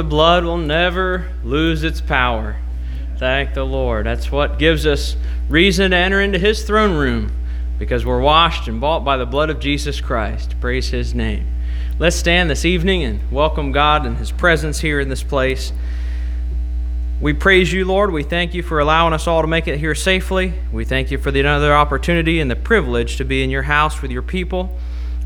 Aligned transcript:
The 0.00 0.04
blood 0.04 0.44
will 0.44 0.56
never 0.56 1.30
lose 1.44 1.84
its 1.84 2.00
power. 2.00 2.56
Thank 3.18 3.52
the 3.52 3.64
Lord. 3.64 4.06
That's 4.06 4.32
what 4.32 4.58
gives 4.58 4.86
us 4.86 5.14
reason 5.50 5.90
to 5.90 5.96
enter 5.98 6.22
into 6.22 6.38
His 6.38 6.62
throne 6.62 6.96
room 6.96 7.30
because 7.78 8.06
we're 8.06 8.22
washed 8.22 8.66
and 8.66 8.80
bought 8.80 9.04
by 9.04 9.18
the 9.18 9.26
blood 9.26 9.50
of 9.50 9.60
Jesus 9.60 10.00
Christ. 10.00 10.58
Praise 10.58 10.88
His 10.88 11.14
name. 11.14 11.46
Let's 11.98 12.16
stand 12.16 12.48
this 12.48 12.64
evening 12.64 13.04
and 13.04 13.30
welcome 13.30 13.72
God 13.72 14.06
and 14.06 14.16
His 14.16 14.32
presence 14.32 14.80
here 14.80 15.00
in 15.00 15.10
this 15.10 15.22
place. 15.22 15.70
We 17.20 17.34
praise 17.34 17.70
you, 17.70 17.84
Lord. 17.84 18.10
We 18.10 18.22
thank 18.22 18.54
you 18.54 18.62
for 18.62 18.80
allowing 18.80 19.12
us 19.12 19.26
all 19.26 19.42
to 19.42 19.48
make 19.48 19.68
it 19.68 19.78
here 19.78 19.94
safely. 19.94 20.54
We 20.72 20.86
thank 20.86 21.10
you 21.10 21.18
for 21.18 21.30
the 21.30 21.40
another 21.40 21.74
opportunity 21.74 22.40
and 22.40 22.50
the 22.50 22.56
privilege 22.56 23.18
to 23.18 23.26
be 23.26 23.44
in 23.44 23.50
your 23.50 23.64
house 23.64 24.00
with 24.00 24.10
your 24.10 24.22
people. 24.22 24.78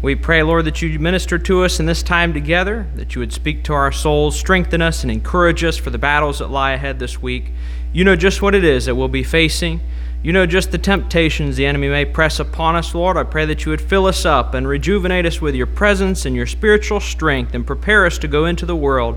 We 0.04 0.14
pray, 0.14 0.42
Lord, 0.42 0.66
that 0.66 0.82
you 0.82 0.98
minister 0.98 1.38
to 1.38 1.64
us 1.64 1.80
in 1.80 1.86
this 1.86 2.02
time 2.02 2.34
together, 2.34 2.86
that 2.94 3.14
you 3.14 3.20
would 3.20 3.32
speak 3.32 3.64
to 3.64 3.72
our 3.72 3.90
souls, 3.90 4.38
strengthen 4.38 4.82
us, 4.82 5.02
and 5.02 5.10
encourage 5.10 5.64
us 5.64 5.78
for 5.78 5.88
the 5.88 5.96
battles 5.96 6.40
that 6.40 6.50
lie 6.50 6.72
ahead 6.72 6.98
this 6.98 7.22
week. 7.22 7.52
You 7.90 8.04
know 8.04 8.14
just 8.14 8.42
what 8.42 8.54
it 8.54 8.64
is 8.64 8.84
that 8.84 8.96
we'll 8.96 9.08
be 9.08 9.22
facing. 9.22 9.80
You 10.22 10.34
know 10.34 10.44
just 10.44 10.72
the 10.72 10.76
temptations 10.76 11.56
the 11.56 11.64
enemy 11.64 11.88
may 11.88 12.04
press 12.04 12.38
upon 12.38 12.76
us, 12.76 12.94
Lord. 12.94 13.16
I 13.16 13.24
pray 13.24 13.46
that 13.46 13.64
you 13.64 13.70
would 13.70 13.80
fill 13.80 14.04
us 14.04 14.26
up 14.26 14.52
and 14.52 14.68
rejuvenate 14.68 15.24
us 15.24 15.40
with 15.40 15.54
your 15.54 15.66
presence 15.66 16.26
and 16.26 16.36
your 16.36 16.46
spiritual 16.46 17.00
strength 17.00 17.54
and 17.54 17.66
prepare 17.66 18.04
us 18.04 18.18
to 18.18 18.28
go 18.28 18.44
into 18.44 18.66
the 18.66 18.76
world 18.76 19.16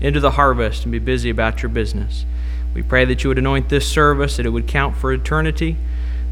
into 0.00 0.20
the 0.20 0.30
harvest 0.30 0.84
and 0.84 0.92
be 0.92 1.00
busy 1.00 1.30
about 1.30 1.64
your 1.64 1.70
business. 1.70 2.24
We 2.74 2.84
pray 2.84 3.04
that 3.06 3.24
you 3.24 3.28
would 3.30 3.38
anoint 3.38 3.70
this 3.70 3.88
service, 3.90 4.36
that 4.36 4.46
it 4.46 4.50
would 4.50 4.68
count 4.68 4.96
for 4.96 5.12
eternity, 5.12 5.76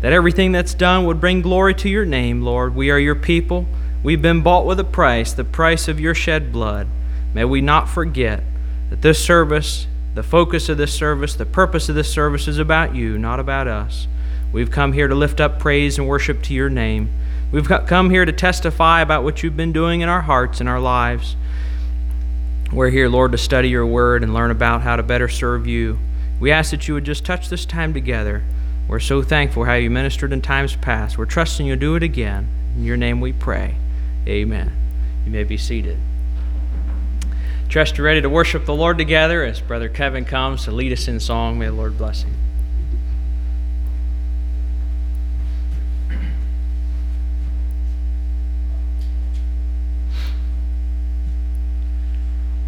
that 0.00 0.12
everything 0.12 0.52
that's 0.52 0.74
done 0.74 1.06
would 1.06 1.20
bring 1.20 1.42
glory 1.42 1.74
to 1.74 1.88
your 1.88 2.04
name, 2.04 2.42
Lord. 2.42 2.76
We 2.76 2.90
are 2.90 3.00
your 3.00 3.16
people. 3.16 3.66
We've 4.06 4.22
been 4.22 4.42
bought 4.42 4.66
with 4.66 4.78
a 4.78 4.84
price, 4.84 5.32
the 5.32 5.42
price 5.42 5.88
of 5.88 5.98
your 5.98 6.14
shed 6.14 6.52
blood. 6.52 6.86
May 7.34 7.44
we 7.44 7.60
not 7.60 7.88
forget 7.88 8.40
that 8.88 9.02
this 9.02 9.20
service, 9.20 9.88
the 10.14 10.22
focus 10.22 10.68
of 10.68 10.78
this 10.78 10.94
service, 10.94 11.34
the 11.34 11.44
purpose 11.44 11.88
of 11.88 11.96
this 11.96 12.08
service 12.08 12.46
is 12.46 12.60
about 12.60 12.94
you, 12.94 13.18
not 13.18 13.40
about 13.40 13.66
us. 13.66 14.06
We've 14.52 14.70
come 14.70 14.92
here 14.92 15.08
to 15.08 15.14
lift 15.16 15.40
up 15.40 15.58
praise 15.58 15.98
and 15.98 16.06
worship 16.06 16.40
to 16.42 16.54
your 16.54 16.70
name. 16.70 17.10
We've 17.50 17.66
come 17.66 18.10
here 18.10 18.24
to 18.24 18.32
testify 18.32 19.00
about 19.00 19.24
what 19.24 19.42
you've 19.42 19.56
been 19.56 19.72
doing 19.72 20.02
in 20.02 20.08
our 20.08 20.22
hearts 20.22 20.60
and 20.60 20.68
our 20.68 20.78
lives. 20.78 21.34
We're 22.72 22.90
here, 22.90 23.08
Lord, 23.08 23.32
to 23.32 23.38
study 23.38 23.70
your 23.70 23.86
word 23.86 24.22
and 24.22 24.32
learn 24.32 24.52
about 24.52 24.82
how 24.82 24.94
to 24.94 25.02
better 25.02 25.28
serve 25.28 25.66
you. 25.66 25.98
We 26.38 26.52
ask 26.52 26.70
that 26.70 26.86
you 26.86 26.94
would 26.94 27.04
just 27.04 27.24
touch 27.24 27.48
this 27.48 27.66
time 27.66 27.92
together. 27.92 28.44
We're 28.86 29.00
so 29.00 29.20
thankful 29.20 29.64
how 29.64 29.74
you 29.74 29.90
ministered 29.90 30.32
in 30.32 30.42
times 30.42 30.76
past. 30.76 31.18
We're 31.18 31.26
trusting 31.26 31.66
you'll 31.66 31.76
do 31.76 31.96
it 31.96 32.04
again. 32.04 32.46
In 32.76 32.84
your 32.84 32.96
name 32.96 33.20
we 33.20 33.32
pray. 33.32 33.74
Amen. 34.26 34.72
You 35.24 35.32
may 35.32 35.44
be 35.44 35.56
seated. 35.56 35.98
Trust 37.68 37.98
you're 37.98 38.06
ready 38.06 38.20
to 38.20 38.30
worship 38.30 38.64
the 38.64 38.74
Lord 38.74 38.98
together 38.98 39.44
as 39.44 39.60
Brother 39.60 39.88
Kevin 39.88 40.24
comes 40.24 40.64
to 40.64 40.70
lead 40.70 40.92
us 40.92 41.08
in 41.08 41.20
song. 41.20 41.58
May 41.58 41.66
the 41.66 41.72
Lord 41.72 41.98
bless 41.98 42.22
him. 42.22 42.34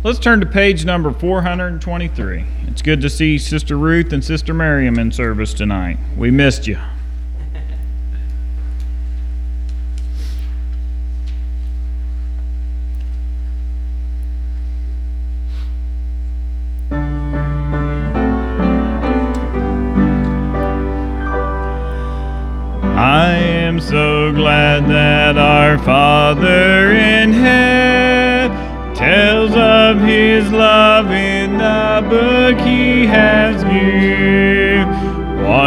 Let's 0.05 0.21
turn 0.21 0.41
to 0.41 0.47
page 0.47 0.85
number 0.85 1.13
423. 1.13 2.45
It's 2.69 2.83
good 2.83 3.01
to 3.01 3.11
see 3.11 3.37
Sister 3.37 3.77
Ruth 3.77 4.13
and 4.13 4.25
Sister 4.25 4.55
Miriam 4.55 4.99
in 4.99 5.11
service 5.11 5.53
tonight. 5.53 5.99
We 6.17 6.31
missed 6.31 6.67
you. 6.67 6.79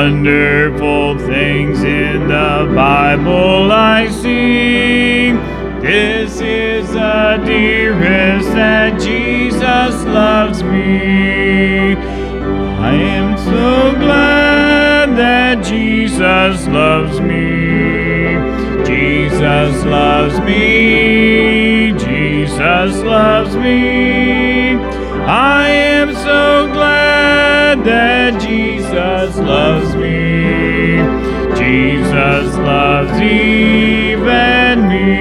Wonderful 0.04 1.20
things 1.20 1.84
in 1.84 2.28
the 2.28 2.74
Bible 2.76 3.72
I 3.72 4.08
see. 4.10 5.30
This 5.80 6.42
is 6.42 6.92
the 6.92 7.40
dearest 7.46 8.50
that 8.54 9.00
Jesus 9.00 10.04
loves 10.06 10.64
me. 10.64 11.94
I 11.94 12.94
am 12.96 13.38
so 13.38 13.94
glad 14.00 15.16
that 15.20 15.64
Jesus 15.64 16.68
loves 16.68 17.22
me. 17.22 18.38
Jesus 18.84 19.86
loves 19.86 20.40
me. 20.40 21.92
Jesus 21.92 23.04
loves 23.04 23.56
me. 23.56 24.78
I 25.28 25.70
am 25.70 26.16
so 26.16 26.68
glad 26.74 27.84
that 27.86 28.21
loves 29.52 29.92
me. 29.96 30.96
Jesus 31.62 32.48
loves 32.72 33.20
even 33.20 34.88
me. 34.88 35.12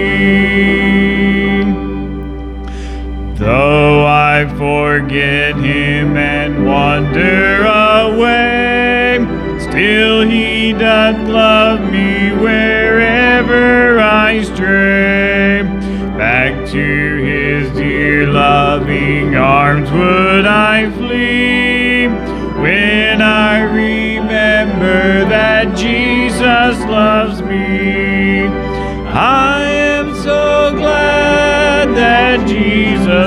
Though 3.35 4.07
I 4.07 4.47
forget 4.57 5.57
him 5.57 6.17
and 6.17 6.65
wander 6.65 7.65
away, 7.65 9.19
still 9.67 10.21
he 10.23 10.75
doth 10.75 11.21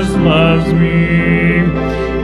Jesus 0.04 0.16
loves 0.18 0.72
me. 0.74 1.64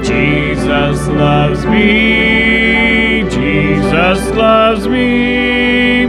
Jesus 0.04 1.08
loves 1.08 1.64
me. 1.64 3.22
Jesus 3.30 4.30
loves 4.36 4.86
me. 4.86 6.04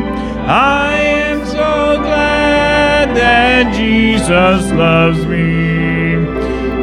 I 0.47 0.97
am 0.97 1.45
so 1.45 1.97
glad 2.01 3.15
that 3.15 3.73
Jesus 3.73 4.69
loves 4.73 5.25
me. 5.25 6.25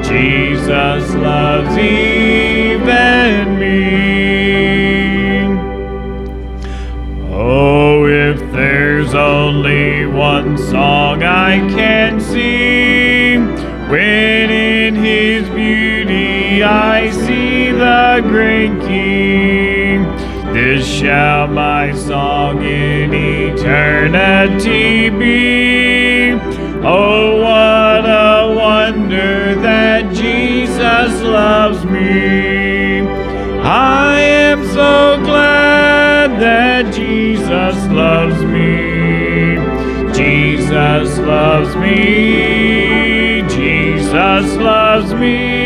Jesus 0.03 1.15
loves 1.17 1.77
even 1.77 3.59
me. 3.59 3.89
Oh, 7.31 8.07
if 8.07 8.39
there's 8.53 9.15
only 9.15 10.07
one 10.07 10.57
song 10.57 11.23
I 11.23 11.59
can 11.77 12.08
I 16.63 17.11
see 17.11 17.71
the 17.71 18.21
great 18.27 18.81
King, 18.87 20.05
this 20.53 20.87
shall 20.87 21.47
my 21.47 21.93
song 21.93 22.63
in 22.63 23.13
eternity 23.13 25.11
be. 25.11 26.33
Oh, 26.83 27.43
what 27.43 28.05
a 28.07 28.55
wonder 28.57 29.55
that 29.57 30.13
Jesus 30.15 31.23
loves 31.23 31.85
me. 31.85 33.01
I 33.61 34.21
am 34.21 34.65
so 34.69 35.21
glad 35.25 36.41
that 36.41 36.95
Jesus 36.95 37.87
loves 37.93 38.43
me. 38.45 39.57
Jesus 40.15 41.19
loves 41.19 41.77
me. 41.77 43.43
Jesus 43.49 44.57
loves 44.57 45.15
me. 45.15 45.58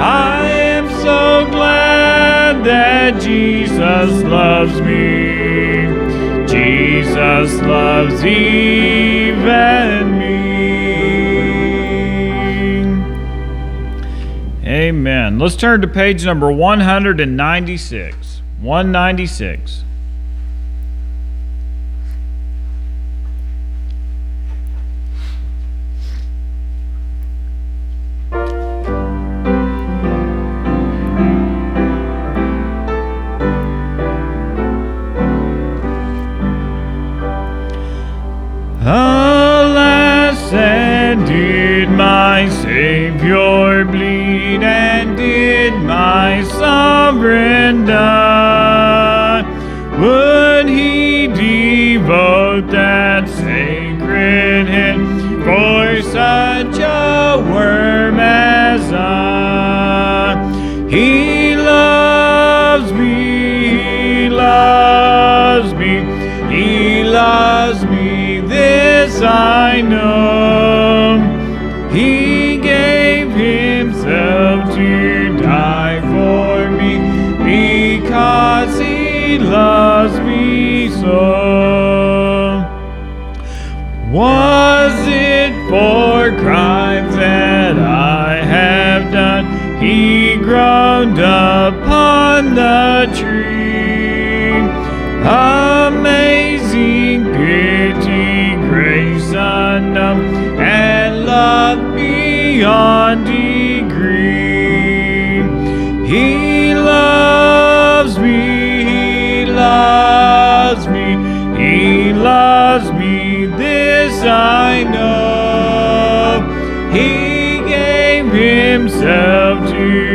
I 0.00 0.46
am 0.48 0.88
so 0.88 1.50
glad 1.50 2.64
that 2.64 3.20
Jesus 3.20 4.22
loves 4.22 4.80
me. 4.80 6.46
Jesus 6.46 7.60
loves 7.62 8.24
even 8.24 10.18
me. 10.18 10.28
Amen. 14.64 15.38
Let's 15.38 15.56
turn 15.56 15.80
to 15.82 15.88
page 15.88 16.24
number 16.24 16.50
196. 16.52 18.42
196. 18.60 19.84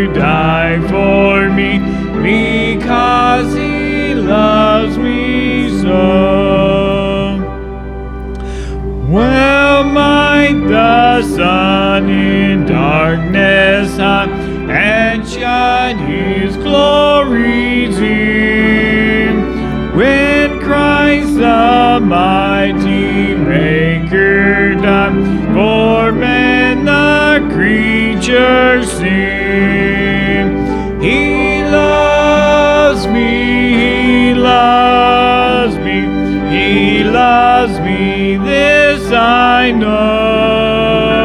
Die 0.07 0.79
for 0.87 1.49
me 1.49 1.79
because 2.21 3.53
he 3.53 4.13
loves 4.13 4.97
me 4.97 5.69
so. 5.81 7.13
Well 9.09 9.83
might 9.83 10.59
the 10.67 11.21
sun 11.23 12.09
in 12.09 12.65
darkness 12.65 13.97
hide 13.97 14.29
and 14.69 15.27
shine 15.27 15.97
his 15.97 16.55
glories 16.57 17.97
in. 17.99 19.53
When 19.95 20.59
Christ 20.61 21.35
the 21.35 21.99
mighty 22.01 23.35
Maker 23.35 24.73
died 24.75 25.13
for 25.53 26.11
men, 26.11 26.85
the 26.85 27.53
creatures 27.53 28.91
sing. 28.91 29.82
Loves 34.53 35.77
me, 35.77 35.99
he 36.53 37.03
loves 37.03 37.79
me, 37.79 38.37
this 38.37 39.11
I 39.11 39.71
know. 39.71 41.23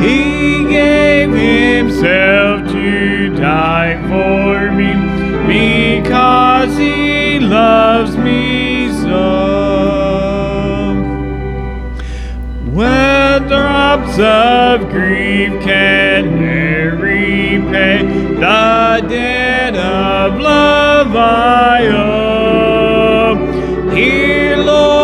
He 0.00 0.64
gave 0.78 1.30
himself 1.30 2.70
to 2.72 3.34
die 3.36 3.94
for 4.10 4.70
me 4.78 4.92
because 5.52 6.76
he 6.76 7.38
loves 7.40 8.16
me 8.16 8.88
so. 9.02 9.26
When 12.76 13.48
drops 13.48 14.18
of 14.18 14.90
grief 14.90 15.52
can 15.62 16.22
ne'er 16.38 16.96
repay 16.96 18.02
the 18.44 19.06
debt 19.08 19.74
of 19.74 20.40
love 20.40 21.16
I 21.16 21.86
owe. 21.86 22.37
Lord, 24.64 24.97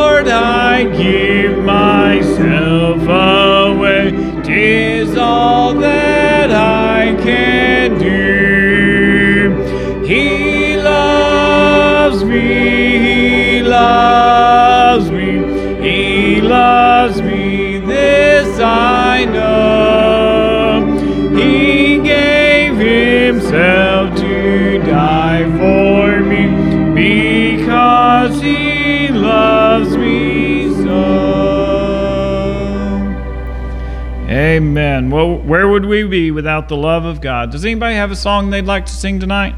Amen. 34.65 35.11
Well, 35.11 35.37
where 35.37 35.69
would 35.69 35.85
we 35.85 36.05
be 36.05 36.31
without 36.31 36.69
the 36.69 36.77
love 36.77 37.05
of 37.05 37.21
God? 37.21 37.51
Does 37.51 37.67
anybody 37.67 37.97
have 37.97 38.11
a 38.11 38.17
song 38.17 38.49
they'd 38.49 38.65
like 38.65 38.87
to 38.87 38.93
sing 38.93 39.21
tonight? 39.21 39.55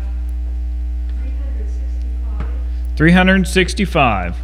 365. 2.96 4.34
365. 4.34 4.36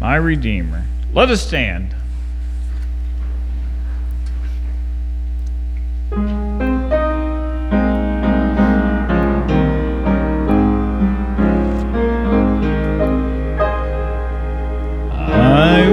My 0.00 0.16
Redeemer. 0.16 0.86
Let 1.12 1.28
us 1.28 1.46
stand. 1.46 1.94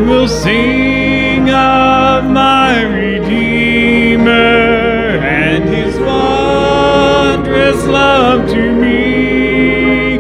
Will 0.06 0.28
sing 0.28 1.50
of 1.50 2.26
my 2.26 2.84
Redeemer 2.84 4.30
and 4.30 5.68
his 5.68 5.98
wondrous 5.98 7.86
love 7.86 8.48
to 8.50 8.72
me. 8.72 10.20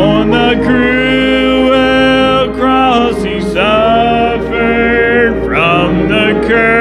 On 0.00 0.30
the 0.30 0.54
cruel 0.64 2.54
cross 2.56 3.22
he 3.22 3.40
suffered 3.40 5.34
from 5.44 6.08
the 6.08 6.44
curse 6.48 6.77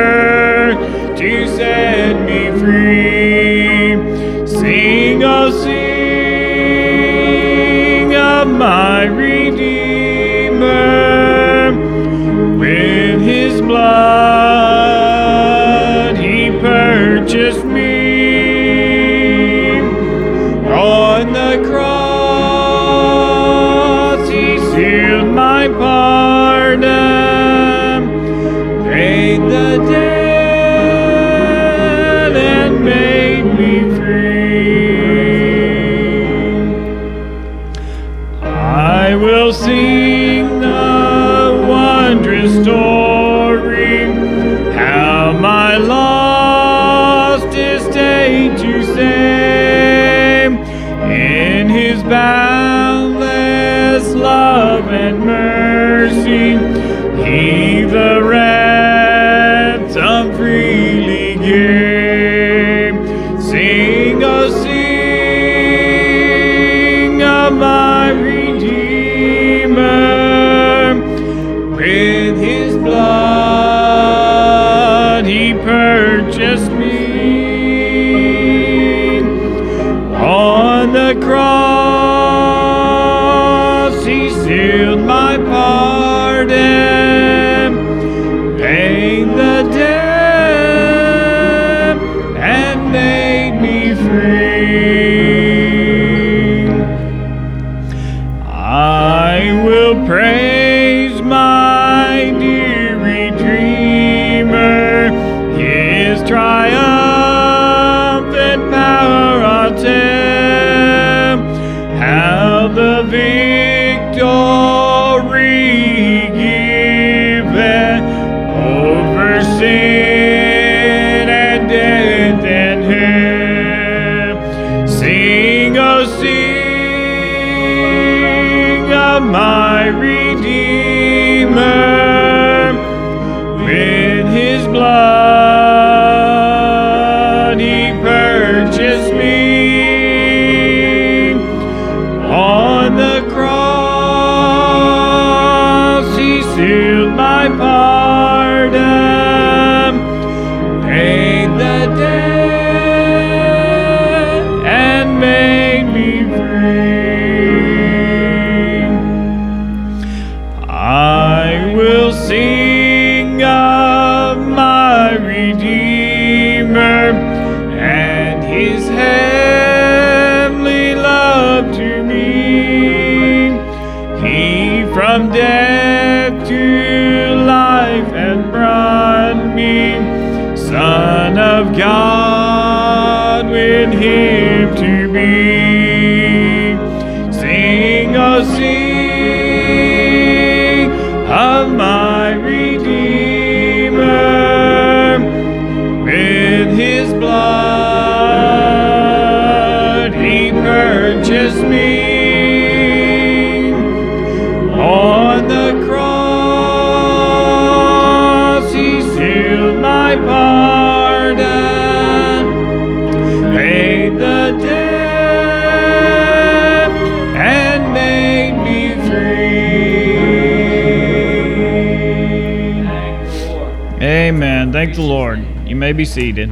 seated. 226.18 226.52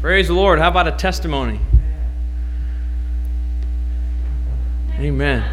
Praise 0.00 0.28
the 0.28 0.32
Lord. 0.32 0.58
How 0.58 0.68
about 0.68 0.88
a 0.88 0.92
testimony? 0.92 1.60
Amen. 4.94 5.47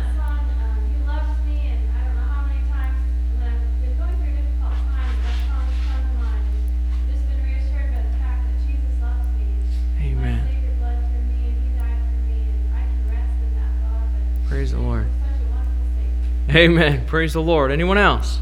Amen. 16.56 17.06
Praise 17.06 17.34
the 17.34 17.42
Lord. 17.42 17.72
Anyone 17.72 17.98
else? 17.98 18.40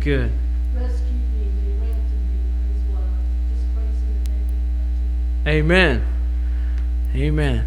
Good. 0.00 0.30
Amen. 5.46 6.04
Amen. 7.14 7.64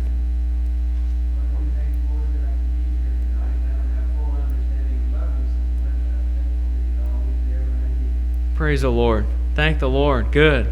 Praise 8.56 8.82
the 8.82 8.90
Lord. 8.90 9.26
Thank 9.56 9.80
the 9.80 9.88
Lord. 9.88 10.34
Good. 10.34 10.72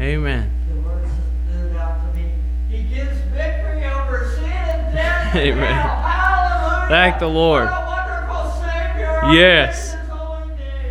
Amen. 0.00 0.50
The 0.70 0.80
words 0.80 1.10
that 1.10 1.52
stood 1.52 1.76
out 1.76 2.00
to 2.00 2.18
me. 2.18 2.30
He 2.70 2.82
gives 2.84 3.18
victory 3.34 3.84
over 3.84 4.32
sin 4.34 4.44
and 4.44 4.94
death. 4.94 5.17
and 5.17 5.17
Amen. 5.34 6.88
Thank 6.88 7.18
the 7.18 7.28
Lord. 7.28 7.68
Yes. 9.34 9.94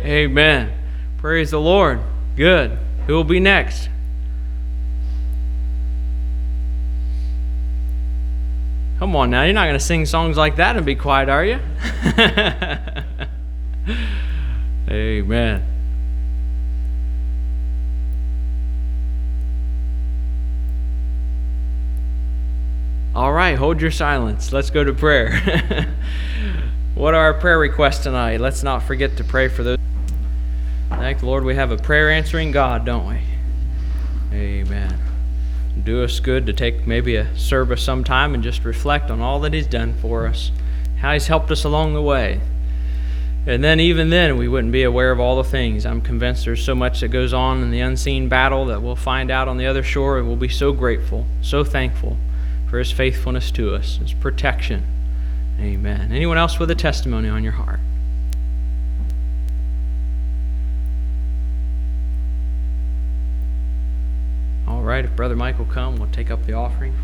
Amen. 0.04 0.72
Praise 1.18 1.50
the 1.50 1.60
Lord. 1.60 2.00
Good. 2.36 2.78
Who 3.06 3.14
will 3.14 3.24
be 3.24 3.40
next? 3.40 3.88
Come 8.98 9.16
on 9.16 9.30
now, 9.30 9.42
you're 9.42 9.54
not 9.54 9.66
going 9.66 9.78
to 9.78 9.84
sing 9.84 10.06
songs 10.06 10.36
like 10.36 10.56
that 10.56 10.76
and 10.76 10.84
be 10.84 10.94
quiet, 10.94 11.28
are 11.28 11.44
you? 11.44 11.58
Amen. 14.90 15.77
All 23.18 23.32
right, 23.32 23.58
hold 23.58 23.80
your 23.80 23.90
silence. 23.90 24.52
Let's 24.52 24.70
go 24.70 24.84
to 24.84 24.92
prayer. 24.92 25.40
what 26.94 27.14
are 27.14 27.20
our 27.20 27.34
prayer 27.34 27.58
requests 27.58 28.04
tonight? 28.04 28.38
Let's 28.38 28.62
not 28.62 28.84
forget 28.84 29.16
to 29.16 29.24
pray 29.24 29.48
for 29.48 29.64
those. 29.64 29.78
Thank 30.88 31.18
the 31.18 31.26
Lord 31.26 31.42
we 31.42 31.56
have 31.56 31.72
a 31.72 31.76
prayer 31.76 32.12
answering 32.12 32.52
God, 32.52 32.84
don't 32.84 33.08
we? 33.08 33.18
Amen. 34.32 35.00
Do 35.82 36.04
us 36.04 36.20
good 36.20 36.46
to 36.46 36.52
take 36.52 36.86
maybe 36.86 37.16
a 37.16 37.36
service 37.36 37.82
sometime 37.82 38.34
and 38.34 38.42
just 38.44 38.64
reflect 38.64 39.10
on 39.10 39.20
all 39.20 39.40
that 39.40 39.52
He's 39.52 39.66
done 39.66 39.94
for 39.94 40.28
us, 40.28 40.52
how 40.98 41.12
He's 41.12 41.26
helped 41.26 41.50
us 41.50 41.64
along 41.64 41.94
the 41.94 42.02
way. 42.02 42.40
And 43.48 43.64
then, 43.64 43.80
even 43.80 44.10
then, 44.10 44.36
we 44.36 44.46
wouldn't 44.46 44.72
be 44.72 44.84
aware 44.84 45.10
of 45.10 45.18
all 45.18 45.42
the 45.42 45.50
things. 45.50 45.86
I'm 45.86 46.02
convinced 46.02 46.44
there's 46.44 46.64
so 46.64 46.76
much 46.76 47.00
that 47.00 47.08
goes 47.08 47.32
on 47.32 47.64
in 47.64 47.72
the 47.72 47.80
unseen 47.80 48.28
battle 48.28 48.66
that 48.66 48.80
we'll 48.80 48.94
find 48.94 49.32
out 49.32 49.48
on 49.48 49.56
the 49.56 49.66
other 49.66 49.82
shore, 49.82 50.18
and 50.18 50.28
we'll 50.28 50.36
be 50.36 50.48
so 50.48 50.70
grateful, 50.70 51.26
so 51.42 51.64
thankful 51.64 52.16
for 52.68 52.78
His 52.78 52.92
faithfulness 52.92 53.50
to 53.52 53.74
us, 53.74 53.96
His 53.96 54.12
protection. 54.12 54.86
Amen. 55.60 56.12
Anyone 56.12 56.38
else 56.38 56.58
with 56.58 56.70
a 56.70 56.74
testimony 56.74 57.28
on 57.28 57.42
your 57.42 57.52
heart? 57.52 57.80
All 64.68 64.82
right, 64.82 65.04
if 65.04 65.16
Brother 65.16 65.34
Michael 65.34 65.64
come, 65.64 65.96
we'll 65.96 66.10
take 66.10 66.30
up 66.30 66.44
the 66.46 66.52
offering. 66.52 66.94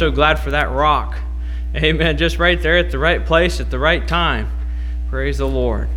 So 0.00 0.10
glad 0.10 0.38
for 0.38 0.52
that 0.52 0.70
rock? 0.70 1.18
Amen. 1.76 2.16
Just 2.16 2.38
right 2.38 2.60
there 2.62 2.78
at 2.78 2.90
the 2.90 2.98
right 2.98 3.22
place 3.26 3.60
at 3.60 3.70
the 3.70 3.78
right 3.78 4.08
time. 4.08 4.50
Praise 5.10 5.36
the 5.36 5.46
Lord. 5.46 5.90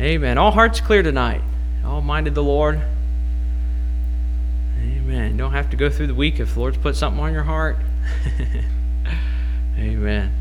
Amen. 0.00 0.38
All 0.38 0.50
hearts 0.50 0.80
clear 0.80 1.02
tonight. 1.02 1.42
All 1.84 2.00
minded 2.00 2.34
the 2.34 2.42
Lord. 2.42 2.80
Amen. 4.80 5.36
Don't 5.36 5.52
have 5.52 5.68
to 5.70 5.76
go 5.76 5.90
through 5.90 6.06
the 6.06 6.14
week 6.14 6.40
if 6.40 6.54
the 6.54 6.60
Lord's 6.60 6.78
put 6.78 6.96
something 6.96 7.22
on 7.22 7.34
your 7.34 7.42
heart. 7.42 7.76
Amen. 9.78 10.32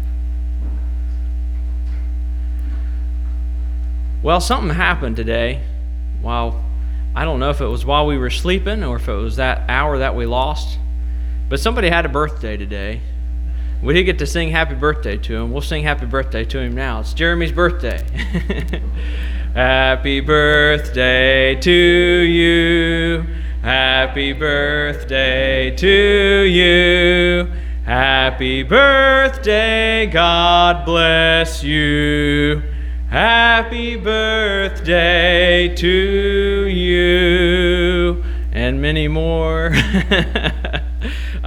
Well, 4.22 4.40
something 4.40 4.74
happened 4.74 5.18
today 5.18 5.62
while 6.22 6.64
I 7.14 7.26
don't 7.26 7.42
know 7.42 7.50
if 7.50 7.60
it 7.60 7.68
was 7.68 7.84
while 7.84 8.06
we 8.06 8.18
were 8.18 8.30
sleeping 8.30 8.82
or 8.82 8.96
if 8.96 9.10
it 9.10 9.14
was 9.14 9.36
that 9.36 9.70
hour 9.70 9.98
that 9.98 10.16
we 10.16 10.26
lost. 10.26 10.80
But 11.54 11.60
somebody 11.60 11.88
had 11.88 12.04
a 12.04 12.10
birthday 12.10 12.58
today. 12.58 13.00
We 13.84 13.94
did 13.94 14.06
get 14.06 14.18
to 14.18 14.26
sing 14.26 14.50
happy 14.50 14.74
birthday 14.74 15.18
to 15.18 15.36
him. 15.36 15.52
We'll 15.52 15.62
sing 15.62 15.84
happy 15.84 16.08
birthday 16.08 16.46
to 16.46 16.58
him 16.58 16.74
now. 16.74 17.02
It's 17.02 17.14
Jeremy's 17.14 17.52
birthday. 17.52 18.04
happy 19.54 20.20
birthday 20.20 21.54
to 21.54 21.72
you. 21.72 23.24
Happy 23.62 24.34
birthday 24.34 25.76
to 25.76 26.42
you. 26.42 27.54
Happy 27.86 28.64
birthday. 28.64 30.08
God 30.08 30.86
bless 30.88 31.64
you. 31.64 32.64
Happy 33.12 33.96
birthday 33.96 35.72
to 35.76 36.68
you. 36.68 38.24
And 38.52 38.82
many 38.82 39.08
more. 39.08 39.72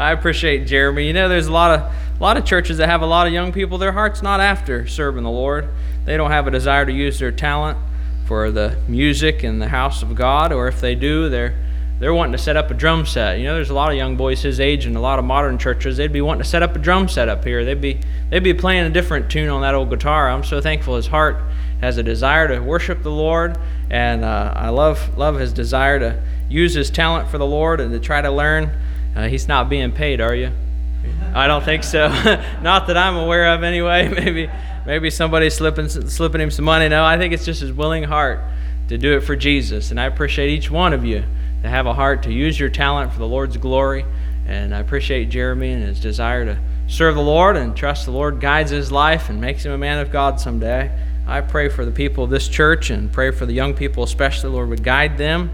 I 0.06 0.12
appreciate 0.12 0.68
Jeremy. 0.68 1.08
You 1.08 1.12
know, 1.12 1.28
there's 1.28 1.48
a 1.48 1.52
lot 1.52 1.72
of 1.72 1.92
a 2.20 2.22
lot 2.22 2.36
of 2.36 2.44
churches 2.44 2.78
that 2.78 2.88
have 2.88 3.02
a 3.02 3.06
lot 3.06 3.26
of 3.26 3.32
young 3.32 3.52
people. 3.52 3.76
Their 3.76 3.90
heart's 3.90 4.22
not 4.22 4.38
after 4.38 4.86
serving 4.86 5.24
the 5.24 5.30
Lord. 5.30 5.68
They 6.04 6.16
don't 6.16 6.30
have 6.30 6.46
a 6.46 6.52
desire 6.52 6.86
to 6.86 6.92
use 6.92 7.18
their 7.18 7.32
talent 7.32 7.76
for 8.24 8.52
the 8.52 8.78
music 8.86 9.42
in 9.42 9.58
the 9.58 9.66
house 9.66 10.04
of 10.04 10.14
God, 10.14 10.52
or 10.52 10.68
if 10.68 10.80
they 10.80 10.94
do, 10.94 11.28
they're 11.28 11.56
they're 11.98 12.14
wanting 12.14 12.32
to 12.32 12.38
set 12.38 12.56
up 12.56 12.70
a 12.70 12.74
drum 12.74 13.04
set. 13.04 13.40
You 13.40 13.46
know, 13.46 13.54
there's 13.56 13.70
a 13.70 13.74
lot 13.74 13.90
of 13.90 13.96
young 13.96 14.16
boys 14.16 14.42
his 14.42 14.60
age 14.60 14.86
in 14.86 14.94
a 14.94 15.00
lot 15.00 15.18
of 15.18 15.24
modern 15.24 15.58
churches. 15.58 15.96
They'd 15.96 16.12
be 16.12 16.20
wanting 16.20 16.44
to 16.44 16.48
set 16.48 16.62
up 16.62 16.76
a 16.76 16.78
drum 16.78 17.08
set 17.08 17.28
up 17.28 17.42
here. 17.42 17.64
They'd 17.64 17.80
be 17.80 17.98
they'd 18.30 18.44
be 18.44 18.54
playing 18.54 18.86
a 18.86 18.90
different 18.90 19.28
tune 19.28 19.48
on 19.48 19.62
that 19.62 19.74
old 19.74 19.90
guitar. 19.90 20.30
I'm 20.30 20.44
so 20.44 20.60
thankful 20.60 20.94
his 20.94 21.08
heart 21.08 21.42
has 21.80 21.98
a 21.98 22.04
desire 22.04 22.46
to 22.46 22.60
worship 22.60 23.02
the 23.02 23.10
Lord, 23.10 23.58
and 23.90 24.24
uh, 24.24 24.52
I 24.54 24.68
love 24.68 25.18
love 25.18 25.34
his 25.40 25.52
desire 25.52 25.98
to 25.98 26.22
use 26.48 26.74
his 26.74 26.90
talent 26.90 27.28
for 27.28 27.38
the 27.38 27.46
Lord 27.46 27.80
and 27.80 27.90
to 27.90 27.98
try 27.98 28.20
to 28.20 28.30
learn. 28.30 28.70
Uh, 29.16 29.28
he's 29.28 29.48
not 29.48 29.70
being 29.70 29.92
paid, 29.92 30.20
are 30.20 30.34
you? 30.34 30.52
I 31.34 31.46
don't 31.46 31.64
think 31.64 31.84
so. 31.84 32.08
not 32.62 32.86
that 32.88 32.96
I'm 32.96 33.16
aware 33.16 33.54
of, 33.54 33.62
anyway. 33.62 34.08
Maybe 34.14 34.50
maybe 34.86 35.10
somebody's 35.10 35.54
slipping 35.54 35.88
slipping 35.88 36.40
him 36.40 36.50
some 36.50 36.64
money. 36.64 36.88
No, 36.88 37.04
I 37.04 37.18
think 37.18 37.34
it's 37.34 37.44
just 37.44 37.60
his 37.60 37.72
willing 37.72 38.04
heart 38.04 38.40
to 38.88 38.96
do 38.96 39.16
it 39.16 39.20
for 39.20 39.34
Jesus, 39.34 39.90
and 39.90 40.00
I 40.00 40.04
appreciate 40.04 40.50
each 40.50 40.70
one 40.70 40.92
of 40.92 41.04
you 41.04 41.24
to 41.62 41.68
have 41.68 41.86
a 41.86 41.94
heart 41.94 42.22
to 42.24 42.32
use 42.32 42.58
your 42.60 42.68
talent 42.68 43.12
for 43.12 43.18
the 43.18 43.26
Lord's 43.26 43.56
glory. 43.56 44.04
And 44.46 44.72
I 44.72 44.78
appreciate 44.78 45.28
Jeremy 45.30 45.72
and 45.72 45.82
his 45.82 45.98
desire 45.98 46.44
to 46.44 46.58
serve 46.86 47.16
the 47.16 47.22
Lord 47.22 47.56
and 47.56 47.76
trust 47.76 48.04
the 48.04 48.12
Lord 48.12 48.40
guides 48.40 48.70
his 48.70 48.92
life 48.92 49.28
and 49.28 49.40
makes 49.40 49.64
him 49.64 49.72
a 49.72 49.78
man 49.78 49.98
of 49.98 50.12
God 50.12 50.38
someday. 50.38 50.96
I 51.26 51.40
pray 51.40 51.68
for 51.68 51.84
the 51.84 51.90
people 51.90 52.22
of 52.22 52.30
this 52.30 52.46
church 52.46 52.90
and 52.90 53.10
pray 53.10 53.32
for 53.32 53.44
the 53.44 53.52
young 53.52 53.74
people, 53.74 54.04
especially, 54.04 54.50
The 54.50 54.54
Lord, 54.54 54.68
would 54.68 54.84
guide 54.84 55.18
them. 55.18 55.50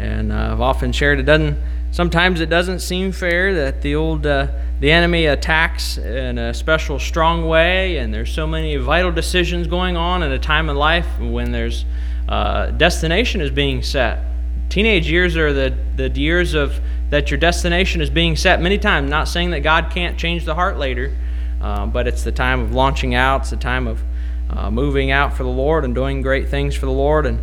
And 0.00 0.32
uh, 0.32 0.50
I've 0.52 0.60
often 0.60 0.90
shared 0.90 1.20
it 1.20 1.22
doesn't. 1.22 1.56
Sometimes 1.96 2.42
it 2.42 2.50
doesn't 2.50 2.80
seem 2.80 3.10
fair 3.10 3.54
that 3.54 3.80
the 3.80 3.94
old 3.94 4.26
uh, 4.26 4.48
the 4.80 4.92
enemy 4.92 5.24
attacks 5.24 5.96
in 5.96 6.36
a 6.36 6.52
special 6.52 6.98
strong 6.98 7.48
way, 7.48 7.96
and 7.96 8.12
there's 8.12 8.30
so 8.30 8.46
many 8.46 8.76
vital 8.76 9.10
decisions 9.10 9.66
going 9.66 9.96
on 9.96 10.22
at 10.22 10.30
a 10.30 10.38
time 10.38 10.68
in 10.68 10.76
life 10.76 11.06
when 11.18 11.52
there's 11.52 11.86
uh, 12.28 12.66
destination 12.66 13.40
is 13.40 13.50
being 13.50 13.82
set. 13.82 14.22
Teenage 14.68 15.10
years 15.10 15.38
are 15.38 15.54
the, 15.54 15.74
the 15.96 16.10
years 16.10 16.52
of 16.52 16.78
that 17.08 17.30
your 17.30 17.40
destination 17.40 18.02
is 18.02 18.10
being 18.10 18.36
set 18.36 18.60
many 18.60 18.76
times. 18.76 19.08
Not 19.08 19.26
saying 19.26 19.52
that 19.52 19.60
God 19.60 19.90
can't 19.90 20.18
change 20.18 20.44
the 20.44 20.54
heart 20.54 20.76
later, 20.76 21.16
uh, 21.62 21.86
but 21.86 22.06
it's 22.06 22.24
the 22.24 22.32
time 22.32 22.60
of 22.60 22.74
launching 22.74 23.14
out. 23.14 23.40
It's 23.40 23.50
the 23.50 23.56
time 23.56 23.86
of 23.86 24.02
uh, 24.50 24.70
moving 24.70 25.12
out 25.12 25.34
for 25.34 25.44
the 25.44 25.48
Lord 25.48 25.82
and 25.82 25.94
doing 25.94 26.20
great 26.20 26.50
things 26.50 26.76
for 26.76 26.84
the 26.84 26.92
Lord 26.92 27.24
and 27.24 27.40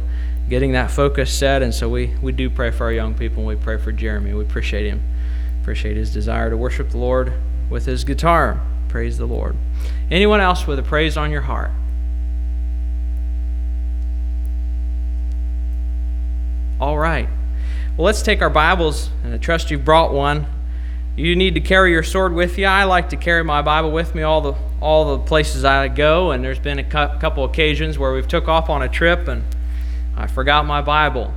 getting 0.50 0.74
that 0.74 0.92
focus 0.92 1.32
set. 1.32 1.62
And 1.62 1.74
so 1.74 1.90
we, 1.90 2.14
we 2.22 2.32
do 2.32 2.50
pray 2.50 2.72
for 2.72 2.86
our 2.86 2.92
young 2.92 3.14
people 3.14 3.40
and 3.40 3.48
we 3.48 3.56
pray 3.56 3.78
for 3.78 3.92
Jeremy. 3.92 4.34
We 4.34 4.44
appreciate 4.44 4.86
him. 4.86 5.02
Appreciate 5.62 5.96
his 5.96 6.12
desire 6.12 6.50
to 6.50 6.58
worship 6.58 6.90
the 6.90 6.98
Lord 6.98 7.34
with 7.70 7.86
his 7.86 8.04
guitar. 8.04 8.60
Praise 8.90 9.18
the 9.18 9.26
Lord. 9.26 9.56
Anyone 10.12 10.40
else 10.40 10.68
with 10.68 10.78
a 10.78 10.84
praise 10.84 11.18
on 11.18 11.32
your 11.32 11.42
heart? 11.42 11.72
All 16.80 16.98
right. 16.98 17.30
Well, 17.96 18.06
let's 18.06 18.22
take 18.22 18.42
our 18.42 18.50
Bibles, 18.50 19.10
and 19.24 19.34
I 19.34 19.38
trust 19.38 19.72
you've 19.72 19.86
brought 19.86 20.12
one. 20.12 20.48
You 21.16 21.36
need 21.36 21.54
to 21.54 21.62
carry 21.62 21.92
your 21.92 22.04
sword 22.04 22.34
with 22.34 22.58
you. 22.58 22.66
I 22.66 22.84
like 22.86 23.10
to 23.10 23.18
carry 23.18 23.44
my 23.44 23.62
Bible 23.62 23.92
with 23.92 24.16
me 24.16 24.24
all 24.24 24.42
the 24.42 24.54
all 24.82 25.18
the 25.18 25.24
places 25.24 25.64
I 25.64 25.88
go, 25.88 26.32
and 26.32 26.44
there's 26.44 26.60
been 26.60 26.80
a 26.80 26.84
couple 26.84 27.46
occasions 27.46 27.98
where 27.98 28.12
we've 28.12 28.28
took 28.28 28.50
off 28.50 28.70
on 28.70 28.82
a 28.82 28.90
trip 28.90 29.28
and 29.30 29.44
I 30.16 30.28
forgot 30.28 30.66
my 30.66 30.82
Bible. 30.82 31.34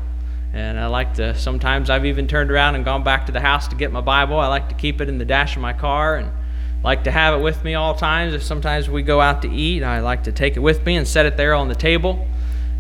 And 0.53 0.79
I 0.81 0.87
like 0.87 1.15
to 1.15 1.35
sometimes 1.39 1.91
I've 1.91 2.07
even 2.07 2.27
turned 2.27 2.51
around 2.51 2.77
and 2.77 2.85
gone 2.85 3.05
back 3.05 3.27
to 3.27 3.33
the 3.33 3.41
house 3.41 3.69
to 3.69 3.77
get 3.77 3.93
my 3.93 4.01
Bible. 4.01 4.39
I 4.39 4.47
like 4.47 4.69
to 4.71 4.75
keep 4.75 5.01
it 5.01 5.09
in 5.09 5.19
the 5.19 5.25
dash 5.25 5.57
of 5.57 5.63
my 5.63 5.73
car 5.73 6.17
and 6.17 6.31
like 6.83 7.05
to 7.05 7.11
have 7.11 7.39
it 7.39 7.43
with 7.43 7.63
me 7.65 7.75
all 7.75 7.95
times. 7.95 8.33
If 8.33 8.43
sometimes 8.43 8.89
we 8.89 9.03
go 9.03 9.21
out 9.21 9.43
to 9.43 9.51
eat, 9.51 9.83
I 9.83 10.01
like 10.01 10.25
to 10.25 10.33
take 10.33 10.57
it 10.57 10.61
with 10.61 10.85
me 10.87 10.97
and 10.97 11.07
set 11.07 11.27
it 11.27 11.37
there 11.37 11.53
on 11.53 11.69
the 11.69 11.75
table. 11.75 12.27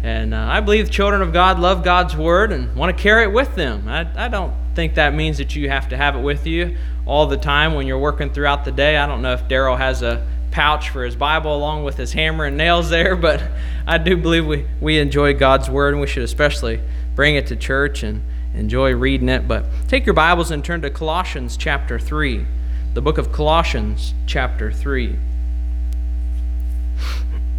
And 0.03 0.33
uh, 0.33 0.47
I 0.49 0.61
believe 0.61 0.91
children 0.91 1.23
of 1.23 1.33
God 1.33 1.59
love 1.59 1.83
God's 1.83 2.17
word 2.17 2.53
and 2.53 2.75
want 2.77 2.97
to 2.97 3.03
carry 3.03 3.25
it 3.25 3.33
with 3.33 3.55
them. 3.57 3.89
I, 3.89 4.27
I 4.27 4.29
don't 4.29 4.55
think 4.75 4.95
that 4.95 5.15
means 5.15 5.39
that 5.39 5.57
you 5.57 5.69
have 5.69 5.89
to 5.89 5.97
have 5.97 6.15
it 6.15 6.21
with 6.21 6.47
you 6.47 6.77
all 7.07 7.27
the 7.27 7.37
time 7.37 7.75
when 7.75 7.87
you're 7.87 7.99
working 7.99 8.33
throughout 8.33 8.65
the 8.65 8.73
day. 8.73 8.97
I 8.97 9.07
don't 9.07 9.23
know 9.23 9.33
if 9.33 9.49
Daryl 9.49 9.77
has 9.77 10.03
a 10.03 10.27
pouch 10.57 10.88
for 10.88 11.05
his 11.05 11.14
Bible 11.14 11.55
along 11.55 11.85
with 11.85 11.99
his 11.99 12.14
hammer 12.14 12.47
and 12.47 12.57
nails 12.57 12.88
there, 12.88 13.14
but 13.29 13.42
I 13.87 13.99
do 13.99 14.16
believe 14.16 14.47
we, 14.47 14.66
we 14.81 14.99
enjoy 14.99 15.35
God's 15.35 15.69
word 15.69 15.92
and 15.92 16.01
we 16.01 16.07
should 16.07 16.23
especially 16.23 16.81
bring 17.14 17.37
it 17.37 17.49
to 17.49 17.57
church 17.57 18.03
and 18.03 18.23
enjoy 18.55 18.95
reading 18.95 19.29
it. 19.29 19.47
But 19.47 19.66
take 19.87 20.07
your 20.07 20.14
Bibles 20.14 20.51
and 20.51 20.64
turn 20.64 20.81
to 20.81 20.88
Colossians 20.88 21.59
chapter 21.59 21.99
3, 21.99 22.47
the 22.95 23.03
book 23.03 23.19
of 23.19 23.33
Colossians 23.33 24.14
chapter 24.27 24.73
3. 24.73 25.19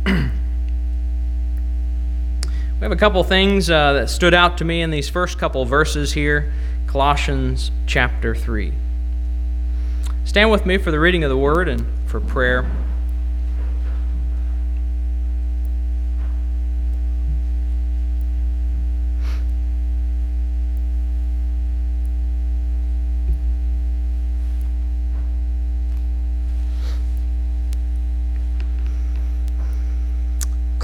We 2.80 2.84
have 2.84 2.92
a 2.92 2.96
couple 2.96 3.24
things 3.24 3.72
uh, 3.72 3.94
that 3.94 4.08
stood 4.08 4.36
out 4.36 4.60
to 4.60 4.66
me 4.66 4.84
in 4.84 4.92
these 4.92 5.10
first 5.10 5.40
couple 5.40 5.66
verses 5.66 6.14
here, 6.14 6.54
Colossians 6.86 7.72
chapter 7.88 8.36
3. 8.36 8.72
Stand 10.26 10.52
with 10.52 10.68
me 10.68 10.78
for 10.78 10.92
the 10.92 11.00
reading 11.00 11.24
of 11.24 11.32
the 11.32 11.38
word 11.38 11.70
and 11.70 11.88
for 12.08 12.20
prayer. 12.20 12.70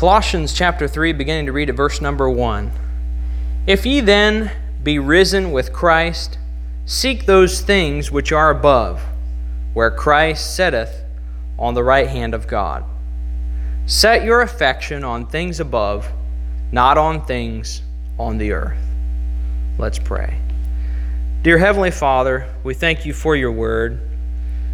Colossians 0.03 0.51
chapter 0.51 0.85
3, 0.85 1.13
beginning 1.13 1.45
to 1.45 1.53
read 1.53 1.69
at 1.69 1.77
verse 1.77 2.01
number 2.01 2.29
1. 2.29 2.73
If 3.65 3.85
ye 3.85 4.01
then 4.01 4.51
be 4.83 4.99
risen 4.99 5.53
with 5.53 5.71
Christ, 5.71 6.37
seek 6.85 7.25
those 7.25 7.61
things 7.61 8.11
which 8.11 8.33
are 8.33 8.49
above, 8.49 9.01
where 9.73 9.89
Christ 9.89 10.57
sitteth 10.57 11.05
on 11.57 11.73
the 11.73 11.85
right 11.85 12.09
hand 12.09 12.33
of 12.33 12.47
God. 12.47 12.83
Set 13.85 14.25
your 14.25 14.41
affection 14.41 15.05
on 15.05 15.25
things 15.25 15.61
above, 15.61 16.11
not 16.73 16.97
on 16.97 17.25
things 17.25 17.81
on 18.19 18.37
the 18.37 18.51
earth. 18.51 18.85
Let's 19.77 19.99
pray. 19.99 20.37
Dear 21.43 21.59
Heavenly 21.59 21.91
Father, 21.91 22.53
we 22.65 22.73
thank 22.73 23.05
you 23.05 23.13
for 23.13 23.37
your 23.37 23.53
word. 23.53 24.01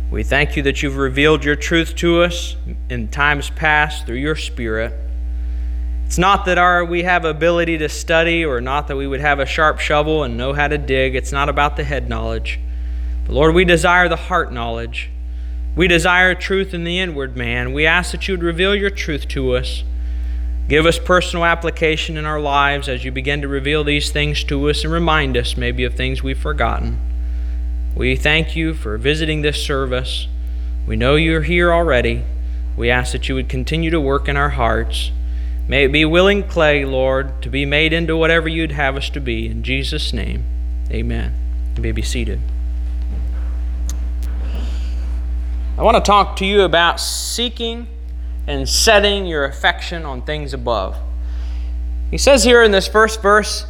We 0.10 0.24
thank 0.24 0.58
you 0.58 0.64
that 0.64 0.82
you've 0.82 0.98
revealed 0.98 1.46
your 1.46 1.56
truth 1.56 1.96
to 1.98 2.24
us 2.24 2.56
in 2.90 3.10
times 3.10 3.52
past 3.52 4.08
through 4.08 4.16
your 4.16 4.36
Spirit. 4.36 4.92
It's 6.10 6.18
not 6.18 6.46
that 6.46 6.58
our 6.58 6.84
we 6.84 7.04
have 7.04 7.24
ability 7.24 7.78
to 7.78 7.88
study 7.88 8.44
or 8.44 8.62
not 8.62 8.88
that 8.88 8.98
we 8.98 9.06
would 9.06 9.20
have 9.20 9.38
a 9.38 9.46
sharp 9.46 9.78
shovel 9.78 10.24
and 10.24 10.36
know 10.36 10.54
how 10.54 10.68
to 10.68 10.80
dig. 10.80 11.14
It's 11.14 11.32
not 11.32 11.50
about 11.50 11.78
the 11.78 11.84
head 11.84 12.10
knowledge. 12.10 12.60
But 13.28 13.34
Lord, 13.34 13.54
we 13.54 13.64
desire 13.64 14.10
the 14.10 14.16
heart 14.16 14.52
knowledge. 14.52 15.12
We 15.76 15.88
desire 15.88 16.34
truth 16.34 16.74
in 16.74 16.84
the 16.84 16.98
inward 16.98 17.38
man. 17.38 17.74
We 17.74 17.86
ask 17.86 18.10
that 18.10 18.28
you 18.28 18.34
would 18.34 18.42
reveal 18.42 18.74
your 18.74 18.90
truth 18.90 19.28
to 19.28 19.56
us. 19.56 19.84
Give 20.68 20.88
us 20.88 20.98
personal 20.98 21.46
application 21.46 22.18
in 22.18 22.26
our 22.26 22.40
lives 22.40 22.90
as 22.90 23.06
you 23.06 23.12
begin 23.12 23.44
to 23.44 23.48
reveal 23.48 23.84
these 23.84 24.10
things 24.10 24.44
to 24.46 24.68
us 24.68 24.84
and 24.84 24.92
remind 24.92 25.38
us 25.38 25.58
maybe 25.58 25.84
of 25.84 25.94
things 25.94 26.24
we've 26.24 26.40
forgotten. 26.40 26.98
We 27.96 28.16
thank 28.16 28.56
you 28.56 28.74
for 28.74 28.98
visiting 28.98 29.44
this 29.44 29.64
service. 29.64 30.28
We 30.88 30.96
know 30.96 31.18
you're 31.18 31.44
here 31.44 31.72
already. 31.72 32.24
We 32.76 32.90
ask 32.90 33.12
that 33.12 33.30
you 33.30 33.36
would 33.36 33.48
continue 33.48 33.92
to 33.92 34.02
work 34.02 34.28
in 34.28 34.38
our 34.38 34.50
hearts. 34.50 35.12
May 35.70 35.84
it 35.84 35.92
be 35.92 36.04
willing 36.04 36.48
clay, 36.48 36.84
Lord, 36.84 37.44
to 37.44 37.50
be 37.50 37.64
made 37.64 37.94
into 37.94 38.18
whatever 38.18 38.50
you'd 38.50 38.72
have 38.72 38.98
us 38.98 39.08
to 39.12 39.22
be. 39.22 39.46
In 39.46 39.62
Jesus' 39.62 40.12
name, 40.12 40.44
amen. 40.90 41.32
You 41.76 41.84
may 41.84 41.92
be 41.92 42.02
seated. 42.02 42.40
I 45.78 45.84
want 45.84 45.96
to 45.96 46.02
talk 46.02 46.36
to 46.38 46.46
you 46.46 46.64
about 46.64 47.00
seeking 47.00 47.86
and 48.48 48.68
setting 48.68 49.28
your 49.28 49.46
affection 49.46 50.06
on 50.06 50.24
things 50.24 50.56
above. 50.56 50.98
He 52.10 52.18
says 52.18 52.44
here 52.44 52.64
in 52.64 52.72
this 52.72 52.88
first 52.88 53.22
verse, 53.22 53.68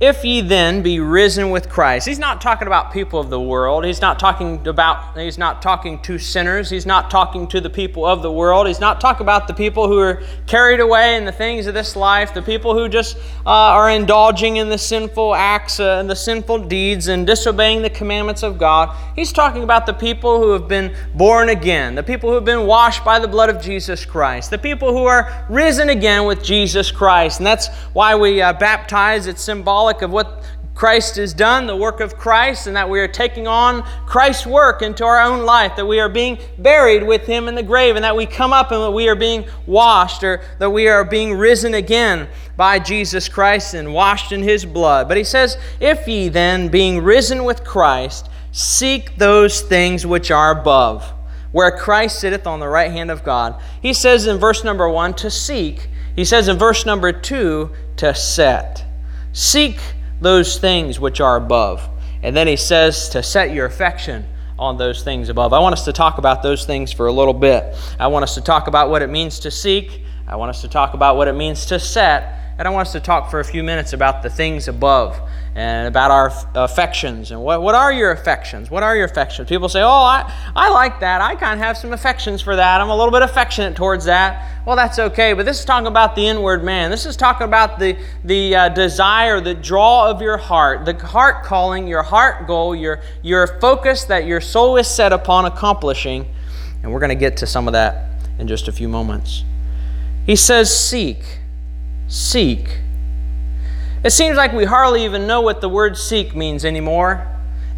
if 0.00 0.24
ye 0.24 0.40
then 0.40 0.82
be 0.82 0.98
risen 0.98 1.50
with 1.50 1.68
Christ. 1.68 2.04
He's 2.04 2.18
not 2.18 2.40
talking 2.40 2.66
about 2.66 2.92
people 2.92 3.20
of 3.20 3.30
the 3.30 3.40
world. 3.40 3.84
He's 3.84 4.00
not 4.00 4.18
talking 4.18 4.66
about 4.66 5.16
he's 5.16 5.38
not 5.38 5.62
talking 5.62 6.02
to 6.02 6.18
sinners. 6.18 6.68
He's 6.68 6.84
not 6.84 7.12
talking 7.12 7.46
to 7.48 7.60
the 7.60 7.70
people 7.70 8.04
of 8.04 8.20
the 8.20 8.30
world. 8.30 8.66
He's 8.66 8.80
not 8.80 9.00
talking 9.00 9.22
about 9.22 9.46
the 9.46 9.54
people 9.54 9.86
who 9.86 10.00
are 10.00 10.20
carried 10.48 10.80
away 10.80 11.14
in 11.14 11.24
the 11.24 11.32
things 11.32 11.68
of 11.68 11.74
this 11.74 11.94
life, 11.94 12.34
the 12.34 12.42
people 12.42 12.74
who 12.74 12.88
just 12.88 13.16
uh, 13.46 13.50
are 13.50 13.88
indulging 13.88 14.56
in 14.56 14.68
the 14.68 14.76
sinful 14.76 15.32
acts 15.32 15.78
uh, 15.78 15.98
and 16.00 16.10
the 16.10 16.16
sinful 16.16 16.66
deeds 16.66 17.06
and 17.06 17.24
disobeying 17.24 17.80
the 17.80 17.90
commandments 17.90 18.42
of 18.42 18.58
God. 18.58 18.96
He's 19.14 19.32
talking 19.32 19.62
about 19.62 19.86
the 19.86 19.94
people 19.94 20.42
who 20.42 20.50
have 20.50 20.66
been 20.66 20.92
born 21.14 21.50
again, 21.50 21.94
the 21.94 22.02
people 22.02 22.30
who 22.30 22.34
have 22.34 22.44
been 22.44 22.66
washed 22.66 23.04
by 23.04 23.20
the 23.20 23.28
blood 23.28 23.48
of 23.48 23.62
Jesus 23.62 24.04
Christ, 24.04 24.50
the 24.50 24.58
people 24.58 24.90
who 24.90 25.04
are 25.04 25.46
risen 25.48 25.88
again 25.90 26.24
with 26.24 26.42
Jesus 26.42 26.90
Christ. 26.90 27.38
And 27.38 27.46
that's 27.46 27.68
why 27.92 28.16
we 28.16 28.42
uh, 28.42 28.54
baptize. 28.54 29.28
It's 29.28 29.42
symbolic 29.42 29.83
of 30.02 30.10
what 30.10 30.42
Christ 30.74 31.16
has 31.16 31.32
done, 31.32 31.66
the 31.66 31.76
work 31.76 32.00
of 32.00 32.16
Christ, 32.16 32.66
and 32.66 32.76
that 32.76 32.90
we 32.90 32.98
are 32.98 33.06
taking 33.06 33.46
on 33.46 33.82
Christ's 34.06 34.44
work 34.44 34.82
into 34.82 35.04
our 35.04 35.20
own 35.20 35.44
life, 35.44 35.76
that 35.76 35.86
we 35.86 36.00
are 36.00 36.08
being 36.08 36.38
buried 36.58 37.04
with 37.04 37.26
Him 37.26 37.46
in 37.46 37.54
the 37.54 37.62
grave, 37.62 37.94
and 37.94 38.04
that 38.04 38.16
we 38.16 38.26
come 38.26 38.52
up 38.52 38.72
and 38.72 38.82
that 38.82 38.90
we 38.90 39.08
are 39.08 39.14
being 39.14 39.44
washed, 39.66 40.24
or 40.24 40.42
that 40.58 40.70
we 40.70 40.88
are 40.88 41.04
being 41.04 41.34
risen 41.34 41.74
again 41.74 42.28
by 42.56 42.80
Jesus 42.80 43.28
Christ 43.28 43.74
and 43.74 43.94
washed 43.94 44.32
in 44.32 44.42
His 44.42 44.64
blood. 44.64 45.06
But 45.06 45.16
He 45.16 45.24
says, 45.24 45.58
If 45.78 46.08
ye 46.08 46.28
then, 46.28 46.68
being 46.68 47.04
risen 47.04 47.44
with 47.44 47.62
Christ, 47.62 48.28
seek 48.50 49.16
those 49.16 49.60
things 49.60 50.04
which 50.04 50.32
are 50.32 50.50
above, 50.50 51.08
where 51.52 51.70
Christ 51.70 52.18
sitteth 52.18 52.48
on 52.48 52.58
the 52.58 52.68
right 52.68 52.90
hand 52.90 53.12
of 53.12 53.22
God. 53.22 53.62
He 53.80 53.92
says 53.92 54.26
in 54.26 54.38
verse 54.38 54.64
number 54.64 54.88
one, 54.88 55.14
to 55.14 55.30
seek. 55.30 55.88
He 56.16 56.24
says 56.24 56.48
in 56.48 56.58
verse 56.58 56.84
number 56.84 57.12
two, 57.12 57.70
to 57.96 58.12
set. 58.12 58.83
Seek 59.34 59.80
those 60.20 60.58
things 60.58 61.00
which 61.00 61.20
are 61.20 61.36
above. 61.36 61.86
And 62.22 62.34
then 62.34 62.46
he 62.46 62.56
says 62.56 63.08
to 63.10 63.22
set 63.22 63.52
your 63.52 63.66
affection 63.66 64.24
on 64.58 64.78
those 64.78 65.02
things 65.02 65.28
above. 65.28 65.52
I 65.52 65.58
want 65.58 65.72
us 65.72 65.84
to 65.86 65.92
talk 65.92 66.18
about 66.18 66.42
those 66.42 66.64
things 66.64 66.92
for 66.92 67.08
a 67.08 67.12
little 67.12 67.34
bit. 67.34 67.76
I 67.98 68.06
want 68.06 68.22
us 68.22 68.34
to 68.36 68.40
talk 68.40 68.68
about 68.68 68.90
what 68.90 69.02
it 69.02 69.10
means 69.10 69.40
to 69.40 69.50
seek. 69.50 70.02
I 70.28 70.36
want 70.36 70.50
us 70.50 70.60
to 70.62 70.68
talk 70.68 70.94
about 70.94 71.16
what 71.16 71.26
it 71.26 71.34
means 71.34 71.66
to 71.66 71.80
set. 71.80 72.54
And 72.58 72.68
I 72.68 72.70
want 72.70 72.86
us 72.86 72.92
to 72.92 73.00
talk 73.00 73.28
for 73.28 73.40
a 73.40 73.44
few 73.44 73.64
minutes 73.64 73.92
about 73.92 74.22
the 74.22 74.30
things 74.30 74.68
above 74.68 75.20
and 75.54 75.86
about 75.86 76.10
our 76.10 76.32
affections. 76.54 77.30
And 77.30 77.40
what, 77.40 77.62
what 77.62 77.74
are 77.74 77.92
your 77.92 78.10
affections? 78.10 78.70
What 78.70 78.82
are 78.82 78.96
your 78.96 79.04
affections? 79.04 79.48
People 79.48 79.68
say, 79.68 79.82
Oh, 79.82 79.88
I, 79.88 80.32
I 80.56 80.70
like 80.70 81.00
that. 81.00 81.20
I 81.20 81.36
kind 81.36 81.60
of 81.60 81.64
have 81.64 81.76
some 81.76 81.92
affections 81.92 82.42
for 82.42 82.56
that. 82.56 82.80
I'm 82.80 82.90
a 82.90 82.96
little 82.96 83.12
bit 83.12 83.22
affectionate 83.22 83.76
towards 83.76 84.06
that. 84.06 84.64
Well, 84.66 84.74
that's 84.74 84.98
okay. 84.98 85.32
But 85.32 85.46
this 85.46 85.60
is 85.60 85.64
talking 85.64 85.86
about 85.86 86.16
the 86.16 86.26
inward 86.26 86.64
man. 86.64 86.90
This 86.90 87.06
is 87.06 87.16
talking 87.16 87.46
about 87.46 87.78
the, 87.78 87.96
the 88.24 88.56
uh, 88.56 88.68
desire, 88.70 89.40
the 89.40 89.54
draw 89.54 90.10
of 90.10 90.20
your 90.20 90.38
heart, 90.38 90.84
the 90.84 90.94
heart 90.94 91.44
calling, 91.44 91.86
your 91.86 92.02
heart 92.02 92.46
goal, 92.46 92.74
your, 92.74 93.00
your 93.22 93.60
focus 93.60 94.04
that 94.04 94.26
your 94.26 94.40
soul 94.40 94.76
is 94.76 94.88
set 94.88 95.12
upon 95.12 95.44
accomplishing. 95.44 96.26
And 96.82 96.92
we're 96.92 97.00
going 97.00 97.10
to 97.10 97.14
get 97.14 97.36
to 97.38 97.46
some 97.46 97.68
of 97.68 97.72
that 97.72 98.10
in 98.38 98.48
just 98.48 98.66
a 98.68 98.72
few 98.72 98.88
moments. 98.88 99.44
He 100.26 100.36
says, 100.36 100.76
Seek 100.76 101.40
seek. 102.08 102.80
It 104.04 104.12
seems 104.12 104.36
like 104.36 104.52
we 104.52 104.66
hardly 104.66 105.06
even 105.06 105.26
know 105.26 105.40
what 105.40 105.62
the 105.62 105.68
word 105.70 105.96
seek 105.96 106.36
means 106.36 106.66
anymore. 106.66 107.26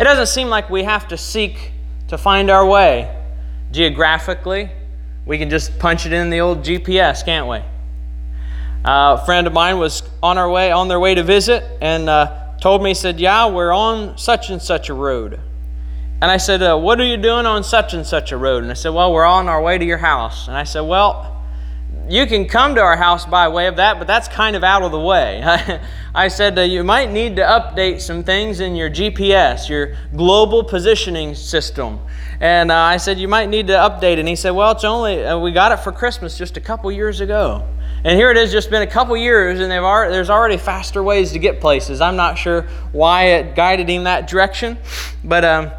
It 0.00 0.02
doesn't 0.02 0.26
seem 0.26 0.48
like 0.48 0.68
we 0.68 0.82
have 0.82 1.06
to 1.08 1.16
seek 1.16 1.70
to 2.08 2.18
find 2.18 2.50
our 2.50 2.66
way. 2.66 3.16
Geographically, 3.70 4.68
we 5.24 5.38
can 5.38 5.48
just 5.48 5.78
punch 5.78 6.04
it 6.04 6.12
in 6.12 6.28
the 6.30 6.40
old 6.40 6.64
GPS, 6.64 7.24
can't 7.24 7.46
we? 7.46 7.58
Uh, 8.84 9.18
a 9.20 9.24
friend 9.24 9.46
of 9.46 9.52
mine 9.52 9.78
was 9.78 10.02
on 10.20 10.36
our 10.36 10.50
way, 10.50 10.72
on 10.72 10.88
their 10.88 10.98
way 10.98 11.14
to 11.14 11.22
visit, 11.22 11.62
and 11.80 12.08
uh, 12.08 12.56
told 12.60 12.82
me, 12.82 12.92
said, 12.92 13.20
"Yeah, 13.20 13.46
we're 13.46 13.72
on 13.72 14.18
such 14.18 14.50
and 14.50 14.60
such 14.60 14.88
a 14.88 14.94
road." 14.94 15.38
And 16.20 16.28
I 16.28 16.38
said, 16.38 16.60
uh, 16.60 16.76
"What 16.76 17.00
are 17.00 17.04
you 17.04 17.18
doing 17.18 17.46
on 17.46 17.62
such 17.62 17.94
and 17.94 18.04
such 18.04 18.32
a 18.32 18.36
road?" 18.36 18.64
And 18.64 18.72
I 18.72 18.74
said, 18.74 18.92
"Well, 18.92 19.12
we're 19.12 19.24
on 19.24 19.48
our 19.48 19.62
way 19.62 19.78
to 19.78 19.84
your 19.84 19.98
house." 19.98 20.48
And 20.48 20.56
I 20.56 20.64
said, 20.64 20.80
"Well." 20.80 21.35
You 22.08 22.26
can 22.26 22.46
come 22.46 22.74
to 22.76 22.80
our 22.80 22.96
house 22.96 23.26
by 23.26 23.48
way 23.48 23.66
of 23.66 23.76
that, 23.76 23.98
but 23.98 24.06
that's 24.06 24.28
kind 24.28 24.54
of 24.54 24.62
out 24.62 24.82
of 24.82 24.92
the 24.92 25.00
way. 25.00 25.42
I 26.14 26.28
said 26.28 26.58
uh, 26.58 26.62
you 26.62 26.84
might 26.84 27.10
need 27.10 27.36
to 27.36 27.42
update 27.42 28.00
some 28.00 28.22
things 28.22 28.60
in 28.60 28.76
your 28.76 28.88
GPS, 28.88 29.68
your 29.68 29.96
global 30.14 30.62
positioning 30.62 31.34
system. 31.34 32.00
And 32.40 32.70
uh, 32.70 32.76
I 32.76 32.98
said 32.98 33.18
you 33.18 33.28
might 33.28 33.48
need 33.48 33.66
to 33.68 33.72
update. 33.72 34.18
And 34.18 34.28
he 34.28 34.36
said, 34.36 34.50
well, 34.50 34.72
it's 34.72 34.84
only, 34.84 35.24
uh, 35.24 35.38
we 35.38 35.50
got 35.50 35.72
it 35.72 35.78
for 35.78 35.90
Christmas 35.90 36.38
just 36.38 36.56
a 36.56 36.60
couple 36.60 36.92
years 36.92 37.20
ago. 37.20 37.66
And 38.04 38.16
here 38.16 38.30
it 38.30 38.36
is, 38.36 38.52
just 38.52 38.70
been 38.70 38.82
a 38.82 38.86
couple 38.86 39.16
years, 39.16 39.58
and 39.58 39.72
already, 39.72 40.12
there's 40.12 40.30
already 40.30 40.58
faster 40.58 41.02
ways 41.02 41.32
to 41.32 41.40
get 41.40 41.60
places. 41.60 42.00
I'm 42.00 42.14
not 42.14 42.38
sure 42.38 42.62
why 42.92 43.24
it 43.24 43.56
guided 43.56 43.88
him 43.88 44.04
that 44.04 44.28
direction, 44.28 44.78
but 45.24 45.44
um, 45.44 45.72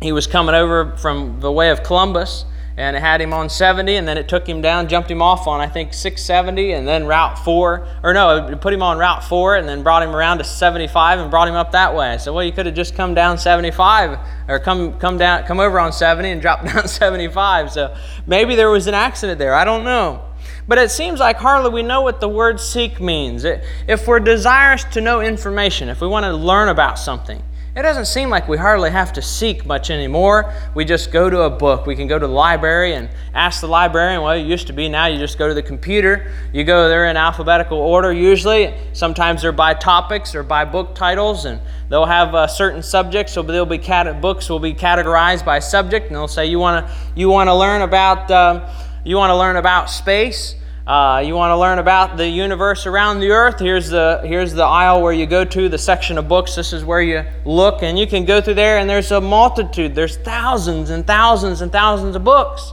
he 0.00 0.12
was 0.12 0.28
coming 0.28 0.54
over 0.54 0.96
from 0.98 1.40
the 1.40 1.50
way 1.50 1.70
of 1.70 1.82
Columbus 1.82 2.44
and 2.76 2.96
it 2.96 3.00
had 3.00 3.20
him 3.20 3.32
on 3.32 3.48
70 3.48 3.96
and 3.96 4.08
then 4.08 4.16
it 4.16 4.28
took 4.28 4.48
him 4.48 4.60
down 4.60 4.88
jumped 4.88 5.10
him 5.10 5.20
off 5.22 5.46
on 5.46 5.60
i 5.60 5.66
think 5.66 5.92
670 5.92 6.72
and 6.72 6.88
then 6.88 7.06
route 7.06 7.38
4 7.38 7.86
or 8.02 8.14
no 8.14 8.46
it 8.46 8.60
put 8.60 8.72
him 8.72 8.82
on 8.82 8.98
route 8.98 9.24
4 9.24 9.56
and 9.56 9.68
then 9.68 9.82
brought 9.82 10.02
him 10.02 10.14
around 10.14 10.38
to 10.38 10.44
75 10.44 11.18
and 11.18 11.30
brought 11.30 11.48
him 11.48 11.54
up 11.54 11.72
that 11.72 11.94
way. 11.94 12.18
So 12.18 12.32
well 12.32 12.44
you 12.44 12.52
could 12.52 12.66
have 12.66 12.74
just 12.74 12.94
come 12.94 13.14
down 13.14 13.38
75 13.38 14.18
or 14.48 14.58
come 14.58 14.98
come 14.98 15.18
down 15.18 15.44
come 15.44 15.60
over 15.60 15.78
on 15.78 15.92
70 15.92 16.30
and 16.30 16.40
drop 16.40 16.64
down 16.66 16.86
75 16.88 17.70
so 17.70 17.94
maybe 18.26 18.54
there 18.54 18.70
was 18.70 18.86
an 18.86 18.94
accident 18.94 19.38
there. 19.38 19.54
I 19.54 19.64
don't 19.64 19.84
know. 19.84 20.24
But 20.66 20.78
it 20.78 20.90
seems 20.90 21.20
like 21.20 21.36
hardly 21.36 21.70
we 21.70 21.82
know 21.82 22.02
what 22.02 22.20
the 22.20 22.28
word 22.28 22.60
seek 22.60 23.00
means. 23.00 23.44
If 23.44 24.06
we're 24.06 24.20
desirous 24.20 24.84
to 24.84 25.00
know 25.00 25.20
information 25.20 25.88
if 25.88 26.00
we 26.00 26.06
want 26.06 26.24
to 26.24 26.32
learn 26.32 26.68
about 26.68 26.98
something 26.98 27.42
it 27.74 27.80
doesn't 27.80 28.04
seem 28.04 28.28
like 28.28 28.48
we 28.48 28.58
hardly 28.58 28.90
have 28.90 29.14
to 29.14 29.22
seek 29.22 29.64
much 29.64 29.88
anymore. 29.88 30.52
We 30.74 30.84
just 30.84 31.10
go 31.10 31.30
to 31.30 31.42
a 31.42 31.50
book. 31.50 31.86
We 31.86 31.96
can 31.96 32.06
go 32.06 32.18
to 32.18 32.26
the 32.26 32.32
library 32.32 32.94
and 32.94 33.08
ask 33.32 33.62
the 33.62 33.66
librarian. 33.66 34.20
Well, 34.20 34.32
it 34.32 34.42
used 34.42 34.66
to 34.66 34.74
be 34.74 34.90
now 34.90 35.06
you 35.06 35.18
just 35.18 35.38
go 35.38 35.48
to 35.48 35.54
the 35.54 35.62
computer. 35.62 36.30
You 36.52 36.64
go 36.64 36.90
there 36.90 37.06
in 37.06 37.16
alphabetical 37.16 37.78
order 37.78 38.12
usually. 38.12 38.74
Sometimes 38.92 39.40
they're 39.40 39.52
by 39.52 39.72
topics 39.72 40.34
or 40.34 40.42
by 40.42 40.66
book 40.66 40.94
titles, 40.94 41.46
and 41.46 41.62
they'll 41.88 42.04
have 42.04 42.34
uh, 42.34 42.46
certain 42.46 42.82
subjects. 42.82 43.32
So 43.32 43.42
they'll 43.42 43.64
be 43.64 43.78
cat- 43.78 44.20
books 44.20 44.50
will 44.50 44.60
be 44.60 44.74
categorized 44.74 45.46
by 45.46 45.58
subject, 45.58 46.08
and 46.08 46.16
they'll 46.16 46.28
say 46.28 46.44
you 46.44 46.58
want 46.58 46.86
to 46.86 46.94
you 47.16 47.30
want 47.30 47.48
to 47.48 47.54
learn 47.54 47.80
about 47.80 48.30
uh, 48.30 48.68
you 49.02 49.16
want 49.16 49.30
to 49.30 49.36
learn 49.36 49.56
about 49.56 49.88
space. 49.88 50.56
Uh, 50.84 51.22
you 51.24 51.32
want 51.34 51.52
to 51.52 51.56
learn 51.56 51.78
about 51.78 52.16
the 52.16 52.26
universe 52.26 52.86
around 52.86 53.20
the 53.20 53.30
earth? 53.30 53.60
Here's 53.60 53.88
the, 53.88 54.20
here's 54.24 54.52
the 54.52 54.64
aisle 54.64 55.00
where 55.00 55.12
you 55.12 55.26
go 55.26 55.44
to, 55.44 55.68
the 55.68 55.78
section 55.78 56.18
of 56.18 56.26
books. 56.26 56.56
This 56.56 56.72
is 56.72 56.84
where 56.84 57.00
you 57.00 57.24
look, 57.44 57.84
and 57.84 57.96
you 57.96 58.06
can 58.06 58.24
go 58.24 58.40
through 58.40 58.54
there, 58.54 58.78
and 58.78 58.90
there's 58.90 59.12
a 59.12 59.20
multitude. 59.20 59.94
There's 59.94 60.16
thousands 60.16 60.90
and 60.90 61.06
thousands 61.06 61.60
and 61.60 61.70
thousands 61.70 62.16
of 62.16 62.24
books. 62.24 62.72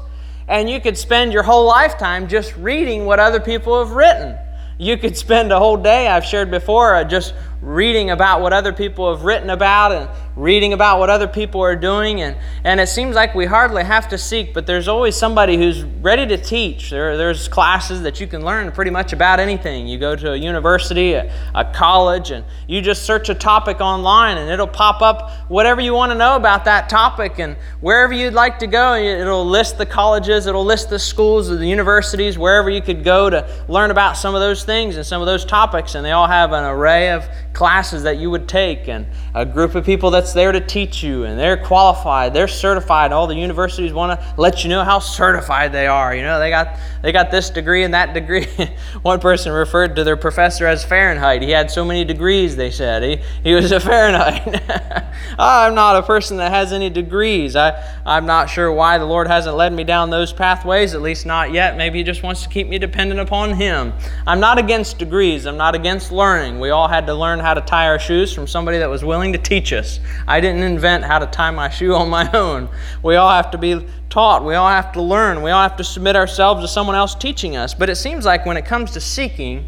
and 0.49 0.67
you 0.67 0.81
could 0.81 0.97
spend 0.97 1.31
your 1.31 1.43
whole 1.43 1.65
lifetime 1.65 2.27
just 2.27 2.57
reading 2.57 3.05
what 3.05 3.19
other 3.19 3.39
people 3.39 3.79
have 3.79 3.95
written. 3.95 4.35
You 4.79 4.97
could 4.97 5.15
spend 5.15 5.51
a 5.51 5.59
whole 5.59 5.77
day, 5.77 6.07
I've 6.07 6.25
shared 6.25 6.49
before, 6.49 6.95
uh, 6.95 7.03
just 7.03 7.35
reading 7.61 8.09
about 8.09 8.41
what 8.41 8.53
other 8.53 8.71
people 8.71 9.13
have 9.13 9.25
written 9.25 9.49
about 9.49 9.91
and 9.91 10.09
reading 10.35 10.71
about 10.71 10.99
what 10.99 11.09
other 11.09 11.27
people 11.27 11.61
are 11.61 11.75
doing. 11.75 12.21
And, 12.21 12.37
and 12.63 12.79
it 12.79 12.87
seems 12.87 13.15
like 13.15 13.35
we 13.35 13.45
hardly 13.45 13.83
have 13.83 14.07
to 14.09 14.17
seek, 14.17 14.53
but 14.53 14.65
there's 14.65 14.87
always 14.87 15.15
somebody 15.15 15.57
who's 15.57 15.83
ready 15.83 16.25
to 16.27 16.37
teach. 16.37 16.89
There, 16.89 17.17
there's 17.17 17.49
classes 17.49 18.01
that 18.03 18.21
you 18.21 18.27
can 18.27 18.45
learn 18.45 18.71
pretty 18.71 18.91
much 18.91 19.11
about 19.11 19.41
anything. 19.41 19.87
You 19.87 19.99
go 19.99 20.15
to 20.15 20.31
a 20.31 20.35
university, 20.37 21.13
a, 21.13 21.33
a 21.53 21.65
college, 21.65 22.31
and 22.31 22.45
you 22.67 22.81
just 22.81 23.03
search 23.03 23.27
a 23.27 23.35
topic 23.35 23.81
online, 23.81 24.37
and 24.37 24.49
it'll 24.49 24.67
pop 24.67 25.01
up 25.01 25.31
whatever 25.49 25.81
you 25.81 25.93
want 25.93 26.11
to 26.11 26.17
know 26.17 26.37
about 26.37 26.63
that 26.65 26.87
topic. 26.87 27.39
And 27.39 27.57
wherever 27.81 28.13
you'd 28.13 28.33
like 28.33 28.59
to 28.59 28.67
go, 28.67 28.95
it'll 28.95 29.45
list 29.45 29.77
the 29.77 29.85
colleges, 29.85 30.45
it'll 30.45 30.65
list 30.65 30.89
the 30.89 30.99
schools, 30.99 31.49
the 31.49 31.67
universities, 31.67 32.37
wherever 32.37 32.69
you 32.69 32.81
could 32.81 33.03
go 33.03 33.29
to 33.29 33.45
learn 33.67 33.91
about 33.91 34.15
some 34.15 34.33
of 34.35 34.39
those 34.39 34.63
things 34.63 34.95
and 34.95 35.05
some 35.05 35.21
of 35.21 35.25
those 35.25 35.43
topics. 35.43 35.95
And 35.95 36.05
they 36.05 36.11
all 36.11 36.27
have 36.27 36.53
an 36.53 36.63
array 36.63 37.11
of 37.11 37.27
classes 37.59 38.03
that 38.03 38.17
you 38.17 38.31
would 38.31 38.47
take 38.47 38.87
and 38.87 39.05
a 39.35 39.45
group 39.45 39.75
of 39.75 39.83
people 39.83 40.09
that's 40.09 40.31
there 40.31 40.53
to 40.53 40.61
teach 40.61 41.03
you 41.03 41.25
and 41.25 41.37
they're 41.37 41.57
qualified 41.57 42.33
they're 42.33 42.47
certified. 42.47 43.11
All 43.11 43.27
the 43.27 43.35
universities 43.35 43.91
want 43.91 44.17
to 44.17 44.33
let 44.37 44.63
you 44.63 44.69
know 44.69 44.81
how 44.81 44.99
certified 44.99 45.73
they 45.73 45.85
are 45.85 46.15
you 46.15 46.21
know? 46.21 46.39
They 46.39 46.51
got 46.51 46.77
they 47.01 47.11
got 47.11 47.31
this 47.31 47.49
degree 47.49 47.83
and 47.83 47.93
that 47.93 48.13
degree. 48.13 48.47
One 49.01 49.19
person 49.19 49.51
referred 49.51 49.97
to 49.97 50.05
their 50.05 50.15
professor 50.15 50.65
as 50.65 50.85
fahrenheit. 50.85 51.41
He 51.41 51.51
had 51.51 51.69
so 51.69 51.83
many 51.83 52.05
degrees 52.05 52.55
they 52.55 52.71
said. 52.71 53.03
He, 53.03 53.21
he 53.43 53.53
was 53.53 53.73
a 53.73 53.79
fahrenheit. 53.91 54.63
Ah, 55.37 55.67
I'm 55.67 55.75
not 55.75 55.95
a 55.95 56.03
person 56.03 56.37
that 56.37 56.51
has 56.51 56.73
any 56.73 56.89
degrees. 56.89 57.55
I, 57.55 57.71
i'm 58.05 58.25
not 58.25 58.49
sure 58.49 58.71
why 58.71 58.97
the 58.97 59.05
lord 59.05 59.27
hasn't 59.27 59.55
led 59.55 59.71
me 59.71 59.83
down 59.83 60.09
those 60.09 60.33
pathways 60.33 60.93
at 60.93 61.01
least 61.01 61.25
not 61.25 61.51
yet. 61.51 61.75
Maybe 61.75 61.99
he 61.99 62.03
just 62.03 62.23
wants 62.23 62.43
to 62.43 62.49
keep 62.49 62.67
me 62.67 62.79
dependent 62.79 63.19
upon 63.19 63.53
him. 63.53 63.93
I'm 64.25 64.39
not 64.39 64.57
against 64.57 64.97
degrees. 64.97 65.45
I'm 65.45 65.57
not 65.57 65.75
against 65.75 66.11
learning. 66.11 66.59
We 66.59 66.69
all 66.69 66.87
had 66.87 67.05
to 67.07 67.13
learn 67.13 67.39
how 67.39 67.48
to 67.53 67.61
tie 67.61 67.87
our 67.87 67.99
shoes 67.99 68.33
from 68.33 68.47
somebody 68.47 68.77
that 68.77 68.89
was 68.89 69.03
willing 69.03 69.33
to 69.33 69.39
teach 69.39 69.73
us. 69.73 69.99
I 70.27 70.41
didn't 70.41 70.63
invent 70.63 71.03
how 71.03 71.19
to 71.19 71.25
tie 71.27 71.51
my 71.51 71.69
shoe 71.69 71.93
on 71.93 72.09
my 72.09 72.29
own. 72.33 72.69
We 73.03 73.15
all 73.15 73.31
have 73.31 73.51
to 73.51 73.57
be 73.57 73.87
taught. 74.09 74.43
We 74.43 74.55
all 74.55 74.69
have 74.69 74.91
to 74.93 75.01
learn. 75.01 75.41
We 75.41 75.51
all 75.51 75.61
have 75.61 75.77
to 75.77 75.83
submit 75.83 76.15
ourselves 76.15 76.61
to 76.61 76.67
someone 76.67 76.95
else 76.95 77.15
teaching 77.15 77.55
us. 77.55 77.73
But 77.73 77.89
it 77.89 77.95
seems 77.95 78.25
like 78.25 78.45
when 78.45 78.57
it 78.57 78.65
comes 78.65 78.91
to 78.91 79.01
seeking 79.01 79.65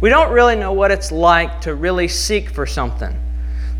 we 0.00 0.08
don't 0.08 0.32
really 0.32 0.56
know 0.56 0.72
what 0.72 0.90
it's 0.90 1.12
like 1.12 1.60
to 1.62 1.74
really 1.74 2.08
seek 2.08 2.50
for 2.50 2.66
something. 2.66 3.18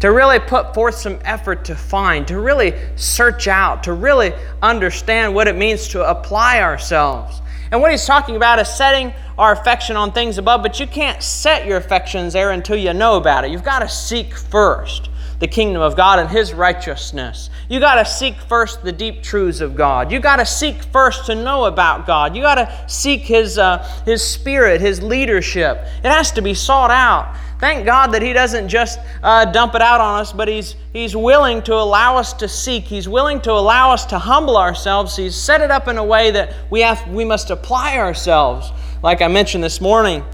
To 0.00 0.12
really 0.12 0.38
put 0.38 0.74
forth 0.74 0.94
some 0.94 1.18
effort 1.24 1.64
to 1.66 1.74
find, 1.74 2.26
to 2.28 2.38
really 2.38 2.74
search 2.96 3.48
out, 3.48 3.82
to 3.84 3.92
really 3.92 4.32
understand 4.62 5.34
what 5.34 5.48
it 5.48 5.56
means 5.56 5.88
to 5.88 6.08
apply 6.08 6.60
ourselves. 6.60 7.40
And 7.70 7.80
what 7.80 7.90
he's 7.90 8.04
talking 8.04 8.36
about 8.36 8.58
is 8.58 8.68
setting 8.68 9.12
our 9.38 9.52
affection 9.52 9.96
on 9.96 10.12
things 10.12 10.38
above, 10.38 10.62
but 10.62 10.80
you 10.80 10.86
can't 10.86 11.22
set 11.22 11.66
your 11.66 11.76
affections 11.76 12.32
there 12.32 12.50
until 12.50 12.76
you 12.76 12.92
know 12.92 13.16
about 13.16 13.44
it. 13.44 13.50
You've 13.50 13.64
got 13.64 13.78
to 13.80 13.88
seek 13.88 14.34
first 14.34 15.08
the 15.40 15.48
kingdom 15.48 15.80
of 15.80 15.96
God 15.96 16.18
and 16.18 16.28
His 16.28 16.52
righteousness. 16.52 17.48
You 17.68 17.80
got 17.80 17.94
to 17.94 18.04
seek 18.04 18.36
first 18.42 18.84
the 18.84 18.92
deep 18.92 19.22
truths 19.22 19.60
of 19.60 19.74
God. 19.74 20.12
You 20.12 20.20
got 20.20 20.36
to 20.36 20.46
seek 20.46 20.82
first 20.84 21.26
to 21.26 21.34
know 21.34 21.64
about 21.64 22.06
God. 22.06 22.36
You 22.36 22.42
got 22.42 22.56
to 22.56 22.84
seek 22.86 23.22
His 23.22 23.56
uh, 23.56 23.78
His 24.04 24.22
Spirit, 24.22 24.80
His 24.80 25.02
leadership. 25.02 25.78
It 26.04 26.10
has 26.10 26.30
to 26.32 26.42
be 26.42 26.52
sought 26.52 26.90
out. 26.90 27.34
Thank 27.60 27.84
God 27.84 28.08
that 28.08 28.22
He 28.22 28.32
doesn't 28.32 28.68
just 28.68 28.98
uh, 29.22 29.44
dump 29.44 29.74
it 29.74 29.82
out 29.82 30.00
on 30.00 30.20
us, 30.20 30.32
but 30.32 30.48
He's 30.48 30.76
He's 30.92 31.14
willing 31.14 31.62
to 31.62 31.74
allow 31.74 32.16
us 32.16 32.32
to 32.34 32.48
seek. 32.48 32.84
He's 32.84 33.08
willing 33.08 33.40
to 33.42 33.52
allow 33.52 33.92
us 33.92 34.06
to 34.06 34.18
humble 34.18 34.56
ourselves. 34.56 35.14
He's 35.14 35.36
set 35.36 35.60
it 35.60 35.70
up 35.70 35.86
in 35.86 35.98
a 35.98 36.04
way 36.04 36.30
that 36.30 36.54
we 36.70 36.80
have 36.80 37.06
we 37.08 37.24
must 37.24 37.50
apply 37.50 37.98
ourselves. 37.98 38.72
Like 39.02 39.22
I 39.22 39.28
mentioned 39.28 39.62
this 39.62 39.80
morning 39.80 40.24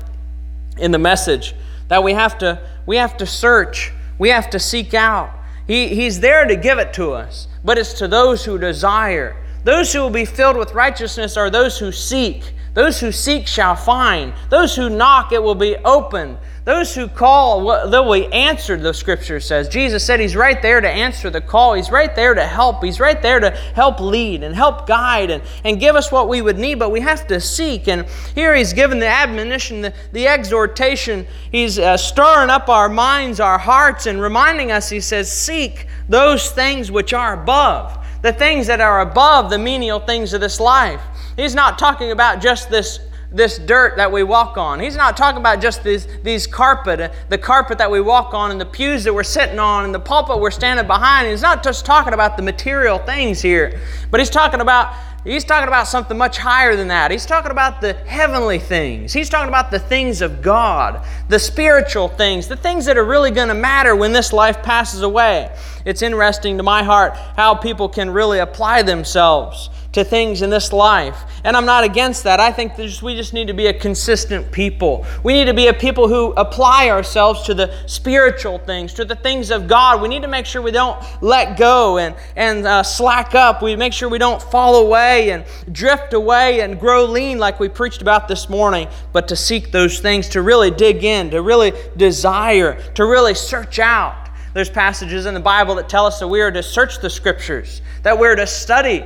in 0.78 0.92
the 0.92 0.98
message, 0.98 1.54
that 1.88 2.02
we 2.02 2.12
have 2.12 2.38
to 2.38 2.60
we 2.86 2.96
have 2.96 3.16
to 3.18 3.26
search 3.26 3.92
we 4.18 4.30
have 4.30 4.50
to 4.50 4.58
seek 4.58 4.94
out. 4.94 5.32
He, 5.66 5.88
he's 5.88 6.20
there 6.20 6.44
to 6.46 6.56
give 6.56 6.78
it 6.78 6.92
to 6.94 7.12
us, 7.12 7.48
but 7.64 7.76
it's 7.78 7.94
to 7.94 8.08
those 8.08 8.44
who 8.44 8.58
desire. 8.58 9.36
Those 9.64 9.92
who 9.92 10.00
will 10.00 10.10
be 10.10 10.24
filled 10.24 10.56
with 10.56 10.72
righteousness 10.72 11.36
are 11.36 11.50
those 11.50 11.78
who 11.78 11.90
seek. 11.90 12.52
Those 12.76 13.00
who 13.00 13.10
seek 13.10 13.46
shall 13.46 13.74
find. 13.74 14.34
Those 14.50 14.76
who 14.76 14.90
knock, 14.90 15.32
it 15.32 15.42
will 15.42 15.54
be 15.54 15.76
open. 15.76 16.36
Those 16.66 16.94
who 16.94 17.08
call, 17.08 17.88
they'll 17.88 18.12
be 18.12 18.26
answered, 18.34 18.82
the 18.82 18.92
scripture 18.92 19.40
says. 19.40 19.66
Jesus 19.66 20.04
said 20.04 20.20
he's 20.20 20.36
right 20.36 20.60
there 20.60 20.82
to 20.82 20.88
answer 20.88 21.30
the 21.30 21.40
call. 21.40 21.72
He's 21.72 21.90
right 21.90 22.14
there 22.14 22.34
to 22.34 22.44
help. 22.44 22.84
He's 22.84 23.00
right 23.00 23.22
there 23.22 23.40
to 23.40 23.50
help 23.50 23.98
lead 23.98 24.42
and 24.42 24.54
help 24.54 24.86
guide 24.86 25.30
and, 25.30 25.42
and 25.64 25.80
give 25.80 25.96
us 25.96 26.12
what 26.12 26.28
we 26.28 26.42
would 26.42 26.58
need, 26.58 26.78
but 26.78 26.90
we 26.90 27.00
have 27.00 27.26
to 27.28 27.40
seek. 27.40 27.88
And 27.88 28.04
here 28.34 28.54
he's 28.54 28.74
given 28.74 28.98
the 28.98 29.06
admonition, 29.06 29.80
the, 29.80 29.94
the 30.12 30.28
exhortation. 30.28 31.26
He's 31.50 31.78
uh, 31.78 31.96
stirring 31.96 32.50
up 32.50 32.68
our 32.68 32.90
minds, 32.90 33.40
our 33.40 33.58
hearts, 33.58 34.04
and 34.04 34.20
reminding 34.20 34.70
us, 34.70 34.90
he 34.90 35.00
says, 35.00 35.32
Seek 35.32 35.86
those 36.10 36.50
things 36.50 36.90
which 36.90 37.14
are 37.14 37.40
above, 37.40 38.05
the 38.22 38.32
things 38.32 38.66
that 38.66 38.80
are 38.80 39.00
above 39.00 39.50
the 39.50 39.58
menial 39.58 40.00
things 40.00 40.32
of 40.32 40.40
this 40.40 40.60
life. 40.60 41.00
He's 41.36 41.54
not 41.54 41.78
talking 41.78 42.10
about 42.10 42.40
just 42.40 42.70
this 42.70 43.00
this 43.32 43.58
dirt 43.58 43.96
that 43.96 44.10
we 44.10 44.22
walk 44.22 44.56
on. 44.56 44.80
He's 44.80 44.96
not 44.96 45.16
talking 45.16 45.38
about 45.38 45.60
just 45.60 45.82
these, 45.82 46.06
these 46.22 46.46
carpet, 46.46 47.00
uh, 47.00 47.08
the 47.28 47.38
carpet 47.38 47.76
that 47.78 47.90
we 47.90 48.00
walk 48.00 48.34
on 48.34 48.50
and 48.50 48.60
the 48.60 48.66
pews 48.66 49.04
that 49.04 49.12
we're 49.12 49.24
sitting 49.24 49.58
on 49.58 49.84
and 49.84 49.94
the 49.94 50.00
pulpit 50.00 50.38
we're 50.38 50.50
standing 50.50 50.86
behind. 50.86 51.28
He's 51.28 51.42
not 51.42 51.62
just 51.62 51.84
talking 51.84 52.14
about 52.14 52.36
the 52.36 52.42
material 52.42 52.98
things 52.98 53.40
here, 53.42 53.80
but 54.10 54.20
he's 54.20 54.30
talking 54.30 54.60
about 54.60 54.94
He's 55.26 55.44
talking 55.44 55.66
about 55.66 55.88
something 55.88 56.16
much 56.16 56.38
higher 56.38 56.76
than 56.76 56.88
that. 56.88 57.10
He's 57.10 57.26
talking 57.26 57.50
about 57.50 57.80
the 57.80 57.94
heavenly 57.94 58.60
things. 58.60 59.12
He's 59.12 59.28
talking 59.28 59.48
about 59.48 59.72
the 59.72 59.78
things 59.80 60.22
of 60.22 60.40
God, 60.40 61.04
the 61.28 61.40
spiritual 61.40 62.06
things, 62.06 62.46
the 62.46 62.56
things 62.56 62.84
that 62.84 62.96
are 62.96 63.04
really 63.04 63.32
going 63.32 63.48
to 63.48 63.54
matter 63.54 63.96
when 63.96 64.12
this 64.12 64.32
life 64.32 64.62
passes 64.62 65.02
away. 65.02 65.52
It's 65.84 66.02
interesting 66.02 66.58
to 66.58 66.62
my 66.62 66.84
heart 66.84 67.16
how 67.36 67.56
people 67.56 67.88
can 67.88 68.10
really 68.10 68.38
apply 68.38 68.82
themselves 68.82 69.68
to 69.96 70.04
things 70.04 70.42
in 70.42 70.50
this 70.50 70.74
life. 70.74 71.24
And 71.42 71.56
I'm 71.56 71.64
not 71.64 71.82
against 71.82 72.24
that. 72.24 72.38
I 72.38 72.52
think 72.52 72.76
just, 72.76 73.02
we 73.02 73.16
just 73.16 73.32
need 73.32 73.46
to 73.46 73.54
be 73.54 73.66
a 73.68 73.72
consistent 73.72 74.52
people. 74.52 75.06
We 75.24 75.32
need 75.32 75.46
to 75.46 75.54
be 75.54 75.68
a 75.68 75.72
people 75.72 76.06
who 76.06 76.32
apply 76.34 76.90
ourselves 76.90 77.44
to 77.44 77.54
the 77.54 77.72
spiritual 77.86 78.58
things, 78.58 78.92
to 78.92 79.06
the 79.06 79.16
things 79.16 79.50
of 79.50 79.66
God. 79.66 80.02
We 80.02 80.08
need 80.08 80.20
to 80.20 80.28
make 80.28 80.44
sure 80.44 80.60
we 80.60 80.70
don't 80.70 81.02
let 81.22 81.56
go 81.56 81.96
and, 81.96 82.14
and 82.36 82.66
uh, 82.66 82.82
slack 82.82 83.34
up. 83.34 83.62
We 83.62 83.74
make 83.74 83.94
sure 83.94 84.10
we 84.10 84.18
don't 84.18 84.42
fall 84.42 84.86
away 84.86 85.30
and 85.30 85.46
drift 85.72 86.12
away 86.12 86.60
and 86.60 86.78
grow 86.78 87.06
lean 87.06 87.38
like 87.38 87.58
we 87.58 87.70
preached 87.70 88.02
about 88.02 88.28
this 88.28 88.50
morning, 88.50 88.88
but 89.14 89.28
to 89.28 89.36
seek 89.36 89.72
those 89.72 89.98
things, 89.98 90.28
to 90.30 90.42
really 90.42 90.70
dig 90.70 91.04
in, 91.04 91.30
to 91.30 91.40
really 91.40 91.72
desire, 91.96 92.78
to 92.92 93.06
really 93.06 93.32
search 93.34 93.78
out. 93.78 94.28
There's 94.52 94.68
passages 94.68 95.24
in 95.24 95.32
the 95.32 95.40
Bible 95.40 95.74
that 95.76 95.88
tell 95.88 96.04
us 96.04 96.18
that 96.20 96.28
we 96.28 96.42
are 96.42 96.50
to 96.50 96.62
search 96.62 97.00
the 97.00 97.08
scriptures, 97.08 97.80
that 98.02 98.18
we're 98.18 98.36
to 98.36 98.46
study, 98.46 99.04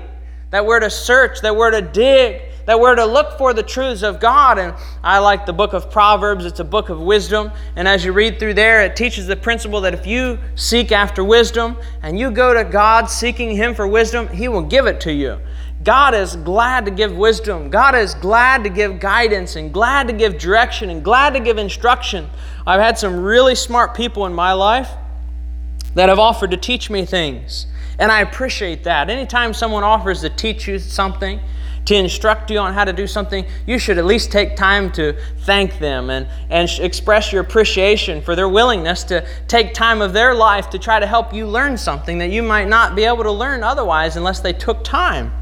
that 0.51 0.67
we're 0.67 0.81
to 0.81 0.91
search, 0.91 1.41
that 1.41 1.55
we're 1.55 1.71
to 1.71 1.81
dig, 1.81 2.43
that 2.67 2.79
we're 2.79 2.95
to 2.95 3.05
look 3.05 3.39
for 3.39 3.53
the 3.53 3.63
truths 3.63 4.03
of 4.03 4.21
God. 4.21 4.59
And 4.59 4.75
I 5.03 5.19
like 5.19 5.47
the 5.47 5.53
book 5.53 5.73
of 5.73 5.91
Proverbs, 5.91 6.45
it's 6.45 6.61
a 6.61 6.65
book 6.65 6.89
of 6.89 7.01
wisdom. 7.01 7.51
And 7.77 7.89
as 7.89 8.05
you 8.05 8.13
read 8.13 8.39
through 8.39 8.55
there, 8.55 8.85
it 8.85 8.97
teaches 8.97 9.27
the 9.27 9.37
principle 9.37 9.81
that 9.83 9.95
if 9.95 10.07
you 10.07 10.39
seek 10.55 10.93
after 10.93 11.25
wisdom 11.25 11.77
and 12.03 12.19
you 12.19 12.31
go 12.31 12.55
to 12.55 12.65
God 12.65 13.11
seeking 13.11 13.57
Him 13.57 13.75
for 13.75 13.87
wisdom, 13.87 14.29
He 14.29 14.49
will 14.49 14.63
give 14.63 14.87
it 14.87 15.01
to 15.03 15.13
you. 15.13 15.39
God 15.83 16.15
is 16.15 16.37
glad 16.37 16.85
to 16.85 16.91
give 16.91 17.17
wisdom. 17.17 17.71
God 17.71 17.95
is 17.95 18.15
glad 18.15 18.65
to 18.65 18.71
give 18.71 19.01
guidance 19.01 19.57
and 19.57 19.73
glad 19.73 20.09
to 20.09 20.13
give 20.13 20.37
direction 20.37 20.91
and 20.91 21.03
glad 21.03 21.33
to 21.33 21.41
give 21.41 21.57
instruction. 21.57 22.29
I've 22.67 22.81
had 22.81 22.99
some 22.99 23.19
really 23.21 23.55
smart 23.55 23.95
people 23.95 24.27
in 24.27 24.35
my 24.35 24.53
life 24.53 24.91
that 25.95 26.11
have 26.11 26.19
offered 26.19 26.51
to 26.51 26.59
teach 26.59 26.91
me 26.91 27.07
things. 27.07 27.67
And 28.01 28.11
I 28.11 28.23
appreciate 28.23 28.83
that. 28.85 29.11
Anytime 29.11 29.53
someone 29.55 29.85
offers 29.85 30.23
to 30.23 30.31
teach 30.31 30.67
you 30.67 30.79
something, 30.79 31.39
to 31.85 31.95
instruct 31.95 32.51
you 32.51 32.59
on 32.59 32.73
how 32.73 32.85
to 32.85 32.93
do 32.93 33.07
something, 33.07 33.45
you 33.67 33.79
should 33.79 33.99
at 33.99 34.05
least 34.05 34.33
take 34.33 34.57
time 34.57 34.91
to 34.93 35.17
thank 35.41 35.79
them 35.79 36.09
and, 36.09 36.27
and 36.49 36.69
express 36.81 37.33
your 37.33 37.43
appreciation 37.43 38.23
for 38.23 38.35
their 38.35 38.49
willingness 38.49 39.05
to 39.05 39.27
take 39.49 39.75
time 39.75 40.01
of 40.01 40.13
their 40.13 40.35
life 40.35 40.71
to 40.71 40.79
try 40.79 40.99
to 40.99 41.07
help 41.07 41.35
you 41.35 41.47
learn 41.47 41.77
something 41.77 42.19
that 42.19 42.31
you 42.31 42.43
might 42.43 42.69
not 42.69 42.95
be 42.97 43.05
able 43.05 43.23
to 43.23 43.33
learn 43.33 43.63
otherwise 43.63 44.17
unless 44.17 44.41
they 44.41 44.53
took 44.53 44.83
time. 44.83 45.33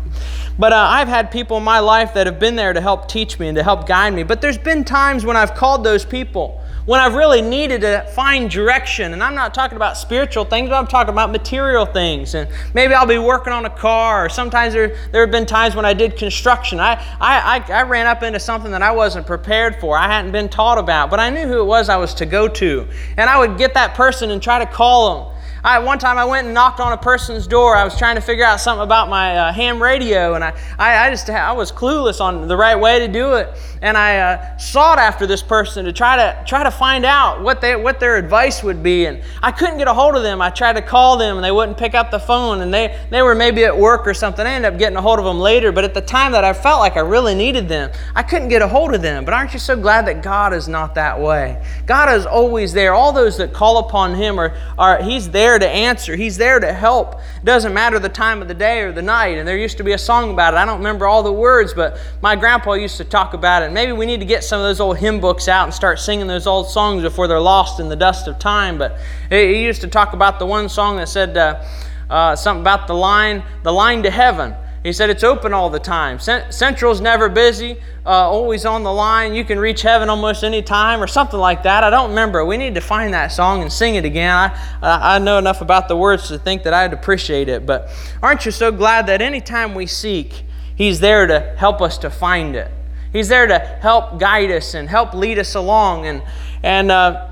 But 0.58 0.72
uh, 0.72 0.76
I've 0.76 1.08
had 1.08 1.30
people 1.30 1.56
in 1.56 1.64
my 1.64 1.78
life 1.78 2.14
that 2.14 2.26
have 2.26 2.38
been 2.38 2.56
there 2.56 2.72
to 2.72 2.80
help 2.80 3.08
teach 3.08 3.38
me 3.38 3.48
and 3.48 3.56
to 3.56 3.62
help 3.62 3.86
guide 3.86 4.14
me. 4.14 4.22
But 4.22 4.40
there's 4.40 4.58
been 4.58 4.84
times 4.84 5.24
when 5.24 5.36
I've 5.36 5.54
called 5.54 5.84
those 5.84 6.04
people 6.04 6.60
when 6.88 7.00
I've 7.00 7.12
really 7.12 7.42
needed 7.42 7.82
to 7.82 8.00
find 8.14 8.50
direction. 8.50 9.12
And 9.12 9.22
I'm 9.22 9.34
not 9.34 9.52
talking 9.52 9.76
about 9.76 9.98
spiritual 9.98 10.46
things, 10.46 10.70
but 10.70 10.76
I'm 10.76 10.86
talking 10.86 11.12
about 11.12 11.30
material 11.30 11.84
things. 11.84 12.34
And 12.34 12.48
maybe 12.72 12.94
I'll 12.94 13.06
be 13.06 13.18
working 13.18 13.52
on 13.52 13.66
a 13.66 13.70
car, 13.70 14.24
or 14.24 14.28
sometimes 14.30 14.72
there, 14.72 14.96
there 15.12 15.20
have 15.20 15.30
been 15.30 15.44
times 15.44 15.76
when 15.76 15.84
I 15.84 15.92
did 15.92 16.16
construction. 16.16 16.80
I, 16.80 16.94
I, 17.20 17.62
I, 17.68 17.72
I 17.72 17.82
ran 17.82 18.06
up 18.06 18.22
into 18.22 18.40
something 18.40 18.70
that 18.70 18.80
I 18.80 18.90
wasn't 18.90 19.26
prepared 19.26 19.78
for, 19.78 19.98
I 19.98 20.06
hadn't 20.06 20.32
been 20.32 20.48
taught 20.48 20.78
about, 20.78 21.10
but 21.10 21.20
I 21.20 21.28
knew 21.28 21.46
who 21.46 21.60
it 21.60 21.66
was 21.66 21.90
I 21.90 21.98
was 21.98 22.14
to 22.14 22.24
go 22.24 22.48
to. 22.48 22.88
And 23.18 23.28
I 23.28 23.38
would 23.38 23.58
get 23.58 23.74
that 23.74 23.94
person 23.94 24.30
and 24.30 24.42
try 24.42 24.58
to 24.58 24.66
call 24.66 25.26
them. 25.26 25.37
I, 25.64 25.80
one 25.80 25.98
time 25.98 26.18
I 26.18 26.24
went 26.24 26.46
and 26.46 26.54
knocked 26.54 26.80
on 26.80 26.92
a 26.92 26.96
person's 26.96 27.46
door. 27.46 27.74
I 27.74 27.84
was 27.84 27.98
trying 27.98 28.14
to 28.14 28.20
figure 28.20 28.44
out 28.44 28.60
something 28.60 28.82
about 28.82 29.08
my 29.08 29.36
uh, 29.36 29.52
ham 29.52 29.82
radio, 29.82 30.34
and 30.34 30.44
I, 30.44 30.56
I, 30.78 31.06
I 31.06 31.10
just 31.10 31.28
I 31.28 31.52
was 31.52 31.72
clueless 31.72 32.20
on 32.20 32.46
the 32.46 32.56
right 32.56 32.76
way 32.76 33.00
to 33.00 33.08
do 33.08 33.34
it. 33.34 33.56
And 33.82 33.96
I 33.96 34.18
uh, 34.18 34.56
sought 34.56 34.98
after 34.98 35.26
this 35.26 35.42
person 35.42 35.84
to 35.84 35.92
try 35.92 36.16
to 36.16 36.44
try 36.46 36.62
to 36.62 36.70
find 36.70 37.04
out 37.04 37.42
what 37.42 37.60
they 37.60 37.76
what 37.76 38.00
their 38.00 38.16
advice 38.16 38.62
would 38.62 38.82
be. 38.82 39.06
And 39.06 39.22
I 39.42 39.52
couldn't 39.52 39.78
get 39.78 39.88
a 39.88 39.94
hold 39.94 40.16
of 40.16 40.22
them. 40.22 40.40
I 40.40 40.50
tried 40.50 40.74
to 40.74 40.82
call 40.82 41.16
them, 41.16 41.36
and 41.36 41.44
they 41.44 41.52
wouldn't 41.52 41.76
pick 41.76 41.94
up 41.94 42.10
the 42.10 42.20
phone. 42.20 42.60
And 42.60 42.72
they 42.72 42.98
they 43.10 43.22
were 43.22 43.34
maybe 43.34 43.64
at 43.64 43.76
work 43.76 44.06
or 44.06 44.14
something. 44.14 44.46
I 44.46 44.50
ended 44.50 44.72
up 44.72 44.78
getting 44.78 44.96
a 44.96 45.02
hold 45.02 45.18
of 45.18 45.24
them 45.24 45.40
later. 45.40 45.72
But 45.72 45.84
at 45.84 45.94
the 45.94 46.00
time 46.00 46.32
that 46.32 46.44
I 46.44 46.52
felt 46.52 46.80
like 46.80 46.96
I 46.96 47.00
really 47.00 47.34
needed 47.34 47.68
them, 47.68 47.90
I 48.14 48.22
couldn't 48.22 48.48
get 48.48 48.62
a 48.62 48.68
hold 48.68 48.94
of 48.94 49.02
them. 49.02 49.24
But 49.24 49.34
aren't 49.34 49.52
you 49.52 49.58
so 49.58 49.76
glad 49.76 50.06
that 50.06 50.22
God 50.22 50.52
is 50.52 50.68
not 50.68 50.94
that 50.94 51.20
way? 51.20 51.64
God 51.86 52.14
is 52.16 52.26
always 52.26 52.72
there. 52.72 52.94
All 52.94 53.12
those 53.12 53.36
that 53.38 53.52
call 53.52 53.78
upon 53.78 54.14
Him 54.14 54.38
are, 54.38 54.56
are 54.78 55.02
He's 55.02 55.30
there 55.30 55.57
to 55.58 55.68
answer. 55.68 56.16
He's 56.16 56.36
there 56.36 56.60
to 56.60 56.72
help. 56.72 57.14
It 57.14 57.44
doesn't 57.44 57.74
matter 57.74 57.98
the 57.98 58.08
time 58.08 58.42
of 58.42 58.48
the 58.48 58.54
day 58.54 58.80
or 58.80 58.92
the 58.92 59.02
night. 59.02 59.38
And 59.38 59.46
there 59.46 59.56
used 59.56 59.76
to 59.78 59.84
be 59.84 59.92
a 59.92 59.98
song 59.98 60.30
about 60.30 60.54
it. 60.54 60.56
I 60.56 60.64
don't 60.64 60.78
remember 60.78 61.06
all 61.06 61.22
the 61.22 61.32
words, 61.32 61.74
but 61.74 62.00
my 62.22 62.36
grandpa 62.36 62.74
used 62.74 62.96
to 62.98 63.04
talk 63.04 63.34
about 63.34 63.62
it. 63.62 63.72
Maybe 63.72 63.92
we 63.92 64.06
need 64.06 64.20
to 64.20 64.26
get 64.26 64.44
some 64.44 64.60
of 64.60 64.64
those 64.64 64.80
old 64.80 64.98
hymn 64.98 65.20
books 65.20 65.48
out 65.48 65.64
and 65.64 65.74
start 65.74 65.98
singing 65.98 66.26
those 66.26 66.46
old 66.46 66.68
songs 66.68 67.02
before 67.02 67.28
they're 67.28 67.40
lost 67.40 67.80
in 67.80 67.88
the 67.88 67.96
dust 67.96 68.28
of 68.28 68.38
time. 68.38 68.78
But 68.78 68.98
he 69.28 69.64
used 69.64 69.80
to 69.82 69.88
talk 69.88 70.12
about 70.12 70.38
the 70.38 70.46
one 70.46 70.68
song 70.68 70.96
that 70.96 71.08
said 71.08 71.36
uh, 71.36 71.64
uh, 72.10 72.36
something 72.36 72.62
about 72.62 72.86
the 72.86 72.94
line, 72.94 73.42
the 73.62 73.72
line 73.72 74.02
to 74.02 74.10
heaven. 74.10 74.54
He 74.82 74.92
said 74.92 75.10
it's 75.10 75.24
open 75.24 75.52
all 75.52 75.70
the 75.70 75.80
time. 75.80 76.20
Central's 76.20 77.00
never 77.00 77.28
busy, 77.28 77.78
uh, 78.06 78.10
always 78.10 78.64
on 78.64 78.84
the 78.84 78.92
line. 78.92 79.34
You 79.34 79.44
can 79.44 79.58
reach 79.58 79.82
heaven 79.82 80.08
almost 80.08 80.44
any 80.44 80.62
time, 80.62 81.02
or 81.02 81.08
something 81.08 81.38
like 81.38 81.64
that. 81.64 81.82
I 81.82 81.90
don't 81.90 82.10
remember. 82.10 82.44
We 82.44 82.56
need 82.56 82.76
to 82.76 82.80
find 82.80 83.12
that 83.12 83.28
song 83.28 83.62
and 83.62 83.72
sing 83.72 83.96
it 83.96 84.04
again. 84.04 84.32
I, 84.32 84.52
I 84.82 85.18
know 85.18 85.36
enough 85.38 85.60
about 85.60 85.88
the 85.88 85.96
words 85.96 86.28
to 86.28 86.38
think 86.38 86.62
that 86.62 86.72
I'd 86.72 86.92
appreciate 86.92 87.48
it. 87.48 87.66
But 87.66 87.90
aren't 88.22 88.46
you 88.46 88.52
so 88.52 88.70
glad 88.70 89.08
that 89.08 89.20
anytime 89.20 89.74
we 89.74 89.86
seek, 89.86 90.44
He's 90.76 91.00
there 91.00 91.26
to 91.26 91.40
help 91.56 91.82
us 91.82 91.98
to 91.98 92.10
find 92.10 92.54
it? 92.54 92.70
He's 93.12 93.28
there 93.28 93.48
to 93.48 93.58
help 93.58 94.20
guide 94.20 94.52
us 94.52 94.74
and 94.74 94.88
help 94.88 95.12
lead 95.12 95.40
us 95.40 95.56
along. 95.56 96.06
And, 96.06 96.22
and 96.62 96.92
uh, 96.92 97.26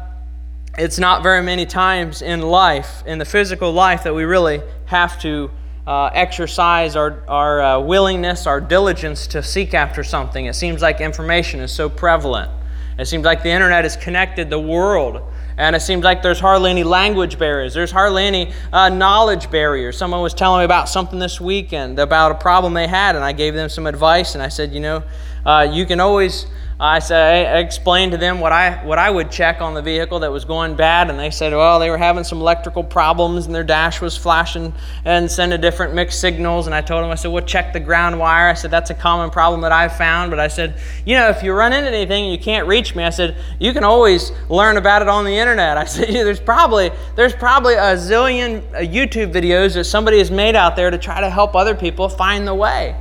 it's 0.77 0.99
not 0.99 1.23
very 1.23 1.43
many 1.43 1.65
times 1.65 2.23
in 2.23 2.43
life, 2.43 3.05
in 3.07 3.19
the 3.19 3.25
physical 3.25 3.73
life, 3.73 4.03
that 4.03 4.15
we 4.15 4.25
really 4.25 4.63
have 4.87 5.21
to 5.21 5.51
uh, 5.87 6.11
exercise 6.13 6.97
our, 6.97 7.23
our 7.29 7.63
uh, 7.63 7.81
willingness, 7.81 8.47
our 8.47 8.61
diligence 8.61 9.27
to 9.29 9.43
seek 9.43 9.75
after 9.75 10.03
something. 10.03 10.47
It 10.47 10.55
seems 10.55 10.83
like 10.83 11.01
information 11.01 11.61
is 11.61 11.73
so 11.73 11.89
prevalent. 11.89 12.51
It 12.99 13.07
seems 13.07 13.25
like 13.25 13.43
the 13.43 13.51
internet 13.51 13.85
has 13.85 13.97
connected 13.97 14.51
the 14.51 14.59
world. 14.59 15.23
And 15.59 15.75
it 15.75 15.81
seems 15.81 16.05
like 16.05 16.23
there's 16.23 16.41
hardly 16.41 16.71
any 16.71 16.85
language 16.85 17.39
barriers. 17.39 17.73
There's 17.73 17.91
hardly 17.91 18.25
any 18.25 18.53
uh, 18.73 18.91
knowledge 18.91 19.51
barriers. 19.51 19.97
Someone 19.97 20.21
was 20.21 20.35
telling 20.35 20.61
me 20.61 20.65
about 20.65 20.89
something 20.89 21.19
this 21.19 21.41
weekend 21.41 21.99
about 21.99 22.33
a 22.33 22.35
problem 22.35 22.75
they 22.75 22.87
had, 22.87 23.17
and 23.17 23.25
I 23.25 23.33
gave 23.33 23.55
them 23.55 23.71
some 23.71 23.87
advice. 23.87 24.35
And 24.35 24.43
I 24.43 24.49
said, 24.49 24.73
you 24.73 24.81
know, 24.81 25.03
uh, 25.47 25.67
you 25.71 25.87
can 25.87 25.99
always, 25.99 26.47
I 26.79 26.99
said, 26.99 27.57
I 27.57 27.61
explained 27.61 28.13
to 28.13 28.19
them 28.19 28.39
what 28.39 28.53
I, 28.53 28.85
what 28.85 28.99
I 28.99 29.09
would 29.09 29.31
check 29.31 29.63
on 29.63 29.73
the 29.73 29.81
vehicle 29.81 30.19
that 30.19 30.31
was 30.31 30.45
going 30.45 30.77
bad, 30.77 31.09
and 31.09 31.19
they 31.19 31.31
said, 31.31 31.55
well, 31.55 31.79
they 31.79 31.89
were 31.89 31.97
having 31.97 32.23
some 32.23 32.39
electrical 32.39 32.85
problems, 32.85 33.47
and 33.47 33.55
their 33.55 33.65
dash 33.65 34.03
was 34.03 34.15
flashing 34.15 34.75
and 35.07 35.31
sending 35.31 35.59
different 35.59 35.95
mixed 35.95 36.21
signals. 36.21 36.67
And 36.67 36.75
I 36.75 36.83
told 36.83 37.03
them, 37.03 37.11
I 37.11 37.15
said, 37.15 37.31
well, 37.33 37.43
check 37.43 37.73
the 37.73 37.81
ground 37.81 38.19
wire. 38.19 38.49
I 38.49 38.53
said, 38.53 38.71
that's 38.71 38.91
a 38.91 38.95
common 38.95 39.31
problem 39.31 39.63
that 39.63 39.73
I've 39.73 39.97
found. 39.97 40.31
But 40.31 40.39
I 40.39 40.49
said, 40.49 40.79
you 41.07 41.17
know, 41.17 41.31
if 41.31 41.43
you 41.43 41.55
run 41.55 41.73
into 41.73 41.89
anything 41.89 42.25
and 42.25 42.33
you 42.33 42.39
can't 42.39 42.69
reach 42.69 42.95
me, 42.95 43.05
I 43.05 43.11
said, 43.11 43.39
you 43.59 43.73
can 43.73 43.83
always 43.83 44.31
learn 44.51 44.77
about 44.77 45.01
it 45.01 45.09
on 45.09 45.25
the 45.25 45.35
internet. 45.35 45.79
I 45.79 45.85
said, 45.87 46.11
yeah, 46.11 46.25
there's 46.25 46.41
probably 46.41 46.91
there's 47.15 47.35
probably 47.35 47.75
a 47.75 47.97
zillion 47.97 48.63
uh, 48.75 48.81
YouTube 48.81 49.33
videos 49.33 49.73
that 49.75 49.85
somebody 49.85 50.19
has 50.19 50.31
made 50.31 50.55
out 50.55 50.77
there 50.77 50.91
to 50.91 50.99
try 50.99 51.23
to 51.23 51.31
help 51.31 51.57
other 51.57 51.75
people 51.75 52.11
find 52.11 52.47
the 52.47 52.55
way. 52.55 52.95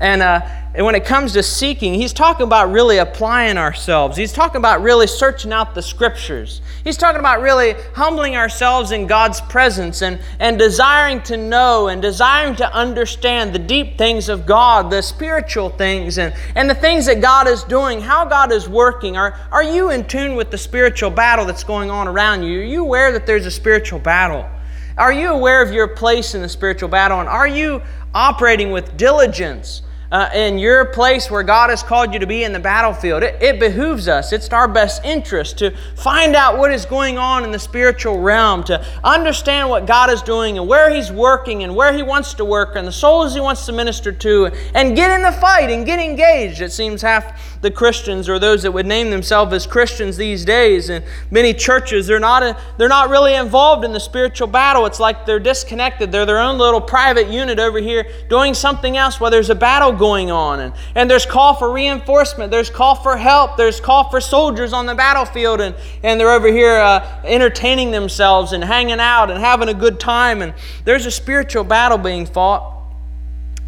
And, 0.00 0.20
uh, 0.22 0.59
and 0.72 0.86
when 0.86 0.94
it 0.94 1.04
comes 1.04 1.32
to 1.32 1.42
seeking, 1.42 1.94
he's 1.94 2.12
talking 2.12 2.46
about 2.46 2.70
really 2.70 2.98
applying 2.98 3.58
ourselves. 3.58 4.16
He's 4.16 4.32
talking 4.32 4.58
about 4.58 4.82
really 4.82 5.08
searching 5.08 5.52
out 5.52 5.74
the 5.74 5.82
scriptures. 5.82 6.60
He's 6.84 6.96
talking 6.96 7.18
about 7.18 7.40
really 7.40 7.74
humbling 7.94 8.36
ourselves 8.36 8.92
in 8.92 9.08
God's 9.08 9.40
presence 9.40 10.00
and, 10.00 10.20
and 10.38 10.60
desiring 10.60 11.22
to 11.22 11.36
know 11.36 11.88
and 11.88 12.00
desiring 12.00 12.54
to 12.56 12.72
understand 12.72 13.52
the 13.52 13.58
deep 13.58 13.98
things 13.98 14.28
of 14.28 14.46
God, 14.46 14.90
the 14.90 15.02
spiritual 15.02 15.70
things, 15.70 16.18
and, 16.18 16.32
and 16.54 16.70
the 16.70 16.74
things 16.76 17.06
that 17.06 17.20
God 17.20 17.48
is 17.48 17.64
doing, 17.64 18.00
how 18.00 18.24
God 18.24 18.52
is 18.52 18.68
working. 18.68 19.16
Are, 19.16 19.36
are 19.50 19.64
you 19.64 19.90
in 19.90 20.06
tune 20.06 20.36
with 20.36 20.52
the 20.52 20.58
spiritual 20.58 21.10
battle 21.10 21.46
that's 21.46 21.64
going 21.64 21.90
on 21.90 22.06
around 22.06 22.44
you? 22.44 22.60
Are 22.60 22.64
you 22.64 22.82
aware 22.82 23.10
that 23.10 23.26
there's 23.26 23.46
a 23.46 23.50
spiritual 23.50 23.98
battle? 23.98 24.48
Are 24.96 25.12
you 25.12 25.30
aware 25.30 25.62
of 25.62 25.72
your 25.72 25.88
place 25.88 26.36
in 26.36 26.42
the 26.42 26.48
spiritual 26.48 26.88
battle? 26.88 27.18
And 27.18 27.28
are 27.28 27.48
you 27.48 27.82
operating 28.14 28.70
with 28.70 28.96
diligence? 28.96 29.82
Uh, 30.12 30.28
in 30.34 30.58
your 30.58 30.86
place 30.86 31.30
where 31.30 31.42
God 31.42 31.70
has 31.70 31.82
called 31.82 32.12
you 32.12 32.18
to 32.18 32.26
be 32.26 32.44
in 32.44 32.52
the 32.52 32.58
battlefield. 32.58 33.22
It, 33.22 33.40
it 33.40 33.60
behooves 33.60 34.08
us, 34.08 34.32
it's 34.32 34.48
our 34.50 34.68
best 34.68 35.04
interest 35.04 35.58
to 35.58 35.70
find 35.96 36.34
out 36.34 36.58
what 36.58 36.72
is 36.72 36.84
going 36.84 37.18
on 37.18 37.44
in 37.44 37.50
the 37.50 37.58
spiritual 37.58 38.20
realm, 38.20 38.64
to 38.64 38.84
understand 39.04 39.68
what 39.68 39.86
God 39.86 40.10
is 40.10 40.22
doing 40.22 40.58
and 40.58 40.66
where 40.66 40.90
He's 40.90 41.12
working 41.12 41.62
and 41.62 41.74
where 41.74 41.92
He 41.92 42.02
wants 42.02 42.34
to 42.34 42.44
work 42.44 42.76
and 42.76 42.86
the 42.86 42.92
souls 42.92 43.34
He 43.34 43.40
wants 43.40 43.66
to 43.66 43.72
minister 43.72 44.12
to, 44.12 44.46
and 44.74 44.96
get 44.96 45.10
in 45.10 45.22
the 45.22 45.32
fight 45.32 45.70
and 45.70 45.86
get 45.86 46.00
engaged. 46.00 46.60
It 46.60 46.72
seems 46.72 47.02
half 47.02 47.49
the 47.60 47.70
Christians 47.70 48.28
or 48.28 48.38
those 48.38 48.62
that 48.62 48.72
would 48.72 48.86
name 48.86 49.10
themselves 49.10 49.52
as 49.52 49.66
Christians 49.66 50.16
these 50.16 50.44
days 50.44 50.88
And 50.88 51.04
many 51.30 51.52
churches, 51.52 52.06
they're 52.06 52.18
not, 52.18 52.42
a, 52.42 52.56
they're 52.78 52.88
not 52.88 53.10
really 53.10 53.34
involved 53.34 53.84
in 53.84 53.92
the 53.92 54.00
spiritual 54.00 54.48
battle. 54.48 54.86
It's 54.86 54.98
like 54.98 55.26
they're 55.26 55.38
disconnected. 55.38 56.10
They're 56.10 56.24
their 56.24 56.38
own 56.38 56.56
little 56.56 56.80
private 56.80 57.28
unit 57.28 57.58
over 57.58 57.78
here 57.78 58.06
doing 58.28 58.54
something 58.54 58.96
else 58.96 59.20
while 59.20 59.30
there's 59.30 59.50
a 59.50 59.54
battle 59.54 59.92
going 59.92 60.30
on. 60.30 60.60
And, 60.60 60.74
and 60.94 61.10
there's 61.10 61.26
call 61.26 61.54
for 61.54 61.70
reinforcement. 61.70 62.50
There's 62.50 62.70
call 62.70 62.94
for 62.94 63.16
help. 63.16 63.56
There's 63.56 63.80
call 63.80 64.10
for 64.10 64.20
soldiers 64.20 64.72
on 64.72 64.86
the 64.86 64.94
battlefield. 64.94 65.60
And, 65.60 65.74
and 66.02 66.18
they're 66.18 66.32
over 66.32 66.48
here 66.48 66.76
uh, 66.76 67.20
entertaining 67.24 67.90
themselves 67.90 68.52
and 68.52 68.64
hanging 68.64 69.00
out 69.00 69.30
and 69.30 69.38
having 69.38 69.68
a 69.68 69.74
good 69.74 70.00
time. 70.00 70.40
And 70.40 70.54
there's 70.86 71.04
a 71.04 71.10
spiritual 71.10 71.64
battle 71.64 71.98
being 71.98 72.24
fought. 72.24 72.78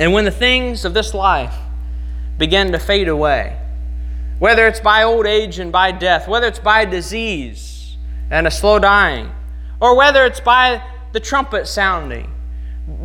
And 0.01 0.12
when 0.14 0.24
the 0.24 0.30
things 0.30 0.84
of 0.86 0.95
this 0.95 1.12
life 1.12 1.55
begin 2.38 2.72
to 2.72 2.78
fade 2.78 3.09
away, 3.09 3.59
whether 4.43 4.66
it's 4.66 4.80
by 4.80 5.05
old 5.05 5.24
age 5.24 5.61
and 5.61 5.70
by 5.70 5.93
death, 5.93 6.26
whether 6.26 6.49
it's 6.49 6.59
by 6.59 6.84
disease 6.84 7.97
and 8.28 8.45
a 8.45 8.51
slow 8.51 8.76
dying, 8.76 9.30
or 9.80 9.95
whether 9.95 10.26
it's 10.26 10.40
by 10.40 10.82
the 11.12 11.20
trumpet 11.20 11.64
sounding, 11.64 12.28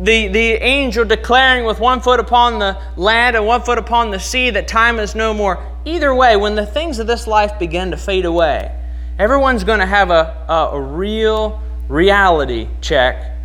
the, 0.00 0.26
the 0.26 0.54
angel 0.54 1.04
declaring 1.04 1.64
with 1.64 1.78
one 1.78 2.00
foot 2.00 2.18
upon 2.18 2.58
the 2.58 2.76
land 2.96 3.36
and 3.36 3.46
one 3.46 3.62
foot 3.62 3.78
upon 3.78 4.10
the 4.10 4.18
sea 4.18 4.50
that 4.50 4.66
time 4.66 4.98
is 4.98 5.14
no 5.14 5.32
more. 5.32 5.64
Either 5.84 6.12
way, 6.12 6.36
when 6.36 6.56
the 6.56 6.66
things 6.66 6.98
of 6.98 7.06
this 7.06 7.28
life 7.28 7.56
begin 7.56 7.92
to 7.92 7.96
fade 7.96 8.24
away, 8.24 8.76
everyone's 9.16 9.62
going 9.62 9.78
to 9.78 9.86
have 9.86 10.10
a, 10.10 10.44
a, 10.48 10.70
a 10.72 10.80
real 10.80 11.62
reality 11.86 12.66
check 12.80 13.37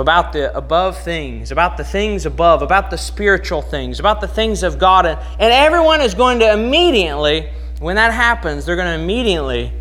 about 0.00 0.32
the 0.32 0.56
above 0.56 0.98
things, 0.98 1.52
about 1.52 1.76
the 1.76 1.84
things 1.84 2.24
above, 2.24 2.62
about 2.62 2.90
the 2.90 2.96
spiritual 2.96 3.60
things, 3.60 4.00
about 4.00 4.20
the 4.20 4.28
things 4.28 4.62
of 4.62 4.78
God. 4.78 5.06
And, 5.06 5.52
everyone 5.52 6.00
is 6.00 6.14
going 6.14 6.38
to 6.38 6.52
immediately, 6.52 7.50
when 7.78 7.96
that 7.96 8.12
happens, 8.12 8.64
they're 8.64 8.76
going 8.76 8.98
to 8.98 9.02
immediately 9.02 9.72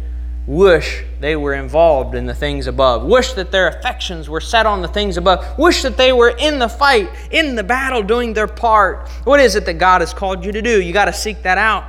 wish 0.48 1.04
they 1.20 1.36
were 1.36 1.54
involved 1.54 2.16
in 2.16 2.26
the 2.26 2.34
things 2.34 2.68
above, 2.68 3.04
wish 3.04 3.34
that 3.34 3.52
their 3.52 3.68
affections 3.68 4.28
were 4.28 4.42
set 4.42 4.66
on 4.66 4.82
the 4.82 4.88
things 4.88 5.16
above, 5.18 5.58
wish 5.58 5.82
that 5.84 5.96
they 5.96 6.12
were 6.12 6.36
in 6.40 6.60
the 6.60 6.68
fight, 6.68 7.10
in 7.32 7.56
the 7.56 7.64
battle, 7.64 8.04
doing 8.04 8.34
their 8.34 8.48
part. 8.48 9.08
What 9.24 9.40
is 9.40 9.56
it 9.56 9.66
that 9.66 9.76
God 9.76 10.02
has 10.02 10.14
called 10.14 10.44
you 10.44 10.52
to 10.52 10.62
do? 10.62 10.82
You 10.82 10.92
got 10.92 11.06
to 11.06 11.14
seek 11.14 11.44
that 11.44 11.58
out. 11.58 11.86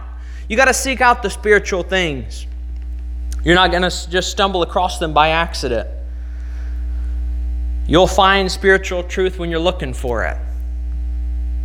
You 0.49 0.57
got 0.57 0.67
to 0.67 0.75
seek 0.75 1.01
out 1.01 1.23
the 1.23 1.31
spiritual 1.31 1.83
things. 1.83 2.47
You're 3.45 3.55
not 3.55 3.71
going 3.71 3.83
to 3.83 4.11
just 4.11 4.31
stumble 4.31 4.63
across 4.63 4.99
them 4.99 5.13
by 5.13 5.31
accident. 5.31 5.89
You'll 7.87 8.07
find 8.07 8.51
spiritual 8.51 9.03
truth 9.03 9.39
when 9.39 9.51
you're 9.51 9.59
looking 9.59 9.93
for 9.93 10.25
it. 10.25 10.37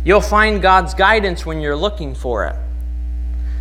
You'll 0.04 0.20
find 0.20 0.62
God's 0.62 0.94
guidance 0.94 1.44
when 1.44 1.60
you're 1.60 1.76
looking 1.76 2.14
for 2.14 2.46
it. 2.46 2.56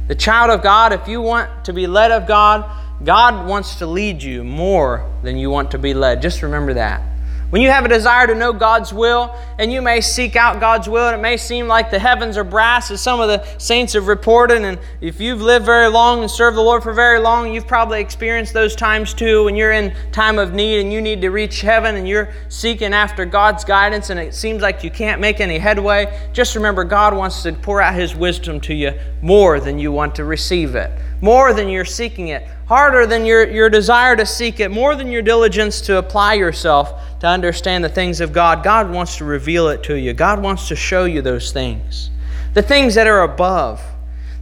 The 0.07 0.15
child 0.15 0.49
of 0.51 0.63
God, 0.63 0.93
if 0.93 1.07
you 1.07 1.21
want 1.21 1.65
to 1.65 1.73
be 1.73 1.87
led 1.87 2.11
of 2.11 2.27
God, 2.27 2.65
God 3.03 3.47
wants 3.47 3.75
to 3.75 3.85
lead 3.85 4.23
you 4.23 4.43
more 4.43 5.11
than 5.23 5.37
you 5.37 5.49
want 5.49 5.71
to 5.71 5.77
be 5.77 5.93
led. 5.93 6.21
Just 6.21 6.41
remember 6.41 6.73
that. 6.75 7.01
When 7.49 7.61
you 7.61 7.69
have 7.69 7.85
a 7.85 7.87
desire 7.87 8.27
to 8.27 8.35
know 8.35 8.51
God's 8.51 8.91
will, 8.91 9.33
and 9.57 9.71
you 9.71 9.81
may 9.81 10.01
seek 10.01 10.35
out 10.35 10.59
God's 10.59 10.89
will, 10.89 11.07
and 11.07 11.15
it 11.15 11.21
may 11.21 11.37
seem 11.37 11.65
like 11.65 11.89
the 11.89 11.97
heavens 11.97 12.35
are 12.35 12.43
brass, 12.43 12.91
as 12.91 12.99
some 12.99 13.21
of 13.21 13.29
the 13.29 13.41
saints 13.57 13.93
have 13.93 14.07
reported, 14.07 14.63
and 14.63 14.77
if 14.99 15.21
you've 15.21 15.41
lived 15.41 15.65
very 15.65 15.87
long 15.87 16.23
and 16.23 16.29
served 16.29 16.57
the 16.57 16.61
Lord 16.61 16.83
for 16.83 16.91
very 16.91 17.19
long, 17.19 17.53
you've 17.53 17.65
probably 17.65 18.01
experienced 18.01 18.53
those 18.53 18.75
times 18.75 19.13
too 19.13 19.45
when 19.45 19.55
you're 19.55 19.71
in 19.71 19.95
time 20.11 20.39
of 20.39 20.53
need 20.53 20.81
and 20.81 20.91
you 20.91 20.99
need 20.99 21.21
to 21.21 21.29
reach 21.29 21.61
heaven 21.61 21.95
and 21.95 22.05
you're 22.05 22.33
seeking 22.49 22.93
after 22.93 23.23
God's 23.23 23.63
guidance 23.63 24.09
and 24.09 24.19
it 24.19 24.35
seems 24.35 24.61
like 24.61 24.83
you 24.83 24.91
can't 24.91 25.21
make 25.21 25.39
any 25.39 25.57
headway. 25.57 26.29
Just 26.33 26.53
remember, 26.53 26.83
God 26.83 27.15
wants 27.15 27.43
to 27.43 27.53
pour 27.53 27.81
out 27.81 27.95
His 27.95 28.13
wisdom 28.13 28.59
to 28.61 28.73
you 28.73 28.91
more 29.21 29.61
than 29.61 29.79
you 29.79 29.93
want 29.93 30.15
to 30.15 30.25
receive 30.25 30.75
it 30.75 30.91
more 31.22 31.53
than 31.53 31.70
you're 31.70 31.86
seeking 31.86 32.28
it, 32.30 32.47
harder 32.68 33.05
than 33.05 33.26
your, 33.26 33.49
your 33.49 33.70
desire 33.70 34.15
to 34.15 34.26
seek 34.26 34.59
it, 34.59 34.70
more 34.70 34.95
than 34.95 35.11
your 35.11 35.22
diligence 35.22 35.82
to 35.82 35.97
apply 35.97 36.36
yourself 36.36 37.20
to 37.20 37.28
understand 37.28 37.84
the 37.84 37.89
things 37.89 38.22
of 38.22 38.32
God. 38.32 38.63
God 38.63 38.91
wants 38.91 39.18
to 39.18 39.26
reveal 39.26 39.70
it 39.70 39.84
to 39.84 39.95
you, 39.95 40.13
God 40.13 40.41
wants 40.41 40.68
to 40.68 40.76
show 40.76 41.05
you 41.05 41.22
those 41.22 41.51
things. 41.51 42.11
The 42.53 42.61
things 42.61 42.95
that 42.95 43.07
are 43.07 43.24
above, 43.24 43.82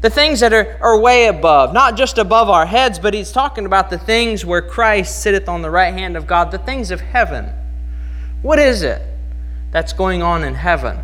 the 0.01 0.09
things 0.09 0.39
that 0.41 0.53
are, 0.53 0.77
are 0.81 0.99
way 0.99 1.27
above, 1.27 1.73
not 1.73 1.97
just 1.97 2.17
above 2.17 2.49
our 2.49 2.65
heads, 2.65 2.99
but 2.99 3.13
He's 3.13 3.31
talking 3.31 3.65
about 3.65 3.89
the 3.89 3.97
things 3.97 4.45
where 4.45 4.61
Christ 4.61 5.21
sitteth 5.21 5.49
on 5.49 5.61
the 5.61 5.69
right 5.69 5.93
hand 5.93 6.15
of 6.15 6.27
God, 6.27 6.51
the 6.51 6.57
things 6.57 6.91
of 6.91 7.01
heaven. 7.01 7.51
What 8.41 8.59
is 8.59 8.83
it 8.83 9.01
that's 9.71 9.93
going 9.93 10.21
on 10.21 10.43
in 10.43 10.55
heaven? 10.55 10.99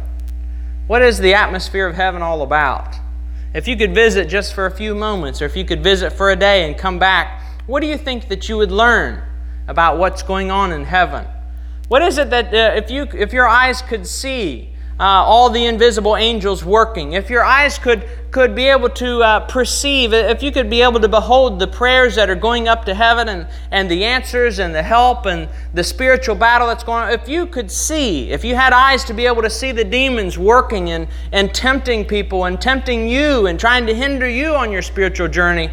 What 0.88 1.02
is 1.02 1.20
the 1.20 1.34
atmosphere 1.34 1.88
of 1.88 1.96
heaven 1.96 2.22
all 2.22 2.42
about? 2.42 2.96
If 3.54 3.68
you 3.68 3.76
could 3.76 3.94
visit 3.94 4.30
just 4.30 4.54
for 4.54 4.66
a 4.66 4.72
few 4.72 4.96
moments, 4.96 5.42
or 5.42 5.46
if 5.46 5.58
you 5.58 5.66
could 5.66 5.84
visit 5.84 6.14
for 6.14 6.32
a 6.32 6.36
day 6.36 6.66
and 6.66 6.78
come 6.78 6.98
back, 7.00 7.42
what 7.68 7.82
do 7.82 7.88
you 7.88 7.98
think 7.98 8.30
that 8.30 8.48
you 8.48 8.58
would 8.58 8.72
learn 8.72 9.24
about 9.68 9.98
what's 9.98 10.24
going 10.24 10.50
on 10.50 10.72
in 10.72 10.86
heaven? 10.86 11.28
What 11.90 12.02
is 12.02 12.18
it 12.18 12.30
that 12.30 12.54
uh, 12.54 12.78
if 12.78 12.90
you 12.90 13.04
if 13.14 13.34
your 13.34 13.48
eyes 13.48 13.82
could 13.82 14.08
see 14.08 14.71
uh, 15.02 15.04
all 15.04 15.50
the 15.50 15.66
invisible 15.66 16.16
angels 16.16 16.64
working, 16.64 17.14
if 17.14 17.28
your 17.28 17.44
eyes 17.44 17.80
could 17.80 18.08
could 18.30 18.56
be 18.56 18.68
able 18.68 18.88
to 18.88 19.22
uh, 19.22 19.40
perceive, 19.42 20.14
if 20.14 20.42
you 20.42 20.52
could 20.52 20.70
be 20.70 20.82
able 20.82 21.02
to 21.02 21.10
behold 21.10 21.60
the 21.60 21.68
prayers 21.68 22.16
that 22.16 22.30
are 22.30 22.36
going 22.36 22.68
up 22.68 22.86
to 22.86 22.94
heaven 22.94 23.28
and, 23.28 23.46
and 23.72 23.92
the 23.92 24.06
answers 24.06 24.60
and 24.60 24.74
the 24.74 24.82
help 24.82 25.26
and 25.26 25.50
the 25.74 25.84
spiritual 25.84 26.34
battle 26.34 26.68
that's 26.68 26.84
going 26.84 27.04
on, 27.04 27.12
if 27.12 27.28
you 27.28 27.46
could 27.46 27.70
see, 27.70 28.32
if 28.32 28.46
you 28.46 28.56
had 28.56 28.72
eyes 28.72 29.04
to 29.04 29.14
be 29.14 29.26
able 29.26 29.42
to 29.42 29.50
see 29.50 29.74
the 29.74 29.84
demons 29.84 30.38
working 30.38 30.92
and, 30.92 31.10
and 31.34 31.54
tempting 31.54 32.06
people 32.06 32.46
and 32.46 32.62
tempting 32.62 33.10
you 33.10 33.48
and 33.48 33.60
trying 33.60 33.86
to 33.86 33.94
hinder 33.94 34.30
you 34.30 34.56
on 34.56 34.72
your 34.72 34.82
spiritual 34.82 35.28
journey, 35.28 35.70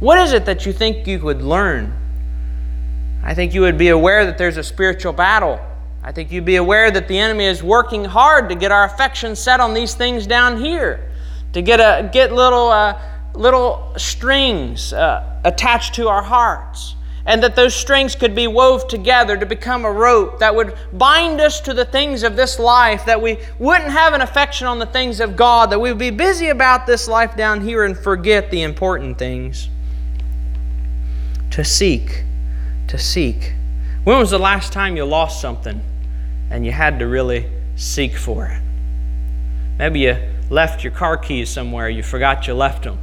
what 0.00 0.18
is 0.18 0.32
it 0.32 0.44
that 0.46 0.66
you 0.66 0.72
think 0.72 1.06
you 1.06 1.20
would 1.20 1.40
learn? 1.40 1.96
I 3.22 3.34
think 3.34 3.54
you 3.54 3.60
would 3.60 3.78
be 3.78 3.90
aware 3.90 4.26
that 4.26 4.38
there's 4.38 4.56
a 4.56 4.64
spiritual 4.64 5.12
battle. 5.12 5.60
I 6.04 6.10
think 6.10 6.32
you'd 6.32 6.44
be 6.44 6.56
aware 6.56 6.90
that 6.90 7.06
the 7.06 7.18
enemy 7.18 7.44
is 7.44 7.62
working 7.62 8.04
hard 8.04 8.48
to 8.48 8.56
get 8.56 8.72
our 8.72 8.84
affection 8.84 9.36
set 9.36 9.60
on 9.60 9.72
these 9.72 9.94
things 9.94 10.26
down 10.26 10.58
here 10.58 11.08
to 11.52 11.62
get 11.62 11.78
a 11.80 12.08
get 12.12 12.32
little 12.32 12.68
uh, 12.68 13.00
little 13.34 13.92
strings 13.96 14.92
uh, 14.92 15.40
attached 15.44 15.94
to 15.94 16.08
our 16.08 16.22
hearts 16.22 16.96
and 17.24 17.40
that 17.42 17.54
those 17.54 17.72
strings 17.72 18.16
could 18.16 18.34
be 18.34 18.48
wove 18.48 18.88
together 18.88 19.36
to 19.36 19.46
become 19.46 19.84
a 19.84 19.92
rope 19.92 20.40
that 20.40 20.52
would 20.52 20.76
bind 20.92 21.40
us 21.40 21.60
to 21.60 21.72
the 21.72 21.84
things 21.84 22.24
of 22.24 22.34
this 22.34 22.58
life 22.58 23.04
that 23.06 23.20
we 23.20 23.38
wouldn't 23.60 23.92
have 23.92 24.12
an 24.12 24.22
affection 24.22 24.66
on 24.66 24.80
the 24.80 24.86
things 24.86 25.20
of 25.20 25.36
god 25.36 25.70
that 25.70 25.78
we 25.78 25.90
would 25.90 25.98
be 25.98 26.10
busy 26.10 26.48
about 26.48 26.84
this 26.84 27.06
life 27.06 27.36
down 27.36 27.60
here 27.60 27.84
and 27.84 27.96
forget 27.96 28.50
the 28.50 28.62
important 28.62 29.18
things. 29.18 29.68
To 31.52 31.64
seek 31.64 32.24
to 32.88 32.98
seek. 32.98 33.54
When 34.04 34.18
was 34.18 34.30
the 34.30 34.38
last 34.38 34.72
time 34.72 34.96
you 34.96 35.04
lost 35.04 35.40
something 35.40 35.80
and 36.52 36.64
you 36.64 36.70
had 36.70 36.98
to 37.00 37.06
really 37.06 37.50
seek 37.76 38.16
for 38.16 38.46
it 38.46 38.62
maybe 39.82 39.98
you 39.98 40.16
left 40.48 40.84
your 40.84 40.92
car 40.92 41.16
keys 41.16 41.50
somewhere, 41.50 41.88
you 41.88 42.04
forgot 42.04 42.46
you 42.46 42.54
left 42.54 42.84
them. 42.84 42.98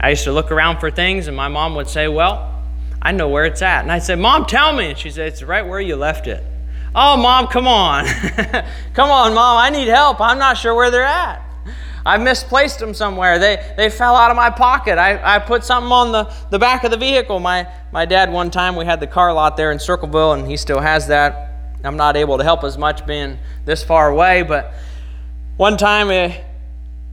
I 0.00 0.10
used 0.10 0.24
to 0.24 0.32
look 0.32 0.50
around 0.50 0.80
for 0.80 0.90
things, 0.90 1.28
and 1.28 1.36
my 1.36 1.46
mom 1.46 1.76
would 1.76 1.88
say, 1.88 2.08
Well, 2.08 2.64
I 3.00 3.12
know 3.12 3.28
where 3.28 3.44
it's 3.44 3.62
at. 3.62 3.82
And 3.82 3.92
I 3.92 4.00
said, 4.00 4.18
Mom, 4.18 4.44
tell 4.44 4.72
me. 4.72 4.90
And 4.90 4.98
she 4.98 5.10
said, 5.10 5.28
It's 5.28 5.42
right 5.42 5.64
where 5.64 5.80
you 5.80 5.94
left 5.94 6.26
it. 6.26 6.42
Oh, 6.96 7.16
Mom, 7.16 7.46
come 7.46 7.68
on. 7.68 8.06
come 8.94 9.10
on, 9.10 9.34
Mom, 9.34 9.58
I 9.58 9.70
need 9.70 9.86
help. 9.86 10.20
I'm 10.20 10.38
not 10.38 10.58
sure 10.58 10.74
where 10.74 10.90
they're 10.90 11.04
at. 11.04 11.42
I 12.06 12.18
misplaced 12.18 12.80
them 12.80 12.92
somewhere. 12.92 13.38
They, 13.38 13.74
they 13.76 13.88
fell 13.88 14.16
out 14.16 14.30
of 14.30 14.36
my 14.36 14.50
pocket. 14.50 14.98
I, 14.98 15.36
I 15.36 15.38
put 15.38 15.64
something 15.64 15.92
on 15.92 16.12
the, 16.12 16.24
the 16.50 16.58
back 16.58 16.84
of 16.84 16.90
the 16.90 16.96
vehicle. 16.96 17.38
My, 17.38 17.66
my 17.92 18.04
dad, 18.04 18.32
one 18.32 18.50
time, 18.50 18.74
we 18.74 18.84
had 18.84 18.98
the 18.98 19.06
car 19.06 19.32
lot 19.32 19.56
there 19.56 19.70
in 19.70 19.78
Circleville, 19.78 20.32
and 20.32 20.46
he 20.46 20.56
still 20.56 20.80
has 20.80 21.06
that. 21.06 21.53
I'm 21.86 21.96
not 21.96 22.16
able 22.16 22.38
to 22.38 22.44
help 22.44 22.64
as 22.64 22.76
much 22.78 23.06
being 23.06 23.38
this 23.64 23.82
far 23.84 24.10
away, 24.10 24.42
but 24.42 24.74
one 25.56 25.76
time, 25.76 26.10
uh, 26.10 26.34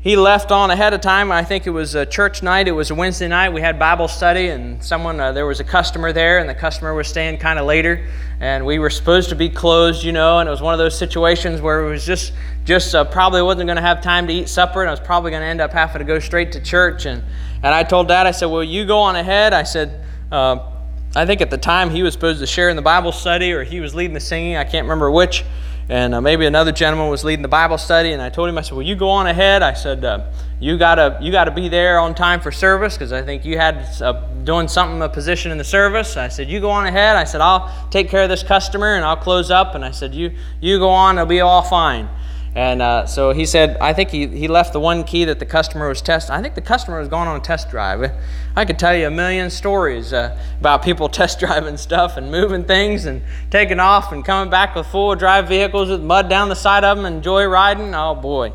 he 0.02 0.16
left 0.16 0.52
on 0.52 0.72
ahead 0.72 0.96
of 0.96 1.02
time. 1.02 1.32
I 1.32 1.44
think 1.44 1.68
it 1.68 1.70
was 1.70 1.94
a 1.94 2.08
church 2.08 2.42
night. 2.42 2.68
It 2.68 2.72
was 2.72 2.90
a 2.90 2.96
Wednesday 2.96 3.28
night. 3.28 3.54
We 3.54 3.62
had 3.62 3.78
Bible 3.78 4.08
study, 4.08 4.48
and 4.48 4.84
someone 4.84 5.20
uh, 5.20 5.32
there 5.32 5.46
was 5.46 5.60
a 5.60 5.64
customer 5.64 6.12
there, 6.12 6.40
and 6.40 6.50
the 6.50 6.56
customer 6.56 6.96
was 6.96 7.08
staying 7.08 7.38
kind 7.38 7.60
of 7.60 7.68
later, 7.68 8.08
and 8.40 8.66
we 8.66 8.80
were 8.80 8.90
supposed 8.90 9.30
to 9.30 9.36
be 9.36 9.48
closed, 9.48 10.04
you 10.04 10.12
know. 10.12 10.40
And 10.40 10.48
it 10.48 10.52
was 10.52 10.62
one 10.62 10.74
of 10.74 10.80
those 10.80 10.98
situations 10.98 11.62
where 11.62 11.86
it 11.86 11.90
was 11.92 12.04
just 12.04 12.34
just 12.66 12.96
uh, 12.96 13.06
probably 13.06 13.44
wasn't 13.44 13.68
going 13.68 13.76
to 13.76 13.84
have 13.84 14.02
time 14.02 14.26
to 14.26 14.34
eat 14.34 14.50
supper, 14.50 14.82
and 14.82 14.90
I 14.90 14.92
was 14.92 15.00
probably 15.00 15.30
going 15.30 15.42
to 15.42 15.48
end 15.48 15.62
up 15.62 15.72
having 15.72 16.00
to 16.00 16.04
go 16.04 16.18
straight 16.18 16.52
to 16.54 16.62
church. 16.62 17.06
And 17.06 17.24
and 17.58 17.68
I 17.68 17.84
told 17.84 18.08
Dad, 18.08 18.26
I 18.26 18.32
said, 18.32 18.48
"Well, 18.48 18.64
you 18.64 18.86
go 18.86 18.98
on 18.98 19.16
ahead." 19.16 19.54
I 19.54 19.64
said. 19.64 20.04
Uh, 20.32 20.71
I 21.16 21.26
think 21.26 21.42
at 21.42 21.50
the 21.50 21.58
time 21.58 21.90
he 21.90 22.04
was 22.04 22.14
supposed 22.14 22.40
to 22.40 22.48
share 22.48 22.70
in 22.70 22.76
the 22.76 22.82
Bible 22.82 23.12
study, 23.12 23.52
or 23.52 23.64
he 23.64 23.80
was 23.80 23.94
leading 23.94 24.14
the 24.14 24.20
singing. 24.20 24.56
I 24.56 24.64
can't 24.64 24.86
remember 24.86 25.12
which 25.12 25.44
and 25.92 26.16
uh, 26.16 26.22
maybe 26.22 26.46
another 26.46 26.72
gentleman 26.72 27.10
was 27.10 27.26
leading 27.26 27.42
the 27.42 27.50
Bible 27.50 27.78
study, 27.78 28.14
and 28.14 28.22
I 28.22 28.30
told 28.30 28.48
him, 28.48 28.58
I 28.58 28.62
said, 28.62 28.76
"Well, 28.76 28.86
you 28.86 28.96
go 28.96 29.10
on 29.10 29.28
ahead." 29.28 29.62
I 29.62 29.74
said, 29.74 30.06
uh, 30.06 30.24
"You 30.58 30.78
gotta, 30.78 31.18
you 31.22 31.34
gotta 31.34 31.52
be 31.52 31.68
there 31.68 32.00
on 32.00 32.16
time 32.16 32.40
for 32.40 32.50
service 32.50 32.94
because 32.94 33.12
I 33.12 33.22
think 33.22 33.44
you 33.44 33.58
had 33.58 34.02
uh, 34.02 34.14
doing 34.46 34.70
something 34.70 35.02
a 35.02 35.10
position 35.10 35.52
in 35.52 35.58
the 35.58 35.66
service." 35.66 36.16
I 36.16 36.30
said, 36.30 36.50
"You 36.50 36.62
go 36.62 36.70
on 36.70 36.86
ahead." 36.86 37.18
I 37.18 37.26
said, 37.26 37.42
"I'll 37.42 37.70
take 37.90 38.08
care 38.08 38.24
of 38.24 38.30
this 38.30 38.42
customer 38.42 38.96
and 38.96 39.04
I'll 39.04 39.18
close 39.18 39.52
up." 39.52 39.76
And 39.76 39.84
I 39.84 39.92
said, 39.92 40.16
"You, 40.16 40.32
you 40.62 40.80
go 40.80 40.88
on. 40.88 41.18
It'll 41.18 41.28
be 41.28 41.42
all 41.42 41.62
fine." 41.62 42.08
And 42.54 42.82
uh, 42.82 43.06
so 43.06 43.32
he 43.32 43.46
said, 43.46 43.78
I 43.80 43.94
think 43.94 44.10
he, 44.10 44.28
he 44.28 44.50
left 44.50 44.74
the 44.74 44.80
one 44.80 45.06
key 45.06 45.24
that 45.26 45.40
the 45.40 45.46
customer 45.46 45.88
was 45.88 46.02
testing. 46.02 46.36
I 46.36 46.42
think 46.42 46.56
the 46.56 46.62
customer 46.62 47.00
was 47.00 47.08
going 47.08 47.30
on 47.30 47.40
a 47.40 47.44
test 47.44 47.70
drive. 47.70 48.12
I 48.58 48.66
could 48.66 48.78
tell 48.78 48.94
you 48.94 49.08
a 49.08 49.12
million 49.12 49.50
stories 49.50 50.12
uh, 50.12 50.38
about 50.60 50.84
people 50.84 51.08
test 51.10 51.40
driving 51.40 51.78
stuff 51.78 52.18
and 52.18 52.30
moving 52.30 52.66
things 52.66 53.06
and 53.06 53.22
taking 53.50 53.80
off 53.80 54.12
and 54.12 54.26
coming 54.26 54.52
back 54.52 54.76
with 54.76 54.88
full 54.88 55.16
drive 55.16 55.48
vehicles 55.48 55.90
with 55.90 56.02
mud 56.02 56.30
down 56.30 56.50
the 56.50 56.56
side 56.56 56.84
of 56.84 56.98
them 56.98 57.06
and 57.06 57.24
joy 57.24 57.46
riding. 57.46 57.96
Oh 57.96 58.16
boy. 58.16 58.52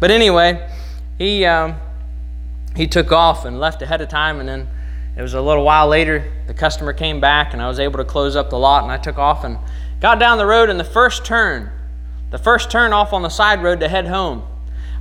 But 0.00 0.10
anyway, 0.10 0.68
he, 1.16 1.44
um, 1.44 1.76
he 2.74 2.88
took 2.88 3.12
off 3.12 3.44
and 3.44 3.60
left 3.60 3.80
ahead 3.80 4.00
of 4.00 4.08
time. 4.08 4.40
And 4.40 4.48
then 4.48 4.68
it 5.16 5.22
was 5.22 5.34
a 5.34 5.40
little 5.40 5.64
while 5.64 5.86
later, 5.86 6.32
the 6.48 6.54
customer 6.54 6.92
came 6.92 7.20
back 7.20 7.52
and 7.52 7.62
I 7.62 7.68
was 7.68 7.78
able 7.78 7.98
to 7.98 8.04
close 8.04 8.34
up 8.34 8.50
the 8.50 8.58
lot 8.58 8.82
and 8.82 8.90
I 8.90 8.98
took 8.98 9.18
off 9.18 9.44
and 9.44 9.56
got 10.00 10.18
down 10.18 10.36
the 10.36 10.46
road. 10.46 10.68
in 10.68 10.78
the 10.78 10.84
first 10.84 11.24
turn, 11.24 11.70
the 12.30 12.38
first 12.38 12.70
turn 12.70 12.92
off 12.92 13.12
on 13.12 13.22
the 13.22 13.28
side 13.28 13.62
road 13.62 13.80
to 13.80 13.88
head 13.88 14.06
home. 14.06 14.46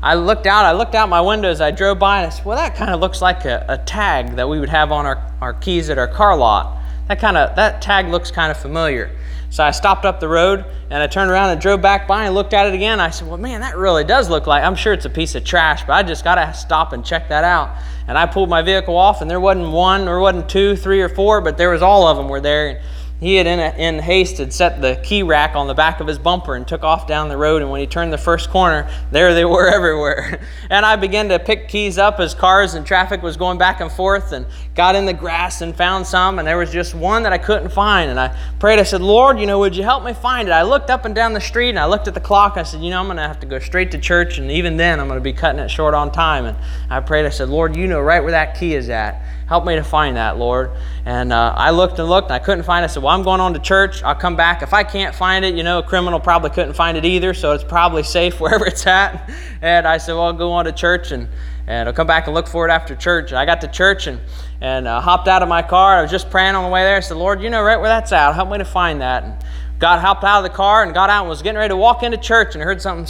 I 0.01 0.13
looked 0.15 0.45
out, 0.45 0.65
I 0.65 0.73
looked 0.73 0.93
out 0.93 1.09
my 1.09 1.21
window 1.21 1.49
as 1.49 1.61
I 1.61 1.71
drove 1.71 1.97
by 1.97 2.19
and 2.19 2.27
I 2.27 2.29
said, 2.29 2.45
Well, 2.45 2.57
that 2.57 2.75
kind 2.75 2.91
of 2.91 2.99
looks 2.99 3.21
like 3.21 3.45
a, 3.45 3.65
a, 3.67 3.77
tag 3.79 4.35
that 4.35 4.47
we 4.47 4.59
would 4.59 4.69
have 4.69 4.91
on 4.91 5.05
our, 5.05 5.33
our 5.41 5.53
keys 5.53 5.89
at 5.89 5.97
our 5.97 6.07
car 6.07 6.37
lot. 6.37 6.77
That 7.07 7.19
kind 7.19 7.37
of 7.37 7.55
that 7.55 7.81
tag 7.81 8.07
looks 8.09 8.29
kind 8.29 8.51
of 8.51 8.57
familiar. 8.57 9.09
So 9.49 9.63
I 9.63 9.71
stopped 9.71 10.05
up 10.05 10.19
the 10.19 10.27
road 10.27 10.65
and 10.89 11.01
I 11.01 11.07
turned 11.07 11.31
around 11.31 11.51
and 11.51 11.61
drove 11.61 11.81
back 11.81 12.07
by 12.07 12.25
and 12.25 12.35
looked 12.35 12.53
at 12.53 12.67
it 12.67 12.73
again. 12.73 12.99
I 12.99 13.09
said, 13.09 13.27
Well, 13.27 13.37
man, 13.37 13.61
that 13.61 13.77
really 13.77 14.03
does 14.03 14.29
look 14.29 14.47
like 14.47 14.63
I'm 14.63 14.75
sure 14.75 14.93
it's 14.93 15.05
a 15.05 15.09
piece 15.09 15.33
of 15.33 15.43
trash, 15.43 15.83
but 15.85 15.93
I 15.93 16.03
just 16.03 16.23
gotta 16.23 16.53
stop 16.53 16.93
and 16.93 17.03
check 17.03 17.29
that 17.29 17.43
out. 17.43 17.75
And 18.07 18.17
I 18.17 18.27
pulled 18.27 18.49
my 18.49 18.61
vehicle 18.61 18.97
off 18.97 19.21
and 19.21 19.31
there 19.31 19.39
wasn't 19.39 19.71
one, 19.71 20.05
there 20.05 20.19
wasn't 20.19 20.49
two, 20.49 20.75
three, 20.75 21.01
or 21.01 21.09
four, 21.09 21.41
but 21.41 21.57
there 21.57 21.71
was 21.71 21.81
all 21.81 22.05
of 22.05 22.17
them 22.17 22.27
were 22.27 22.41
there. 22.41 22.83
He 23.21 23.35
had, 23.35 23.47
in, 23.47 23.59
in 23.59 23.99
haste, 23.99 24.39
had 24.39 24.51
set 24.51 24.81
the 24.81 24.99
key 25.01 25.23
rack 25.23 25.55
on 25.55 25.67
the 25.67 25.73
back 25.73 26.01
of 26.01 26.07
his 26.07 26.19
bumper 26.19 26.55
and 26.55 26.67
took 26.67 26.83
off 26.83 27.07
down 27.07 27.29
the 27.29 27.37
road. 27.37 27.61
And 27.61 27.71
when 27.71 27.79
he 27.79 27.87
turned 27.87 28.11
the 28.11 28.17
first 28.17 28.49
corner, 28.49 28.89
there 29.09 29.33
they 29.33 29.45
were 29.45 29.69
everywhere. 29.73 30.41
And 30.69 30.85
I 30.85 30.97
began 30.97 31.29
to 31.29 31.39
pick 31.39 31.69
keys 31.69 31.97
up 31.97 32.19
as 32.19 32.33
cars 32.33 32.73
and 32.73 32.85
traffic 32.85 33.21
was 33.21 33.37
going 33.37 33.57
back 33.57 33.79
and 33.79 33.89
forth 33.89 34.33
and 34.33 34.45
got 34.75 34.95
in 34.95 35.05
the 35.05 35.13
grass 35.13 35.61
and 35.61 35.73
found 35.73 36.05
some. 36.05 36.39
And 36.39 36.47
there 36.47 36.57
was 36.57 36.71
just 36.71 36.93
one 36.93 37.23
that 37.23 37.31
I 37.31 37.37
couldn't 37.37 37.69
find. 37.69 38.11
And 38.11 38.19
I 38.19 38.37
prayed, 38.59 38.79
I 38.79 38.83
said, 38.83 39.01
Lord, 39.01 39.39
you 39.39 39.45
know, 39.45 39.59
would 39.59 39.77
you 39.77 39.83
help 39.83 40.03
me 40.03 40.13
find 40.13 40.49
it? 40.49 40.51
I 40.51 40.63
looked 40.63 40.89
up 40.89 41.05
and 41.05 41.15
down 41.15 41.31
the 41.31 41.41
street 41.41 41.69
and 41.69 41.79
I 41.79 41.85
looked 41.85 42.09
at 42.09 42.15
the 42.15 42.19
clock. 42.19 42.57
I 42.57 42.63
said, 42.63 42.81
you 42.81 42.89
know, 42.89 42.99
I'm 42.99 43.05
going 43.05 43.15
to 43.15 43.23
have 43.23 43.39
to 43.39 43.47
go 43.47 43.59
straight 43.59 43.91
to 43.91 43.97
church. 43.97 44.39
And 44.39 44.51
even 44.51 44.75
then, 44.75 44.99
I'm 44.99 45.07
going 45.07 45.19
to 45.19 45.23
be 45.23 45.31
cutting 45.31 45.59
it 45.59 45.69
short 45.69 45.93
on 45.93 46.11
time. 46.11 46.43
And 46.43 46.57
I 46.89 46.99
prayed, 46.99 47.25
I 47.25 47.29
said, 47.29 47.47
Lord, 47.47 47.77
you 47.77 47.87
know 47.87 48.01
right 48.01 48.21
where 48.21 48.31
that 48.31 48.59
key 48.59 48.75
is 48.75 48.89
at. 48.89 49.21
Help 49.47 49.63
me 49.63 49.75
to 49.75 49.83
find 49.83 50.17
that, 50.17 50.37
Lord. 50.37 50.71
And 51.05 51.31
uh, 51.31 51.53
I 51.55 51.69
looked 51.69 51.99
and 51.99 52.09
looked, 52.09 52.29
and 52.29 52.33
I 52.33 52.39
couldn't 52.39 52.63
find 52.63 52.83
it. 52.83 52.85
I 52.85 52.87
said, 52.87 53.03
Well, 53.03 53.13
I'm 53.13 53.21
going 53.21 53.39
on 53.39 53.53
to 53.53 53.59
church. 53.59 54.01
I'll 54.01 54.15
come 54.15 54.35
back. 54.35 54.63
If 54.63 54.73
I 54.73 54.83
can't 54.83 55.13
find 55.13 55.45
it, 55.45 55.53
you 55.53 55.61
know, 55.61 55.79
a 55.79 55.83
criminal 55.83 56.19
probably 56.19 56.49
couldn't 56.49 56.73
find 56.73 56.97
it 56.97 57.05
either, 57.05 57.33
so 57.35 57.51
it's 57.51 57.63
probably 57.63 58.01
safe 58.01 58.39
wherever 58.41 58.65
it's 58.65 58.87
at. 58.87 59.29
And 59.61 59.87
I 59.87 59.97
said, 59.97 60.13
Well, 60.13 60.23
I'll 60.23 60.33
go 60.33 60.51
on 60.51 60.65
to 60.65 60.71
church 60.71 61.11
and, 61.11 61.29
and 61.67 61.87
I'll 61.87 61.93
come 61.93 62.07
back 62.07 62.25
and 62.25 62.33
look 62.33 62.47
for 62.47 62.67
it 62.67 62.71
after 62.71 62.95
church. 62.95 63.31
And 63.31 63.37
I 63.37 63.45
got 63.45 63.61
to 63.61 63.67
church 63.67 64.07
and, 64.07 64.19
and 64.61 64.87
uh, 64.87 64.99
hopped 64.99 65.27
out 65.27 65.43
of 65.43 65.49
my 65.49 65.61
car. 65.61 65.97
I 65.97 66.01
was 66.01 66.09
just 66.09 66.31
praying 66.31 66.55
on 66.55 66.63
the 66.63 66.71
way 66.71 66.83
there. 66.83 66.97
I 66.97 67.01
said, 67.01 67.17
Lord, 67.17 67.41
you 67.41 67.51
know 67.51 67.61
right 67.61 67.77
where 67.77 67.89
that's 67.89 68.11
at. 68.11 68.33
Help 68.33 68.49
me 68.49 68.57
to 68.57 68.65
find 68.65 69.01
that. 69.01 69.23
And 69.23 69.35
God 69.77 69.99
hopped 69.99 70.23
out 70.23 70.43
of 70.43 70.43
the 70.43 70.55
car 70.55 70.81
and 70.83 70.91
got 70.91 71.11
out 71.11 71.21
and 71.21 71.29
was 71.29 71.43
getting 71.43 71.57
ready 71.57 71.69
to 71.69 71.77
walk 71.77 72.01
into 72.01 72.17
church 72.17 72.55
and 72.55 72.63
I 72.63 72.65
heard 72.65 72.81
something. 72.81 73.05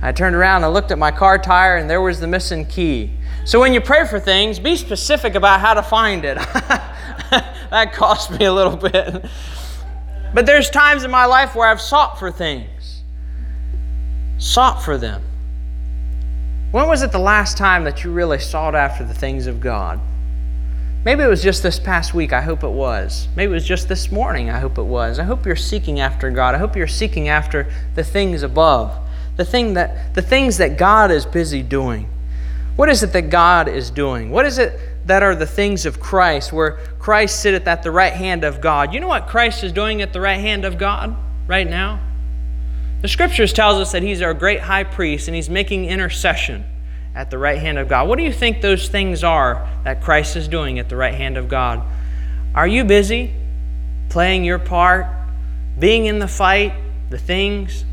I 0.00 0.12
turned 0.12 0.36
around 0.36 0.64
and 0.64 0.72
looked 0.72 0.90
at 0.90 0.98
my 0.98 1.10
car 1.10 1.38
tire, 1.38 1.76
and 1.76 1.90
there 1.90 2.00
was 2.00 2.20
the 2.20 2.26
missing 2.26 2.66
key. 2.66 3.12
So 3.44 3.60
when 3.60 3.72
you 3.72 3.80
pray 3.80 4.06
for 4.06 4.20
things, 4.20 4.58
be 4.58 4.76
specific 4.76 5.34
about 5.34 5.60
how 5.60 5.74
to 5.74 5.82
find 5.82 6.24
it. 6.24 6.36
that 7.70 7.92
cost 7.92 8.30
me 8.30 8.44
a 8.44 8.52
little 8.52 8.76
bit. 8.76 9.24
But 10.34 10.46
there's 10.46 10.70
times 10.70 11.04
in 11.04 11.10
my 11.10 11.24
life 11.24 11.54
where 11.54 11.68
I've 11.68 11.80
sought 11.80 12.18
for 12.18 12.30
things, 12.30 13.02
sought 14.36 14.82
for 14.82 14.98
them. 14.98 15.22
When 16.70 16.86
was 16.86 17.02
it 17.02 17.12
the 17.12 17.18
last 17.18 17.56
time 17.56 17.84
that 17.84 18.04
you 18.04 18.12
really 18.12 18.38
sought 18.38 18.74
after 18.74 19.02
the 19.02 19.14
things 19.14 19.46
of 19.46 19.58
God? 19.60 19.98
Maybe 21.04 21.22
it 21.22 21.28
was 21.28 21.42
just 21.42 21.62
this 21.62 21.78
past 21.78 22.12
week. 22.12 22.34
I 22.34 22.42
hope 22.42 22.62
it 22.62 22.68
was. 22.68 23.28
Maybe 23.34 23.52
it 23.52 23.54
was 23.54 23.64
just 23.64 23.88
this 23.88 24.12
morning. 24.12 24.50
I 24.50 24.58
hope 24.58 24.76
it 24.76 24.82
was. 24.82 25.18
I 25.18 25.24
hope 25.24 25.46
you're 25.46 25.56
seeking 25.56 26.00
after 26.00 26.30
God. 26.30 26.54
I 26.54 26.58
hope 26.58 26.76
you're 26.76 26.86
seeking 26.86 27.28
after 27.30 27.72
the 27.94 28.04
things 28.04 28.42
above, 28.42 28.94
the 29.38 29.44
thing 29.44 29.74
that 29.74 30.14
the 30.14 30.20
things 30.20 30.58
that 30.58 30.76
God 30.76 31.10
is 31.10 31.24
busy 31.24 31.62
doing. 31.62 32.10
What 32.76 32.90
is 32.90 33.02
it 33.02 33.12
that 33.12 33.30
God 33.30 33.68
is 33.68 33.90
doing? 33.90 34.30
What 34.30 34.44
is 34.44 34.58
it 34.58 34.78
that 35.06 35.22
are 35.22 35.34
the 35.34 35.46
things 35.46 35.86
of 35.86 35.98
Christ, 35.98 36.52
where 36.52 36.72
Christ 36.98 37.40
sitteth 37.40 37.66
at 37.66 37.82
the 37.82 37.90
right 37.90 38.12
hand 38.12 38.44
of 38.44 38.60
God? 38.60 38.92
You 38.92 39.00
know 39.00 39.08
what 39.08 39.26
Christ 39.26 39.64
is 39.64 39.72
doing 39.72 40.02
at 40.02 40.12
the 40.12 40.20
right 40.20 40.38
hand 40.38 40.64
of 40.64 40.76
God 40.76 41.16
right 41.46 41.68
now? 41.68 42.00
The 43.00 43.08
scriptures 43.08 43.52
tells 43.52 43.78
us 43.78 43.92
that 43.92 44.02
he's 44.02 44.22
our 44.22 44.34
great 44.34 44.60
high 44.60 44.84
priest 44.84 45.28
and 45.28 45.34
he's 45.34 45.48
making 45.48 45.86
intercession 45.86 46.64
at 47.14 47.30
the 47.30 47.38
right 47.38 47.58
hand 47.58 47.78
of 47.78 47.88
God. 47.88 48.08
What 48.08 48.18
do 48.18 48.24
you 48.24 48.32
think 48.32 48.60
those 48.60 48.88
things 48.88 49.24
are 49.24 49.68
that 49.84 50.02
Christ 50.02 50.36
is 50.36 50.46
doing 50.46 50.78
at 50.78 50.88
the 50.88 50.96
right 50.96 51.14
hand 51.14 51.36
of 51.36 51.48
God? 51.48 51.82
Are 52.54 52.66
you 52.66 52.84
busy 52.84 53.34
playing 54.08 54.44
your 54.44 54.58
part, 54.58 55.06
being 55.78 56.06
in 56.06 56.18
the 56.18 56.28
fight, 56.28 56.74
the 57.10 57.18
things 57.18 57.84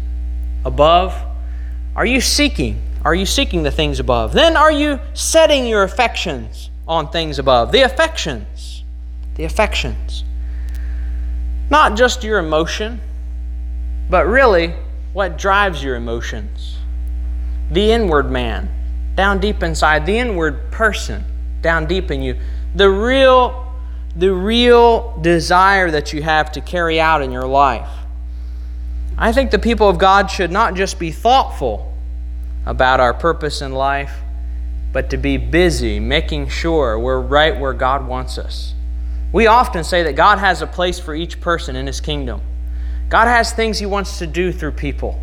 above? 0.63 1.24
Are 1.95 2.05
you 2.05 2.19
seeking? 2.19 2.81
Are 3.05 3.15
you 3.15 3.25
seeking 3.25 3.63
the 3.63 3.71
things 3.71 3.99
above? 3.99 4.33
Then 4.33 4.57
are 4.57 4.71
you 4.71 4.99
setting 5.13 5.65
your 5.65 5.83
affections 5.83 6.69
on 6.87 7.09
things 7.09 7.39
above? 7.39 7.71
The 7.71 7.81
affections. 7.81 8.83
The 9.35 9.45
affections. 9.45 10.23
Not 11.69 11.95
just 11.95 12.23
your 12.23 12.39
emotion, 12.39 12.99
but 14.09 14.27
really 14.27 14.73
what 15.13 15.37
drives 15.37 15.83
your 15.83 15.95
emotions. 15.95 16.77
The 17.71 17.91
inward 17.91 18.29
man, 18.29 18.69
down 19.15 19.39
deep 19.39 19.63
inside, 19.63 20.05
the 20.05 20.17
inward 20.17 20.71
person, 20.71 21.23
down 21.61 21.85
deep 21.85 22.11
in 22.11 22.21
you. 22.21 22.37
The 22.75 22.89
real, 22.89 23.73
the 24.15 24.33
real 24.33 25.17
desire 25.21 25.89
that 25.91 26.11
you 26.11 26.21
have 26.21 26.51
to 26.51 26.61
carry 26.61 26.99
out 26.99 27.21
in 27.21 27.31
your 27.31 27.47
life. 27.47 27.89
I 29.17 29.31
think 29.31 29.51
the 29.51 29.59
people 29.59 29.87
of 29.87 29.97
God 29.97 30.29
should 30.29 30.51
not 30.51 30.75
just 30.75 30.99
be 30.99 31.11
thoughtful 31.11 31.93
about 32.65 32.99
our 32.99 33.13
purpose 33.13 33.61
in 33.61 33.71
life, 33.71 34.13
but 34.91 35.09
to 35.09 35.17
be 35.17 35.37
busy 35.37 35.99
making 35.99 36.49
sure 36.49 36.99
we're 36.99 37.21
right 37.21 37.57
where 37.57 37.73
God 37.73 38.07
wants 38.07 38.37
us. 38.37 38.73
We 39.31 39.47
often 39.47 39.83
say 39.83 40.03
that 40.03 40.13
God 40.13 40.39
has 40.39 40.61
a 40.61 40.67
place 40.67 40.99
for 40.99 41.15
each 41.15 41.39
person 41.39 41.75
in 41.75 41.87
His 41.87 42.01
kingdom. 42.01 42.41
God 43.09 43.27
has 43.27 43.53
things 43.53 43.79
He 43.79 43.85
wants 43.85 44.19
to 44.19 44.27
do 44.27 44.51
through 44.51 44.71
people. 44.71 45.19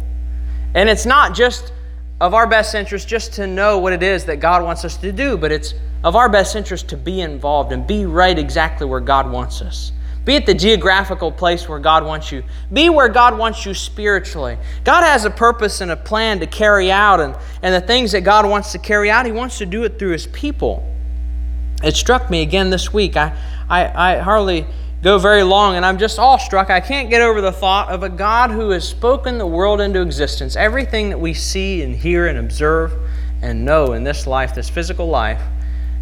And 0.74 0.88
it's 0.88 1.06
not 1.06 1.34
just 1.34 1.72
of 2.20 2.34
our 2.34 2.46
best 2.46 2.74
interest 2.74 3.08
just 3.08 3.34
to 3.34 3.46
know 3.46 3.78
what 3.78 3.92
it 3.92 4.02
is 4.02 4.24
that 4.26 4.36
God 4.36 4.62
wants 4.62 4.84
us 4.84 4.96
to 4.98 5.12
do, 5.12 5.36
but 5.36 5.52
it's 5.52 5.74
of 6.04 6.16
our 6.16 6.28
best 6.28 6.56
interest 6.56 6.88
to 6.88 6.96
be 6.96 7.20
involved 7.20 7.72
and 7.72 7.86
be 7.86 8.06
right 8.06 8.38
exactly 8.38 8.86
where 8.86 9.00
God 9.00 9.30
wants 9.30 9.60
us. 9.60 9.92
Be 10.24 10.36
at 10.36 10.46
the 10.46 10.54
geographical 10.54 11.32
place 11.32 11.68
where 11.68 11.80
God 11.80 12.04
wants 12.04 12.30
you. 12.30 12.44
Be 12.72 12.88
where 12.88 13.08
God 13.08 13.36
wants 13.36 13.66
you 13.66 13.74
spiritually. 13.74 14.56
God 14.84 15.02
has 15.02 15.24
a 15.24 15.30
purpose 15.30 15.80
and 15.80 15.90
a 15.90 15.96
plan 15.96 16.38
to 16.40 16.46
carry 16.46 16.92
out, 16.92 17.20
and, 17.20 17.36
and 17.62 17.74
the 17.74 17.84
things 17.84 18.12
that 18.12 18.20
God 18.20 18.48
wants 18.48 18.72
to 18.72 18.78
carry 18.78 19.10
out, 19.10 19.26
He 19.26 19.32
wants 19.32 19.58
to 19.58 19.66
do 19.66 19.82
it 19.82 19.98
through 19.98 20.12
His 20.12 20.28
people. 20.28 20.88
It 21.82 21.96
struck 21.96 22.30
me 22.30 22.42
again 22.42 22.70
this 22.70 22.92
week. 22.92 23.16
I, 23.16 23.36
I, 23.68 24.12
I 24.12 24.18
hardly 24.18 24.66
go 25.02 25.18
very 25.18 25.42
long, 25.42 25.74
and 25.74 25.84
I'm 25.84 25.98
just 25.98 26.20
awestruck. 26.20 26.70
I 26.70 26.78
can't 26.78 27.10
get 27.10 27.20
over 27.20 27.40
the 27.40 27.50
thought 27.50 27.88
of 27.88 28.04
a 28.04 28.08
God 28.08 28.52
who 28.52 28.70
has 28.70 28.88
spoken 28.88 29.38
the 29.38 29.46
world 29.46 29.80
into 29.80 30.00
existence. 30.00 30.54
Everything 30.54 31.08
that 31.08 31.18
we 31.18 31.34
see 31.34 31.82
and 31.82 31.96
hear 31.96 32.28
and 32.28 32.38
observe 32.38 32.92
and 33.42 33.64
know 33.64 33.92
in 33.94 34.04
this 34.04 34.28
life, 34.28 34.54
this 34.54 34.70
physical 34.70 35.08
life, 35.08 35.42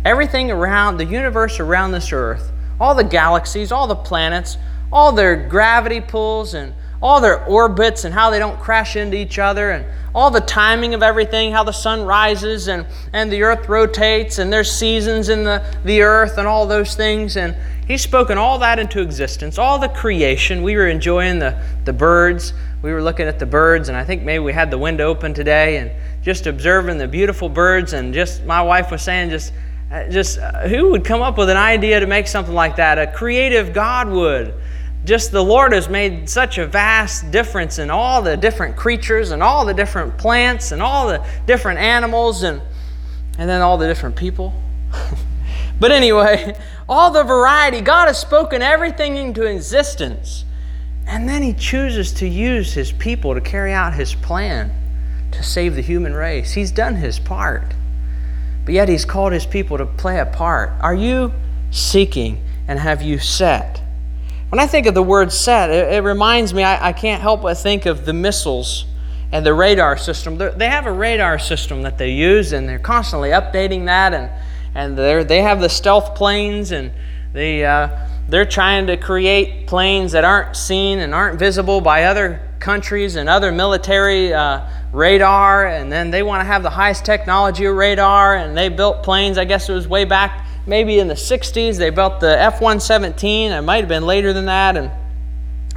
everything 0.05 0.51
around 0.51 0.99
the 0.99 1.07
universe 1.07 1.59
around 1.59 1.93
this 1.93 2.13
earth, 2.13 2.50
all 2.81 2.95
the 2.95 3.05
galaxies, 3.05 3.71
all 3.71 3.87
the 3.87 3.95
planets, 3.95 4.57
all 4.93 5.13
their 5.13 5.37
gravity 5.37 6.01
pulls 6.01 6.55
and 6.55 6.75
all 7.03 7.21
their 7.21 7.45
orbits 7.45 8.05
and 8.05 8.13
how 8.13 8.31
they 8.31 8.39
don't 8.39 8.59
crash 8.61 8.97
into 8.97 9.17
each 9.17 9.39
other 9.39 9.71
and 9.71 9.87
all 10.15 10.31
the 10.31 10.41
timing 10.41 10.93
of 10.93 11.03
everything, 11.03 11.53
how 11.53 11.63
the 11.63 11.73
sun 11.73 12.05
rises 12.05 12.69
and, 12.69 12.85
and 13.13 13.31
the 13.31 13.43
earth 13.43 13.69
rotates 13.69 14.39
and 14.39 14.53
there's 14.53 14.71
seasons 14.71 15.29
in 15.29 15.45
the, 15.45 15.65
the 15.85 16.03
earth 16.03 16.37
and 16.37 16.49
all 16.49 16.67
those 16.67 16.97
things. 16.97 17.37
And 17.37 17.55
He's 17.91 18.03
spoken 18.03 18.39
all 18.39 18.61
that 18.61 18.79
into 18.79 19.01
existence, 19.01 19.59
all 19.59 19.81
the 19.81 19.89
creation. 19.89 20.63
We 20.63 20.77
were 20.77 20.87
enjoying 20.87 21.41
the, 21.41 21.61
the 21.85 21.93
birds. 21.93 22.53
We 22.83 22.93
were 22.93 23.03
looking 23.03 23.27
at 23.27 23.41
the 23.41 23.47
birds, 23.47 23.89
and 23.89 23.99
I 23.99 24.05
think 24.05 24.23
maybe 24.23 24.45
we 24.45 24.53
had 24.53 24.71
the 24.71 24.79
window 24.79 25.09
open 25.09 25.35
today 25.35 25.79
and 25.79 25.91
just 26.23 26.47
observing 26.47 26.99
the 26.99 27.09
beautiful 27.09 27.49
birds. 27.49 27.93
And 27.93 28.15
just 28.15 28.45
my 28.45 28.63
wife 28.63 28.93
was 28.93 29.03
saying, 29.03 29.31
just, 29.31 29.53
just 30.09 30.39
uh, 30.39 30.69
who 30.69 30.91
would 30.91 31.05
come 31.05 31.21
up 31.21 31.37
with 31.37 31.51
an 31.51 31.57
idea 31.57 31.99
to 31.99 32.07
make 32.07 32.29
something 32.29 32.55
like 32.55 32.77
that? 32.77 32.99
A 32.99 33.09
creative 33.09 33.73
God 33.73 34.09
would. 34.09 34.55
Just 35.05 35.33
the 35.33 35.43
Lord 35.43 35.73
has 35.73 35.89
made 35.89 36.29
such 36.29 36.59
a 36.59 36.67
vast 36.67 37.31
difference 37.31 37.79
in 37.79 37.91
all 37.91 38.23
the 38.23 38.37
different 38.37 38.77
creatures 38.77 39.31
and 39.31 39.43
all 39.43 39.65
the 39.65 39.75
different 39.75 40.17
plants 40.19 40.73
and 40.73 40.83
all 40.83 41.09
the 41.09 41.25
different 41.47 41.81
animals 41.81 42.43
and, 42.43 42.61
and 43.39 43.49
then 43.49 43.63
all 43.63 43.79
the 43.79 43.89
different 43.89 44.15
people. 44.15 44.53
but 45.81 45.91
anyway, 45.91 46.57
all 46.89 47.11
the 47.11 47.25
variety. 47.25 47.81
God 47.81 48.07
has 48.07 48.19
spoken 48.19 48.63
everything 48.63 49.17
into 49.17 49.45
existence. 49.45 50.45
And 51.07 51.29
then 51.29 51.43
He 51.43 51.55
chooses 51.55 52.13
to 52.15 52.29
use 52.29 52.75
His 52.75 52.93
people 52.93 53.35
to 53.35 53.41
carry 53.41 53.73
out 53.73 53.95
His 53.95 54.15
plan 54.15 54.71
to 55.33 55.43
save 55.43 55.75
the 55.75 55.83
human 55.83 56.15
race. 56.15 56.53
He's 56.53 56.71
done 56.71 56.95
His 56.95 57.19
part. 57.19 57.75
But 58.65 58.75
yet 58.75 58.89
He's 58.89 59.05
called 59.05 59.33
His 59.33 59.47
people 59.47 59.79
to 59.79 59.87
play 59.87 60.19
a 60.19 60.27
part. 60.27 60.73
Are 60.81 60.95
you 60.95 61.33
seeking 61.71 62.43
and 62.69 62.79
have 62.79 63.03
you 63.03 63.19
set? 63.19 63.83
When 64.49 64.59
I 64.59 64.67
think 64.67 64.87
of 64.87 64.95
the 64.95 65.03
word 65.03 65.33
set, 65.33 65.71
it, 65.71 65.95
it 65.95 66.03
reminds 66.03 66.53
me, 66.53 66.65
I, 66.65 66.89
I, 66.89 66.93
can't 66.93 67.23
help 67.23 67.43
but 67.43 67.55
think 67.55 67.87
of 67.87 68.05
the 68.05 68.13
missiles 68.13 68.85
and 69.31 69.47
the 69.47 69.55
radar 69.55 69.97
system. 69.97 70.39
They're, 70.39 70.51
they 70.51 70.69
have 70.69 70.87
a 70.87 70.93
radar 70.93 71.39
system 71.39 71.83
that 71.83 71.99
they 71.99 72.11
use, 72.11 72.53
and 72.53 72.69
they're 72.69 72.81
constantly 72.81 73.31
updating 73.31 73.87
that 73.87 74.13
and 74.13 74.31
and 74.75 74.97
they 74.97 75.43
have 75.43 75.61
the 75.61 75.69
stealth 75.69 76.15
planes, 76.15 76.71
and 76.71 76.93
they 77.33 77.65
uh, 77.65 77.89
they're 78.29 78.45
trying 78.45 78.87
to 78.87 78.97
create 78.97 79.67
planes 79.67 80.13
that 80.13 80.25
aren't 80.25 80.57
seen 80.57 81.01
and 81.01 81.15
aren't 81.15 81.39
visible 81.39 81.81
by 81.81 82.05
other 82.05 82.41
countries 82.61 83.17
and 83.17 83.29
other 83.29 83.51
military 83.51 84.33
uh, 84.33 84.61
radar, 84.93 85.67
and 85.67 85.91
then 85.91 86.11
they 86.11 86.23
want 86.23 86.41
to 86.41 86.45
have 86.45 86.63
the 86.63 86.71
highest 86.71 87.05
technology 87.05 87.65
of 87.65 87.77
radar, 87.77 88.37
and 88.37 88.57
they 88.57 88.69
built 88.69 89.03
planes. 89.03 89.39
I 89.39 89.45
guess 89.45 89.69
it 89.69 89.73
was 89.75 89.87
way 89.87 90.05
back 90.05 90.47
maybe 90.67 90.99
in 90.99 91.09
the 91.09 91.15
60s. 91.15 91.79
They 91.79 91.91
built 91.91 92.21
the 92.21 92.41
F-117. 92.41 93.51
It 93.51 93.63
might 93.63 93.79
have 93.79 93.89
been 93.89 94.07
later 94.07 94.33
than 94.33 94.47
that, 94.47 94.77
and 94.77 94.91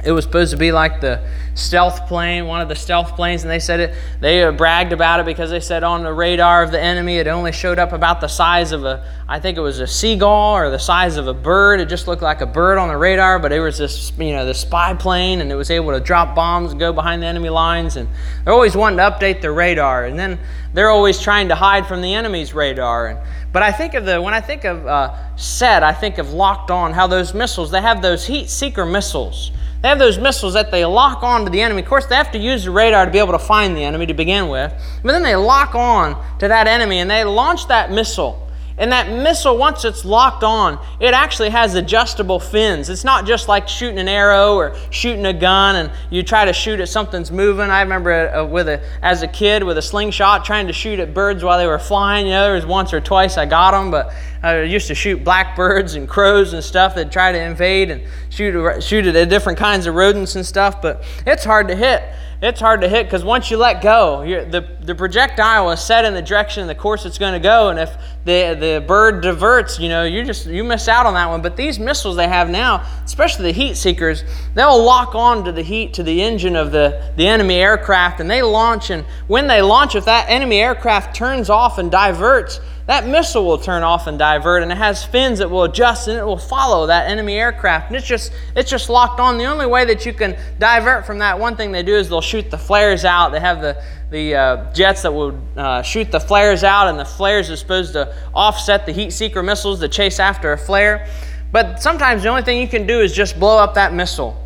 it 0.04 0.12
was 0.12 0.24
supposed 0.24 0.50
to 0.50 0.56
be 0.56 0.72
like 0.72 1.00
the 1.00 1.26
stealth 1.54 2.06
plane, 2.06 2.46
one 2.46 2.60
of 2.60 2.68
the 2.68 2.74
stealth 2.74 3.14
planes, 3.14 3.42
and 3.42 3.50
they 3.50 3.58
said 3.58 3.80
it. 3.80 3.94
They 4.20 4.42
uh, 4.42 4.52
bragged 4.52 4.92
about 4.92 5.20
it 5.20 5.26
because 5.26 5.50
they 5.50 5.60
said 5.60 5.84
on 5.84 6.02
the 6.02 6.12
radar 6.12 6.62
of 6.62 6.72
the 6.72 6.80
enemy 6.80 7.16
it 7.16 7.26
only 7.26 7.52
showed 7.52 7.78
up 7.78 7.92
about 7.92 8.20
the 8.20 8.28
size 8.28 8.72
of 8.72 8.84
a, 8.84 9.06
I 9.28 9.40
think 9.40 9.56
it 9.56 9.60
was 9.60 9.80
a 9.80 9.86
seagull 9.86 10.54
or 10.56 10.70
the 10.70 10.78
size 10.78 11.16
of 11.16 11.28
a 11.28 11.34
bird. 11.34 11.80
It 11.80 11.88
just 11.88 12.06
looked 12.06 12.22
like 12.22 12.40
a 12.40 12.46
bird 12.46 12.78
on 12.78 12.88
the 12.88 12.96
radar, 12.96 13.38
but 13.38 13.52
it 13.52 13.60
was 13.60 13.78
this, 13.78 14.12
you 14.18 14.32
know, 14.32 14.44
the 14.44 14.54
spy 14.54 14.94
plane, 14.94 15.40
and 15.40 15.50
it 15.50 15.54
was 15.54 15.70
able 15.70 15.92
to 15.92 16.00
drop 16.00 16.34
bombs 16.34 16.72
and 16.72 16.80
go 16.80 16.92
behind 16.92 17.22
the 17.22 17.26
enemy 17.26 17.48
lines. 17.48 17.96
And 17.96 18.08
they're 18.44 18.54
always 18.54 18.76
wanting 18.76 18.98
to 18.98 19.04
update 19.04 19.40
their 19.40 19.54
radar, 19.54 20.04
and 20.04 20.18
then 20.18 20.38
they're 20.72 20.90
always 20.90 21.20
trying 21.20 21.48
to 21.48 21.54
hide 21.54 21.86
from 21.86 22.02
the 22.02 22.14
enemy's 22.14 22.52
radar. 22.52 23.08
And 23.08 23.18
but 23.52 23.62
I 23.62 23.70
think 23.70 23.94
of 23.94 24.04
the 24.04 24.20
when 24.20 24.34
I 24.34 24.40
think 24.40 24.64
of 24.64 24.86
uh, 24.86 25.36
SET, 25.36 25.84
I 25.84 25.92
think 25.92 26.18
of 26.18 26.32
locked 26.32 26.72
on. 26.72 26.92
How 26.92 27.06
those 27.06 27.32
missiles 27.32 27.70
they 27.70 27.80
have 27.80 28.02
those 28.02 28.26
heat 28.26 28.50
seeker 28.50 28.84
missiles 28.84 29.52
they 29.84 29.90
have 29.90 29.98
those 29.98 30.16
missiles 30.16 30.54
that 30.54 30.70
they 30.70 30.82
lock 30.86 31.22
on 31.22 31.44
to 31.44 31.50
the 31.50 31.60
enemy. 31.60 31.82
Of 31.82 31.88
course, 31.88 32.06
they 32.06 32.14
have 32.14 32.32
to 32.32 32.38
use 32.38 32.64
the 32.64 32.70
radar 32.70 33.04
to 33.04 33.10
be 33.10 33.18
able 33.18 33.32
to 33.32 33.38
find 33.38 33.76
the 33.76 33.84
enemy 33.84 34.06
to 34.06 34.14
begin 34.14 34.48
with. 34.48 34.72
But 35.02 35.12
then 35.12 35.22
they 35.22 35.36
lock 35.36 35.74
on 35.74 36.38
to 36.38 36.48
that 36.48 36.66
enemy 36.66 37.00
and 37.00 37.10
they 37.10 37.22
launch 37.22 37.68
that 37.68 37.92
missile. 37.92 38.43
And 38.76 38.90
that 38.90 39.08
missile, 39.08 39.56
once 39.56 39.84
it's 39.84 40.04
locked 40.04 40.42
on, 40.42 40.84
it 40.98 41.14
actually 41.14 41.50
has 41.50 41.76
adjustable 41.76 42.40
fins. 42.40 42.88
It's 42.88 43.04
not 43.04 43.24
just 43.24 43.46
like 43.46 43.68
shooting 43.68 44.00
an 44.00 44.08
arrow 44.08 44.56
or 44.56 44.74
shooting 44.90 45.26
a 45.26 45.32
gun 45.32 45.76
and 45.76 45.92
you 46.10 46.24
try 46.24 46.44
to 46.44 46.52
shoot 46.52 46.80
at 46.80 46.88
something's 46.88 47.30
moving. 47.30 47.70
I 47.70 47.82
remember 47.82 48.34
uh, 48.34 48.44
with 48.44 48.68
a, 48.68 48.82
as 49.00 49.22
a 49.22 49.28
kid 49.28 49.62
with 49.62 49.78
a 49.78 49.82
slingshot 49.82 50.44
trying 50.44 50.66
to 50.66 50.72
shoot 50.72 50.98
at 50.98 51.14
birds 51.14 51.44
while 51.44 51.56
they 51.56 51.68
were 51.68 51.78
flying. 51.78 52.26
You 52.26 52.32
know, 52.32 52.44
there 52.44 52.54
was 52.54 52.66
once 52.66 52.92
or 52.92 53.00
twice 53.00 53.38
I 53.38 53.46
got 53.46 53.70
them, 53.70 53.92
but 53.92 54.12
I 54.42 54.62
used 54.62 54.88
to 54.88 54.94
shoot 54.94 55.22
blackbirds 55.22 55.94
and 55.94 56.08
crows 56.08 56.52
and 56.52 56.62
stuff 56.62 56.96
that 56.96 57.12
try 57.12 57.30
to 57.30 57.40
invade 57.40 57.90
and 57.90 58.02
shoot, 58.28 58.82
shoot 58.82 59.06
at 59.06 59.28
different 59.28 59.58
kinds 59.58 59.86
of 59.86 59.94
rodents 59.94 60.34
and 60.34 60.44
stuff. 60.44 60.82
But 60.82 61.04
it's 61.24 61.44
hard 61.44 61.68
to 61.68 61.76
hit 61.76 62.02
it's 62.44 62.60
hard 62.60 62.82
to 62.82 62.88
hit 62.90 63.06
because 63.06 63.24
once 63.24 63.50
you 63.50 63.56
let 63.56 63.80
go, 63.80 64.22
the, 64.22 64.68
the 64.82 64.94
projectile 64.94 65.70
is 65.70 65.80
set 65.80 66.04
in 66.04 66.12
the 66.12 66.20
direction 66.20 66.66
the 66.66 66.74
course 66.74 67.06
it's 67.06 67.16
going 67.16 67.32
to 67.32 67.40
go. 67.40 67.70
And 67.70 67.78
if 67.78 67.96
the, 68.26 68.54
the 68.60 68.84
bird 68.86 69.22
diverts, 69.22 69.78
you 69.78 69.88
know, 69.88 70.04
you 70.04 70.24
just 70.24 70.44
you 70.44 70.62
miss 70.62 70.86
out 70.86 71.06
on 71.06 71.14
that 71.14 71.30
one. 71.30 71.40
But 71.40 71.56
these 71.56 71.78
missiles 71.78 72.16
they 72.16 72.28
have 72.28 72.50
now, 72.50 72.86
especially 73.02 73.46
the 73.46 73.58
heat 73.58 73.78
seekers, 73.78 74.24
they'll 74.52 74.82
lock 74.82 75.14
on 75.14 75.44
to 75.44 75.52
the 75.52 75.62
heat 75.62 75.94
to 75.94 76.02
the 76.02 76.22
engine 76.22 76.54
of 76.54 76.70
the, 76.70 77.14
the 77.16 77.26
enemy 77.26 77.54
aircraft 77.54 78.20
and 78.20 78.30
they 78.30 78.42
launch. 78.42 78.90
And 78.90 79.06
when 79.26 79.46
they 79.46 79.62
launch, 79.62 79.94
if 79.94 80.04
that 80.04 80.28
enemy 80.28 80.60
aircraft 80.60 81.16
turns 81.16 81.48
off 81.48 81.78
and 81.78 81.90
diverts, 81.90 82.60
that 82.86 83.06
missile 83.06 83.46
will 83.46 83.58
turn 83.58 83.82
off 83.82 84.06
and 84.06 84.18
divert 84.18 84.62
and 84.62 84.70
it 84.70 84.76
has 84.76 85.04
fins 85.04 85.38
that 85.38 85.50
will 85.50 85.64
adjust 85.64 86.06
and 86.06 86.18
it 86.18 86.24
will 86.24 86.36
follow 86.36 86.86
that 86.86 87.08
enemy 87.08 87.36
aircraft. 87.36 87.88
And 87.88 87.96
it's 87.96 88.06
just 88.06 88.32
it's 88.54 88.70
just 88.70 88.90
locked 88.90 89.20
on. 89.20 89.38
The 89.38 89.46
only 89.46 89.66
way 89.66 89.86
that 89.86 90.04
you 90.04 90.12
can 90.12 90.36
divert 90.58 91.06
from 91.06 91.18
that 91.20 91.38
one 91.38 91.56
thing 91.56 91.72
they 91.72 91.82
do 91.82 91.94
is 91.94 92.10
they'll 92.10 92.20
shoot 92.20 92.50
the 92.50 92.58
flares 92.58 93.06
out. 93.06 93.30
They 93.32 93.40
have 93.40 93.62
the 93.62 93.82
the 94.10 94.34
uh, 94.34 94.72
jets 94.74 95.02
that 95.02 95.12
will 95.12 95.38
uh, 95.56 95.80
shoot 95.80 96.12
the 96.12 96.20
flares 96.20 96.62
out 96.62 96.88
and 96.88 96.98
the 96.98 97.06
flares 97.06 97.50
are 97.50 97.56
supposed 97.56 97.94
to 97.94 98.14
offset 98.34 98.84
the 98.84 98.92
heat 98.92 99.12
seeker 99.12 99.42
missiles 99.42 99.80
that 99.80 99.90
chase 99.90 100.20
after 100.20 100.52
a 100.52 100.58
flare. 100.58 101.08
But 101.52 101.80
sometimes 101.80 102.22
the 102.22 102.28
only 102.28 102.42
thing 102.42 102.60
you 102.60 102.68
can 102.68 102.86
do 102.86 103.00
is 103.00 103.14
just 103.14 103.40
blow 103.40 103.58
up 103.58 103.74
that 103.74 103.94
missile. 103.94 104.38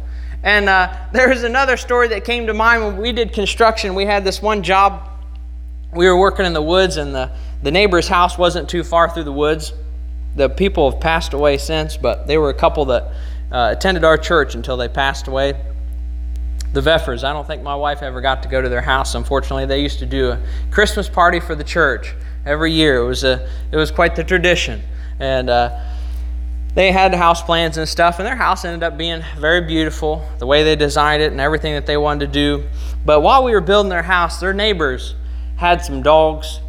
And 0.45 0.69
uh, 0.69 0.97
there's 1.13 1.43
another 1.43 1.77
story 1.77 2.07
that 2.09 2.25
came 2.25 2.47
to 2.47 2.55
mind 2.55 2.85
when 2.85 2.97
we 2.99 3.11
did 3.11 3.33
construction. 3.33 3.97
We 3.97 4.05
had 4.05 4.25
this 4.25 4.41
one 4.41 4.63
job 4.63 5.09
we 5.93 6.07
were 6.07 6.19
working 6.19 6.45
in 6.45 6.53
the 6.53 6.63
woods 6.63 6.99
and 6.99 7.15
the 7.15 7.31
the 7.63 7.71
neighbor's 7.71 8.09
house 8.09 8.39
wasn't 8.39 8.69
too 8.69 8.85
far 8.85 9.11
through 9.11 9.25
the 9.25 9.33
woods. 9.33 9.73
The 10.37 10.49
people 10.49 10.91
have 10.91 11.01
passed 11.01 11.33
away 11.33 11.59
since, 11.59 11.97
but 11.97 12.27
they 12.27 12.39
were 12.39 12.51
a 12.51 12.55
couple 12.55 12.85
that 12.87 13.13
uh, 13.51 13.75
attended 13.77 14.05
our 14.05 14.17
church 14.17 14.55
until 14.55 14.77
they 14.77 14.89
passed 14.89 15.27
away. 15.27 15.55
The 16.73 16.81
Veffers, 16.81 17.25
I 17.25 17.33
don't 17.33 17.47
think 17.47 17.63
my 17.63 17.75
wife 17.75 18.03
ever 18.03 18.21
got 18.21 18.43
to 18.43 18.49
go 18.49 18.61
to 18.61 18.69
their 18.69 18.83
house, 18.83 19.15
unfortunately. 19.15 19.67
They 19.67 19.81
used 19.81 19.99
to 20.01 20.07
do 20.07 20.31
a 20.31 20.41
Christmas 20.71 21.09
party 21.09 21.41
for 21.41 21.55
the 21.55 21.65
church 21.65 22.15
every 22.45 22.73
year. 22.73 22.99
It 22.99 23.07
was, 23.07 23.25
a, 23.25 23.49
it 23.73 23.77
was 23.77 23.91
quite 23.91 24.15
the 24.15 24.23
tradition. 24.23 24.83
And 25.19 25.49
uh, 25.49 25.81
they 26.75 26.93
had 26.93 27.13
house 27.15 27.43
plans 27.43 27.79
and 27.79 27.89
stuff, 27.89 28.19
and 28.19 28.27
their 28.27 28.37
house 28.37 28.65
ended 28.65 28.85
up 28.85 28.97
being 28.97 29.25
very 29.39 29.63
beautiful, 29.63 30.25
the 30.39 30.47
way 30.47 30.63
they 30.63 30.77
designed 30.77 31.23
it 31.23 31.33
and 31.33 31.41
everything 31.41 31.73
that 31.73 31.87
they 31.87 31.97
wanted 31.97 32.27
to 32.27 32.33
do. 32.33 32.69
But 33.05 33.23
while 33.23 33.43
we 33.43 33.53
were 33.53 33.63
building 33.63 33.91
their 33.91 34.03
house, 34.03 34.39
their 34.39 34.53
neighbors 34.53 35.15
had 35.57 35.83
some 35.83 36.03
dogs 36.03 36.61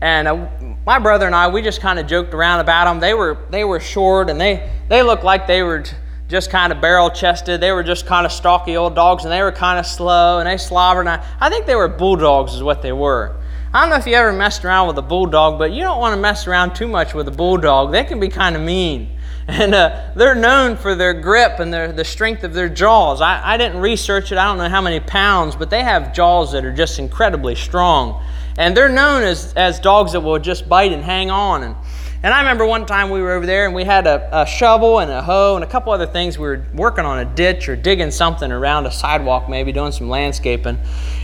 and 0.00 0.28
uh, 0.28 0.48
my 0.86 0.98
brother 0.98 1.26
and 1.26 1.34
I, 1.34 1.48
we 1.48 1.62
just 1.62 1.80
kind 1.80 1.98
of 1.98 2.06
joked 2.06 2.32
around 2.32 2.60
about 2.60 2.84
them. 2.84 3.00
They 3.00 3.14
were 3.14 3.38
they 3.50 3.64
were 3.64 3.80
short, 3.80 4.30
and 4.30 4.40
they 4.40 4.70
they 4.88 5.02
looked 5.02 5.24
like 5.24 5.46
they 5.46 5.62
were 5.62 5.84
just 6.28 6.50
kind 6.50 6.72
of 6.72 6.80
barrel 6.80 7.10
chested. 7.10 7.60
They 7.60 7.72
were 7.72 7.82
just 7.82 8.06
kind 8.06 8.24
of 8.26 8.32
stocky 8.32 8.76
old 8.76 8.94
dogs, 8.94 9.24
and 9.24 9.32
they 9.32 9.42
were 9.42 9.52
kind 9.52 9.78
of 9.78 9.86
slow, 9.86 10.38
and 10.38 10.48
they 10.48 10.56
slobbered. 10.56 11.06
And 11.06 11.20
I, 11.20 11.26
I 11.40 11.50
think 11.50 11.66
they 11.66 11.74
were 11.74 11.88
bulldogs, 11.88 12.54
is 12.54 12.62
what 12.62 12.82
they 12.82 12.92
were. 12.92 13.36
I 13.72 13.82
don't 13.82 13.90
know 13.90 13.96
if 13.96 14.06
you 14.06 14.14
ever 14.14 14.32
messed 14.32 14.64
around 14.64 14.88
with 14.88 14.96
a 14.98 15.02
bulldog, 15.02 15.58
but 15.58 15.72
you 15.72 15.82
don't 15.82 15.98
want 15.98 16.14
to 16.14 16.20
mess 16.20 16.46
around 16.46 16.74
too 16.74 16.88
much 16.88 17.12
with 17.12 17.28
a 17.28 17.32
bulldog. 17.32 17.92
They 17.92 18.04
can 18.04 18.18
be 18.18 18.28
kind 18.28 18.56
of 18.56 18.62
mean. 18.62 19.14
And 19.50 19.74
uh, 19.74 20.10
they're 20.14 20.34
known 20.34 20.76
for 20.76 20.94
their 20.94 21.14
grip 21.14 21.58
and 21.58 21.72
their, 21.72 21.90
the 21.90 22.04
strength 22.04 22.44
of 22.44 22.52
their 22.52 22.68
jaws. 22.68 23.22
I, 23.22 23.54
I 23.54 23.56
didn't 23.56 23.80
research 23.80 24.30
it, 24.30 24.36
I 24.36 24.44
don't 24.44 24.58
know 24.58 24.68
how 24.68 24.82
many 24.82 25.00
pounds, 25.00 25.56
but 25.56 25.70
they 25.70 25.82
have 25.82 26.12
jaws 26.12 26.52
that 26.52 26.66
are 26.66 26.72
just 26.72 26.98
incredibly 26.98 27.54
strong. 27.54 28.22
And 28.58 28.76
they're 28.76 28.88
known 28.88 29.22
as, 29.22 29.54
as 29.54 29.78
dogs 29.78 30.12
that 30.12 30.20
will 30.20 30.40
just 30.40 30.68
bite 30.68 30.92
and 30.92 31.02
hang 31.02 31.30
on. 31.30 31.62
And, 31.62 31.76
and 32.24 32.34
I 32.34 32.40
remember 32.40 32.66
one 32.66 32.86
time 32.86 33.08
we 33.08 33.22
were 33.22 33.30
over 33.30 33.46
there 33.46 33.66
and 33.66 33.74
we 33.74 33.84
had 33.84 34.08
a, 34.08 34.42
a 34.42 34.46
shovel 34.46 34.98
and 34.98 35.08
a 35.12 35.22
hoe 35.22 35.54
and 35.54 35.62
a 35.62 35.66
couple 35.66 35.92
other 35.92 36.06
things. 36.06 36.36
We 36.36 36.48
were 36.48 36.66
working 36.74 37.04
on 37.04 37.20
a 37.20 37.24
ditch 37.24 37.68
or 37.68 37.76
digging 37.76 38.10
something 38.10 38.50
around 38.50 38.86
a 38.86 38.90
sidewalk, 38.90 39.48
maybe 39.48 39.70
doing 39.70 39.92
some 39.92 40.08
landscaping. 40.08 40.76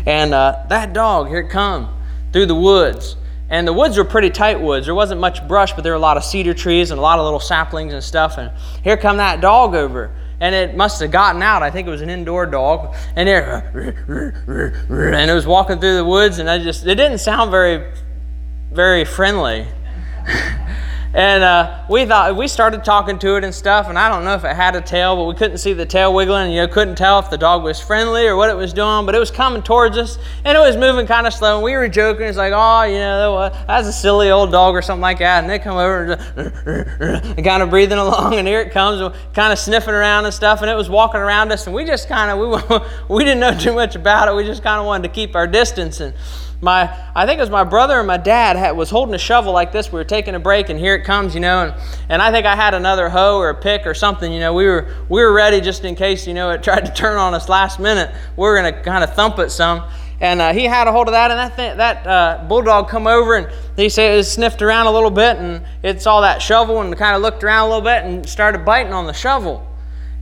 And 0.06 0.32
uh, 0.32 0.64
that 0.68 0.92
dog, 0.92 1.26
here 1.26 1.40
it 1.40 1.50
come 1.50 1.92
through 2.32 2.46
the 2.46 2.54
woods. 2.54 3.16
And 3.50 3.66
the 3.66 3.72
woods 3.72 3.98
were 3.98 4.04
pretty 4.04 4.30
tight 4.30 4.60
woods. 4.60 4.86
There 4.86 4.94
wasn't 4.94 5.20
much 5.20 5.46
brush, 5.48 5.72
but 5.72 5.82
there 5.82 5.92
were 5.92 5.96
a 5.98 6.00
lot 6.00 6.16
of 6.16 6.22
cedar 6.22 6.54
trees 6.54 6.92
and 6.92 6.98
a 6.98 7.02
lot 7.02 7.18
of 7.18 7.24
little 7.24 7.40
saplings 7.40 7.92
and 7.92 8.02
stuff. 8.02 8.38
And 8.38 8.52
here 8.84 8.96
come 8.96 9.16
that 9.16 9.40
dog 9.40 9.74
over 9.74 10.14
and 10.40 10.54
it 10.54 10.76
must 10.76 11.00
have 11.00 11.10
gotten 11.10 11.42
out. 11.42 11.62
I 11.62 11.70
think 11.70 11.86
it 11.86 11.90
was 11.90 12.02
an 12.02 12.10
indoor 12.10 12.46
dog, 12.46 12.94
and 13.16 13.28
it 13.28 13.44
and 13.44 15.30
it 15.30 15.34
was 15.34 15.46
walking 15.46 15.80
through 15.80 15.96
the 15.96 16.04
woods, 16.04 16.38
and 16.38 16.50
I 16.50 16.58
just 16.58 16.86
it 16.86 16.94
didn't 16.96 17.18
sound 17.18 17.50
very, 17.50 17.92
very 18.72 19.04
friendly. 19.04 19.66
And 21.14 21.44
uh, 21.44 21.84
we 21.88 22.04
thought 22.06 22.34
we 22.34 22.48
started 22.48 22.84
talking 22.84 23.20
to 23.20 23.36
it 23.36 23.44
and 23.44 23.54
stuff, 23.54 23.88
and 23.88 23.96
I 23.96 24.08
don't 24.08 24.24
know 24.24 24.34
if 24.34 24.42
it 24.42 24.56
had 24.56 24.74
a 24.74 24.80
tail, 24.80 25.14
but 25.14 25.26
we 25.26 25.34
couldn't 25.36 25.58
see 25.58 25.72
the 25.72 25.86
tail 25.86 26.12
wiggling. 26.12 26.46
And, 26.46 26.52
you 26.52 26.60
know, 26.62 26.66
couldn't 26.66 26.96
tell 26.96 27.20
if 27.20 27.30
the 27.30 27.38
dog 27.38 27.62
was 27.62 27.78
friendly 27.78 28.26
or 28.26 28.34
what 28.34 28.50
it 28.50 28.56
was 28.56 28.72
doing, 28.72 29.06
but 29.06 29.14
it 29.14 29.20
was 29.20 29.30
coming 29.30 29.62
towards 29.62 29.96
us, 29.96 30.18
and 30.44 30.58
it 30.58 30.60
was 30.60 30.76
moving 30.76 31.06
kind 31.06 31.28
of 31.28 31.32
slow. 31.32 31.54
And 31.54 31.64
we 31.64 31.74
were 31.74 31.86
joking. 31.86 32.26
It's 32.26 32.36
like, 32.36 32.52
oh, 32.52 32.82
you 32.82 32.98
know, 32.98 33.48
that's 33.68 33.86
a 33.86 33.92
silly 33.92 34.32
old 34.32 34.50
dog 34.50 34.74
or 34.74 34.82
something 34.82 35.02
like 35.02 35.20
that. 35.20 35.44
And 35.44 35.48
they 35.48 35.60
come 35.60 35.76
over 35.76 36.02
and, 36.02 36.20
just, 36.20 37.26
and 37.36 37.44
kind 37.44 37.62
of 37.62 37.70
breathing 37.70 37.98
along, 37.98 38.34
and 38.40 38.48
here 38.48 38.60
it 38.60 38.72
comes, 38.72 39.16
kind 39.34 39.52
of 39.52 39.58
sniffing 39.60 39.94
around 39.94 40.24
and 40.24 40.34
stuff. 40.34 40.62
And 40.62 40.70
it 40.70 40.74
was 40.74 40.90
walking 40.90 41.20
around 41.20 41.52
us, 41.52 41.68
and 41.68 41.76
we 41.76 41.84
just 41.84 42.08
kind 42.08 42.32
of 42.32 42.38
we 42.40 42.88
we 43.18 43.24
didn't 43.24 43.38
know 43.38 43.56
too 43.56 43.72
much 43.72 43.94
about 43.94 44.26
it. 44.26 44.34
We 44.34 44.42
just 44.42 44.64
kind 44.64 44.80
of 44.80 44.86
wanted 44.86 45.06
to 45.06 45.14
keep 45.14 45.36
our 45.36 45.46
distance 45.46 46.00
and 46.00 46.12
my 46.60 46.94
I 47.14 47.26
think 47.26 47.38
it 47.38 47.42
was 47.42 47.50
my 47.50 47.64
brother 47.64 47.98
and 47.98 48.06
my 48.06 48.16
dad 48.16 48.56
had, 48.56 48.72
was 48.72 48.90
holding 48.90 49.14
a 49.14 49.18
shovel 49.18 49.52
like 49.52 49.72
this. 49.72 49.92
We 49.92 49.98
were 49.98 50.04
taking 50.04 50.34
a 50.34 50.40
break, 50.40 50.68
and 50.68 50.78
here 50.78 50.94
it 50.94 51.04
comes, 51.04 51.34
you 51.34 51.40
know. 51.40 51.64
And, 51.64 51.74
and 52.08 52.22
I 52.22 52.30
think 52.30 52.46
I 52.46 52.56
had 52.56 52.74
another 52.74 53.08
hoe 53.08 53.38
or 53.38 53.50
a 53.50 53.54
pick 53.54 53.86
or 53.86 53.94
something, 53.94 54.32
you 54.32 54.40
know. 54.40 54.54
We 54.54 54.66
were 54.66 54.94
we 55.08 55.22
were 55.22 55.32
ready 55.32 55.60
just 55.60 55.84
in 55.84 55.94
case, 55.94 56.26
you 56.26 56.34
know, 56.34 56.50
it 56.50 56.62
tried 56.62 56.86
to 56.86 56.92
turn 56.92 57.18
on 57.18 57.34
us 57.34 57.48
last 57.48 57.78
minute. 57.78 58.14
We 58.36 58.42
were 58.42 58.56
gonna 58.56 58.82
kind 58.82 59.04
of 59.04 59.14
thump 59.14 59.38
it 59.38 59.50
some. 59.50 59.84
And 60.20 60.40
uh, 60.40 60.52
he 60.52 60.64
had 60.64 60.86
a 60.86 60.92
hold 60.92 61.08
of 61.08 61.12
that, 61.12 61.30
and 61.30 61.52
that 61.56 61.76
that 61.76 62.06
uh, 62.06 62.44
bulldog 62.48 62.88
come 62.88 63.06
over, 63.06 63.34
and 63.34 63.48
he 63.76 63.88
said 63.88 64.18
it 64.18 64.24
sniffed 64.24 64.62
around 64.62 64.86
a 64.86 64.92
little 64.92 65.10
bit, 65.10 65.36
and 65.36 65.64
it 65.82 66.00
saw 66.00 66.20
that 66.20 66.40
shovel, 66.40 66.80
and 66.80 66.96
kind 66.96 67.16
of 67.16 67.22
looked 67.22 67.42
around 67.42 67.66
a 67.66 67.68
little 67.68 67.84
bit, 67.84 68.04
and 68.04 68.26
started 68.28 68.64
biting 68.64 68.92
on 68.92 69.06
the 69.06 69.12
shovel. 69.12 69.66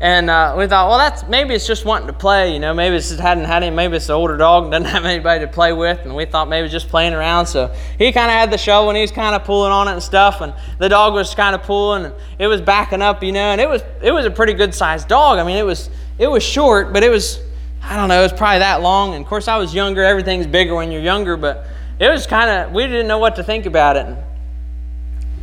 And 0.02 0.30
uh, 0.30 0.56
we 0.58 0.66
thought, 0.66 0.88
well, 0.88 0.98
that's 0.98 1.28
maybe 1.28 1.54
it's 1.54 1.64
just 1.64 1.84
wanting 1.84 2.08
to 2.08 2.12
play, 2.12 2.52
you 2.52 2.58
know. 2.58 2.74
Maybe 2.74 2.96
it's 2.96 3.10
just 3.10 3.20
hadn't 3.20 3.44
had 3.44 3.62
any. 3.62 3.74
Maybe 3.74 3.94
it's 3.94 4.08
an 4.08 4.16
older 4.16 4.36
dog 4.36 4.64
and 4.64 4.72
doesn't 4.72 4.88
have 4.88 5.04
anybody 5.04 5.46
to 5.46 5.46
play 5.46 5.72
with. 5.72 6.00
And 6.00 6.16
we 6.16 6.24
thought 6.24 6.48
maybe 6.48 6.68
just 6.68 6.88
playing 6.88 7.14
around. 7.14 7.46
So 7.46 7.72
he 7.98 8.10
kind 8.10 8.26
of 8.26 8.32
had 8.32 8.50
the 8.50 8.58
show 8.58 8.88
and 8.88 8.96
he 8.96 9.02
was 9.02 9.12
kind 9.12 9.36
of 9.36 9.44
pulling 9.44 9.70
on 9.70 9.86
it 9.86 9.92
and 9.92 10.02
stuff. 10.02 10.40
And 10.40 10.54
the 10.80 10.88
dog 10.88 11.14
was 11.14 11.32
kind 11.36 11.54
of 11.54 11.62
pulling 11.62 12.06
and 12.06 12.14
it 12.40 12.48
was 12.48 12.60
backing 12.60 13.00
up, 13.00 13.22
you 13.22 13.30
know. 13.30 13.52
And 13.52 13.60
it 13.60 13.68
was 13.68 13.82
it 14.02 14.10
was 14.10 14.26
a 14.26 14.30
pretty 14.32 14.54
good 14.54 14.74
sized 14.74 15.06
dog. 15.06 15.38
I 15.38 15.44
mean, 15.44 15.56
it 15.56 15.64
was 15.64 15.88
it 16.18 16.26
was 16.26 16.42
short, 16.42 16.92
but 16.92 17.04
it 17.04 17.08
was 17.08 17.38
I 17.80 17.94
don't 17.94 18.08
know, 18.08 18.18
it 18.18 18.24
was 18.24 18.32
probably 18.32 18.58
that 18.58 18.82
long. 18.82 19.14
And 19.14 19.22
of 19.22 19.28
course, 19.28 19.46
I 19.46 19.56
was 19.56 19.72
younger. 19.72 20.02
Everything's 20.02 20.48
bigger 20.48 20.74
when 20.74 20.90
you're 20.90 21.00
younger, 21.00 21.36
but 21.36 21.64
it 22.00 22.08
was 22.08 22.26
kind 22.26 22.50
of 22.50 22.72
we 22.72 22.88
didn't 22.88 23.06
know 23.06 23.18
what 23.18 23.36
to 23.36 23.44
think 23.44 23.66
about 23.66 23.96
it. 23.96 24.06
And 24.06 24.18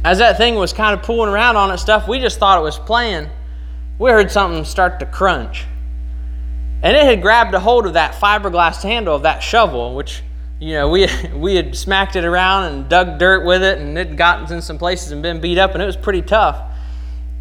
as 0.03 0.17
that 0.17 0.35
thing 0.35 0.55
was 0.55 0.73
kind 0.73 0.99
of 0.99 1.05
pulling 1.05 1.31
around 1.31 1.55
on 1.55 1.71
it 1.71 1.77
stuff, 1.77 2.09
we 2.09 2.19
just 2.19 2.39
thought 2.39 2.59
it 2.59 2.63
was 2.63 2.77
playing 2.77 3.29
we 3.99 4.09
heard 4.09 4.31
something 4.31 4.63
start 4.63 4.99
to 5.01 5.05
crunch. 5.05 5.65
And 6.81 6.95
it 6.95 7.03
had 7.03 7.21
grabbed 7.21 7.53
a 7.53 7.59
hold 7.59 7.85
of 7.85 7.93
that 7.93 8.15
fiberglass 8.15 8.81
handle 8.81 9.13
of 9.13 9.23
that 9.23 9.39
shovel, 9.39 9.93
which, 9.93 10.23
you 10.59 10.73
know, 10.73 10.89
we, 10.89 11.07
we 11.35 11.55
had 11.55 11.75
smacked 11.75 12.15
it 12.15 12.23
around 12.23 12.71
and 12.71 12.89
dug 12.89 13.19
dirt 13.19 13.45
with 13.45 13.61
it, 13.61 13.77
and 13.77 13.97
it 13.97 14.15
gotten 14.15 14.51
in 14.51 14.61
some 14.61 14.77
places 14.77 15.11
and 15.11 15.21
been 15.21 15.41
beat 15.41 15.57
up, 15.57 15.73
and 15.73 15.83
it 15.83 15.85
was 15.85 15.97
pretty 15.97 16.21
tough. 16.21 16.61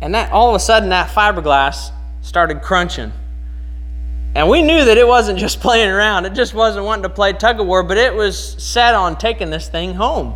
And 0.00 0.14
that 0.14 0.32
all 0.32 0.48
of 0.48 0.56
a 0.56 0.60
sudden, 0.60 0.88
that 0.88 1.10
fiberglass 1.10 1.92
started 2.20 2.60
crunching. 2.60 3.12
And 4.34 4.48
we 4.48 4.62
knew 4.62 4.84
that 4.84 4.98
it 4.98 5.06
wasn't 5.06 5.38
just 5.38 5.60
playing 5.62 5.88
around, 5.88 6.26
it 6.26 6.34
just 6.34 6.54
wasn't 6.54 6.84
wanting 6.84 7.04
to 7.04 7.08
play 7.08 7.32
tug 7.32 7.60
of 7.60 7.66
war, 7.68 7.84
but 7.84 7.96
it 7.98 8.12
was 8.12 8.60
set 8.62 8.94
on 8.94 9.16
taking 9.16 9.50
this 9.50 9.68
thing 9.68 9.94
home. 9.94 10.34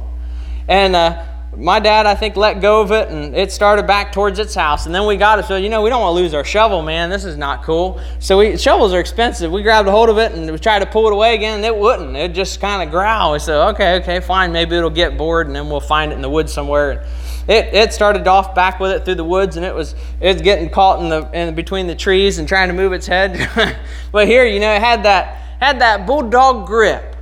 And 0.69 0.95
uh, 0.95 1.25
my 1.57 1.81
dad, 1.81 2.07
I 2.07 2.15
think, 2.15 2.37
let 2.37 2.63
go 2.63 2.81
of 2.81 2.93
it 2.93 3.09
and 3.09 3.37
it 3.37 3.53
started 3.53 3.87
back 3.87 4.11
towards 4.11 4.39
its 4.39 4.55
house. 4.55 4.87
And 4.87 4.95
then 4.95 5.07
we 5.07 5.17
got 5.17 5.39
it. 5.39 5.45
So, 5.45 5.57
you 5.57 5.69
know, 5.69 5.83
we 5.83 5.91
don't 5.91 6.01
want 6.01 6.17
to 6.17 6.23
lose 6.23 6.33
our 6.33 6.45
shovel, 6.45 6.81
man. 6.81 7.11
This 7.11 7.27
is 7.27 7.37
not 7.37 7.63
cool. 7.63 8.01
So, 8.21 8.39
we, 8.39 8.57
shovels 8.57 8.95
are 8.95 9.01
expensive. 9.01 9.53
We 9.53 9.63
grabbed 9.63 9.87
a 9.87 9.91
hold 9.91 10.09
of 10.09 10.17
it 10.17 10.33
and 10.33 10.51
we 10.51 10.59
tried 10.59 10.79
to 10.79 10.87
pull 10.87 11.07
it 11.09 11.13
away 11.13 11.35
again 11.35 11.57
and 11.57 11.65
it 11.65 11.77
wouldn't. 11.77 12.17
It 12.17 12.33
just 12.33 12.59
kind 12.59 12.83
of 12.83 12.91
growl. 12.91 13.33
We 13.33 13.39
said, 13.39 13.69
okay, 13.71 13.97
okay, 13.97 14.21
fine. 14.21 14.51
Maybe 14.51 14.77
it'll 14.77 14.89
get 14.89 15.19
bored 15.19 15.47
and 15.47 15.55
then 15.55 15.69
we'll 15.69 15.81
find 15.81 16.11
it 16.11 16.15
in 16.15 16.23
the 16.23 16.31
woods 16.31 16.55
somewhere. 16.55 17.07
It, 17.47 17.75
it 17.75 17.93
started 17.93 18.27
off 18.27 18.55
back 18.55 18.81
with 18.81 18.93
it 18.93 19.05
through 19.05 19.17
the 19.17 19.25
woods 19.25 19.57
and 19.57 19.67
it 19.67 19.75
was 19.75 19.95
it's 20.21 20.41
getting 20.41 20.71
caught 20.71 21.01
in 21.01 21.09
the 21.09 21.29
in 21.33 21.55
between 21.57 21.89
the 21.89 21.95
trees 21.95 22.39
and 22.39 22.47
trying 22.47 22.69
to 22.69 22.75
move 22.75 22.93
its 22.93 23.07
head. 23.07 23.77
but 24.13 24.27
here, 24.27 24.47
you 24.47 24.61
know, 24.61 24.73
it 24.73 24.81
had 24.81 25.03
that 25.03 25.59
had 25.61 25.81
that 25.81 26.07
bulldog 26.07 26.67
grip. 26.67 27.17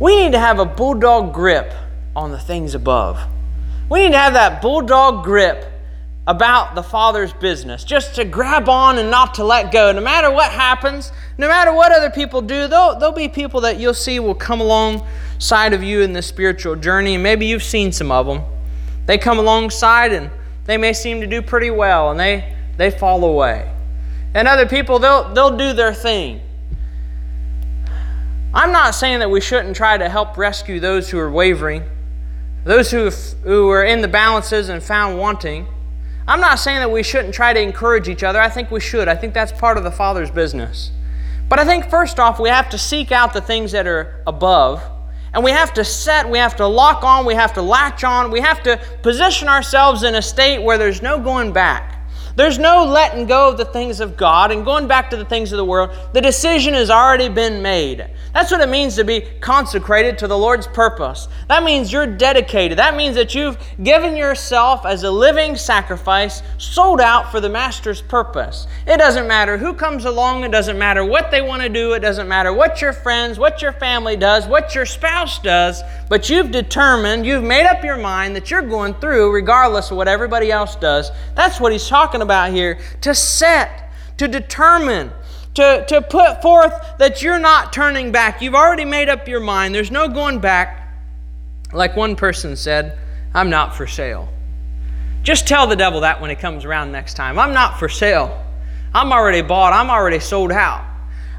We 0.00 0.16
need 0.16 0.32
to 0.32 0.38
have 0.38 0.58
a 0.58 0.64
bulldog 0.64 1.32
grip 1.34 1.72
on 2.16 2.32
the 2.32 2.38
things 2.38 2.74
above. 2.74 3.20
We 3.88 4.00
need 4.00 4.12
to 4.12 4.18
have 4.18 4.32
that 4.32 4.60
bulldog 4.60 5.22
grip 5.22 5.64
about 6.26 6.74
the 6.74 6.82
Father's 6.82 7.32
business, 7.32 7.84
just 7.84 8.16
to 8.16 8.24
grab 8.24 8.68
on 8.68 8.98
and 8.98 9.10
not 9.10 9.34
to 9.34 9.44
let 9.44 9.70
go. 9.70 9.92
No 9.92 10.00
matter 10.00 10.30
what 10.30 10.50
happens, 10.50 11.12
no 11.38 11.46
matter 11.46 11.72
what 11.72 11.92
other 11.92 12.10
people 12.10 12.42
do, 12.42 12.66
there'll, 12.66 12.98
there'll 12.98 13.14
be 13.14 13.28
people 13.28 13.60
that 13.60 13.78
you'll 13.78 13.94
see 13.94 14.18
will 14.18 14.34
come 14.34 14.60
alongside 14.60 15.72
of 15.72 15.84
you 15.84 16.00
in 16.00 16.12
the 16.12 16.22
spiritual 16.22 16.74
journey. 16.74 17.14
And 17.14 17.22
maybe 17.22 17.46
you've 17.46 17.62
seen 17.62 17.92
some 17.92 18.10
of 18.10 18.26
them. 18.26 18.42
They 19.06 19.18
come 19.18 19.38
alongside 19.38 20.12
and 20.12 20.30
they 20.64 20.76
may 20.76 20.92
seem 20.94 21.20
to 21.20 21.28
do 21.28 21.42
pretty 21.42 21.70
well 21.70 22.10
and 22.10 22.18
they, 22.18 22.56
they 22.76 22.90
fall 22.90 23.24
away. 23.24 23.72
And 24.34 24.48
other 24.48 24.66
people, 24.66 24.98
they'll, 24.98 25.32
they'll 25.32 25.56
do 25.56 25.74
their 25.74 25.94
thing. 25.94 26.40
I'm 28.52 28.72
not 28.72 28.94
saying 28.94 29.20
that 29.20 29.30
we 29.30 29.40
shouldn't 29.40 29.76
try 29.76 29.96
to 29.96 30.08
help 30.08 30.36
rescue 30.36 30.80
those 30.80 31.08
who 31.08 31.18
are 31.18 31.30
wavering, 31.30 31.84
those 32.66 32.90
who, 32.90 33.10
who 33.44 33.70
are 33.70 33.84
in 33.84 34.00
the 34.02 34.08
balances 34.08 34.68
and 34.68 34.82
found 34.82 35.18
wanting. 35.18 35.68
I'm 36.26 36.40
not 36.40 36.58
saying 36.58 36.80
that 36.80 36.90
we 36.90 37.04
shouldn't 37.04 37.32
try 37.32 37.52
to 37.52 37.60
encourage 37.60 38.08
each 38.08 38.24
other. 38.24 38.40
I 38.40 38.48
think 38.48 38.72
we 38.72 38.80
should. 38.80 39.06
I 39.06 39.14
think 39.14 39.34
that's 39.34 39.52
part 39.52 39.78
of 39.78 39.84
the 39.84 39.92
Father's 39.92 40.32
business. 40.32 40.90
But 41.48 41.60
I 41.60 41.64
think 41.64 41.88
first 41.88 42.18
off, 42.18 42.40
we 42.40 42.48
have 42.48 42.68
to 42.70 42.78
seek 42.78 43.12
out 43.12 43.32
the 43.32 43.40
things 43.40 43.70
that 43.70 43.86
are 43.86 44.20
above. 44.26 44.82
And 45.32 45.44
we 45.44 45.52
have 45.52 45.72
to 45.74 45.84
set, 45.84 46.28
we 46.28 46.38
have 46.38 46.56
to 46.56 46.66
lock 46.66 47.04
on, 47.04 47.24
we 47.24 47.34
have 47.34 47.52
to 47.54 47.62
latch 47.62 48.02
on, 48.02 48.32
we 48.32 48.40
have 48.40 48.62
to 48.64 48.80
position 49.00 49.46
ourselves 49.46 50.02
in 50.02 50.16
a 50.16 50.22
state 50.22 50.58
where 50.58 50.76
there's 50.76 51.02
no 51.02 51.20
going 51.20 51.52
back. 51.52 51.95
There's 52.36 52.58
no 52.58 52.84
letting 52.84 53.24
go 53.24 53.48
of 53.48 53.56
the 53.56 53.64
things 53.64 53.98
of 53.98 54.14
God 54.14 54.52
and 54.52 54.62
going 54.62 54.86
back 54.86 55.08
to 55.08 55.16
the 55.16 55.24
things 55.24 55.52
of 55.52 55.56
the 55.56 55.64
world. 55.64 55.90
The 56.12 56.20
decision 56.20 56.74
has 56.74 56.90
already 56.90 57.30
been 57.30 57.62
made. 57.62 58.10
That's 58.34 58.50
what 58.50 58.60
it 58.60 58.68
means 58.68 58.94
to 58.96 59.04
be 59.04 59.22
consecrated 59.40 60.18
to 60.18 60.28
the 60.28 60.36
Lord's 60.36 60.66
purpose. 60.66 61.28
That 61.48 61.64
means 61.64 61.90
you're 61.90 62.06
dedicated. 62.06 62.76
That 62.76 62.94
means 62.94 63.16
that 63.16 63.34
you've 63.34 63.56
given 63.82 64.14
yourself 64.14 64.84
as 64.84 65.04
a 65.04 65.10
living 65.10 65.56
sacrifice, 65.56 66.42
sold 66.58 67.00
out 67.00 67.30
for 67.30 67.40
the 67.40 67.48
Master's 67.48 68.02
purpose. 68.02 68.66
It 68.86 68.98
doesn't 68.98 69.26
matter 69.26 69.56
who 69.56 69.72
comes 69.72 70.04
along, 70.04 70.44
it 70.44 70.52
doesn't 70.52 70.78
matter 70.78 71.06
what 71.06 71.30
they 71.30 71.40
want 71.40 71.62
to 71.62 71.70
do, 71.70 71.94
it 71.94 72.00
doesn't 72.00 72.28
matter 72.28 72.52
what 72.52 72.82
your 72.82 72.92
friends, 72.92 73.38
what 73.38 73.62
your 73.62 73.72
family 73.72 74.16
does, 74.16 74.46
what 74.46 74.74
your 74.74 74.84
spouse 74.84 75.38
does, 75.38 75.82
but 76.10 76.28
you've 76.28 76.50
determined, 76.50 77.24
you've 77.24 77.42
made 77.42 77.64
up 77.64 77.82
your 77.82 77.96
mind 77.96 78.36
that 78.36 78.50
you're 78.50 78.60
going 78.60 78.92
through 78.94 79.32
regardless 79.32 79.90
of 79.90 79.96
what 79.96 80.08
everybody 80.08 80.52
else 80.52 80.76
does. 80.76 81.10
That's 81.34 81.58
what 81.58 81.72
he's 81.72 81.88
talking 81.88 82.20
about 82.20 82.25
here. 82.52 82.78
To 83.02 83.14
set, 83.14 83.90
to 84.18 84.28
determine 84.28 85.12
to, 85.56 85.84
to 85.88 86.02
put 86.02 86.42
forth 86.42 86.98
that 86.98 87.22
you're 87.22 87.38
not 87.38 87.72
turning 87.72 88.12
back. 88.12 88.42
You've 88.42 88.54
already 88.54 88.84
made 88.84 89.08
up 89.08 89.26
your 89.26 89.40
mind. 89.40 89.74
There's 89.74 89.90
no 89.90 90.06
going 90.06 90.38
back. 90.38 90.94
Like 91.72 91.96
one 91.96 92.14
person 92.14 92.56
said, 92.56 92.98
I'm 93.34 93.48
not 93.48 93.74
for 93.74 93.86
sale. 93.86 94.28
Just 95.22 95.48
tell 95.48 95.66
the 95.66 95.74
devil 95.74 96.02
that 96.02 96.20
when 96.20 96.30
he 96.30 96.36
comes 96.36 96.64
around 96.66 96.92
next 96.92 97.14
time. 97.14 97.38
I'm 97.38 97.54
not 97.54 97.78
for 97.78 97.88
sale. 97.88 98.44
I'm 98.94 99.12
already 99.12 99.40
bought. 99.40 99.72
I'm 99.72 99.90
already 99.90 100.20
sold 100.20 100.52
out. 100.52 100.84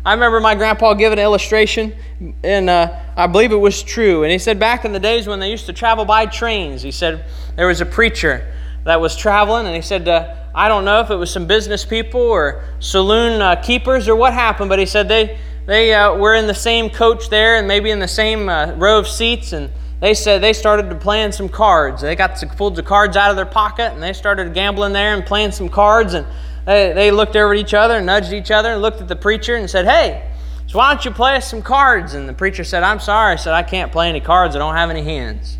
I 0.03 0.13
remember 0.13 0.39
my 0.39 0.55
grandpa 0.55 0.93
giving 0.93 1.19
an 1.19 1.23
illustration, 1.23 1.95
and 2.43 2.69
uh, 2.69 2.99
I 3.15 3.27
believe 3.27 3.51
it 3.51 3.57
was 3.57 3.83
true. 3.83 4.23
And 4.23 4.31
he 4.31 4.39
said 4.39 4.59
back 4.59 4.83
in 4.83 4.93
the 4.93 4.99
days 4.99 5.27
when 5.27 5.39
they 5.39 5.51
used 5.51 5.67
to 5.67 5.73
travel 5.73 6.05
by 6.05 6.25
trains, 6.25 6.81
he 6.81 6.91
said 6.91 7.25
there 7.55 7.67
was 7.67 7.81
a 7.81 7.85
preacher 7.85 8.51
that 8.87 9.01
was 9.01 9.17
traveling, 9.17 9.65
and 9.65 9.75
he 9.75 9.81
said, 9.81 10.07
uh, 10.07 10.33
I 10.55 10.69
don't 10.69 10.85
know 10.85 11.01
if 11.01 11.11
it 11.11 11.15
was 11.17 11.29
some 11.29 11.45
business 11.45 11.83
people 11.83 12.21
or 12.21 12.63
saloon 12.79 13.41
uh, 13.41 13.57
keepers 13.57 14.07
or 14.07 14.15
what 14.15 14.33
happened, 14.33 14.69
but 14.69 14.79
he 14.79 14.85
said 14.85 15.09
they, 15.09 15.37
they 15.65 15.93
uh, 15.93 16.15
were 16.15 16.35
in 16.35 16.47
the 16.47 16.55
same 16.55 16.89
coach 16.89 17.29
there 17.29 17.57
and 17.57 17.67
maybe 17.67 17.91
in 17.91 17.99
the 17.99 18.07
same 18.07 18.47
uh, 18.47 18.71
row 18.77 18.97
of 18.97 19.05
seats, 19.05 19.51
and 19.51 19.69
they 19.99 20.13
said 20.13 20.41
they 20.41 20.53
started 20.53 20.89
to 20.89 20.95
playing 20.95 21.33
some 21.33 21.49
cards. 21.49 22.01
They 22.01 22.15
got 22.15 22.39
some, 22.39 22.47
pulled 22.47 22.77
the 22.77 22.83
cards 22.83 23.17
out 23.17 23.29
of 23.29 23.35
their 23.35 23.45
pocket 23.45 23.91
and 23.91 24.01
they 24.01 24.13
started 24.13 24.53
gambling 24.53 24.93
there 24.93 25.13
and 25.13 25.25
playing 25.25 25.51
some 25.51 25.67
cards, 25.67 26.13
and 26.13 26.25
they, 26.65 26.93
they 26.93 27.11
looked 27.11 27.35
over 27.35 27.53
at 27.53 27.59
each 27.59 27.73
other 27.73 27.97
and 27.97 28.05
nudged 28.05 28.31
each 28.31 28.51
other 28.51 28.69
and 28.69 28.81
looked 28.81 29.01
at 29.01 29.09
the 29.09 29.17
preacher 29.17 29.57
and 29.57 29.69
said, 29.69 29.83
Hey, 29.83 30.31
so 30.67 30.77
why 30.77 30.93
don't 30.93 31.03
you 31.03 31.11
play 31.11 31.35
us 31.35 31.49
some 31.49 31.61
cards? 31.61 32.13
And 32.13 32.29
the 32.29 32.33
preacher 32.33 32.63
said, 32.63 32.83
I'm 32.83 33.01
sorry. 33.01 33.33
I 33.33 33.35
said, 33.35 33.53
I 33.53 33.63
can't 33.63 33.91
play 33.91 34.07
any 34.07 34.21
cards. 34.21 34.55
I 34.55 34.59
don't 34.59 34.75
have 34.75 34.89
any 34.89 35.03
hands. 35.03 35.57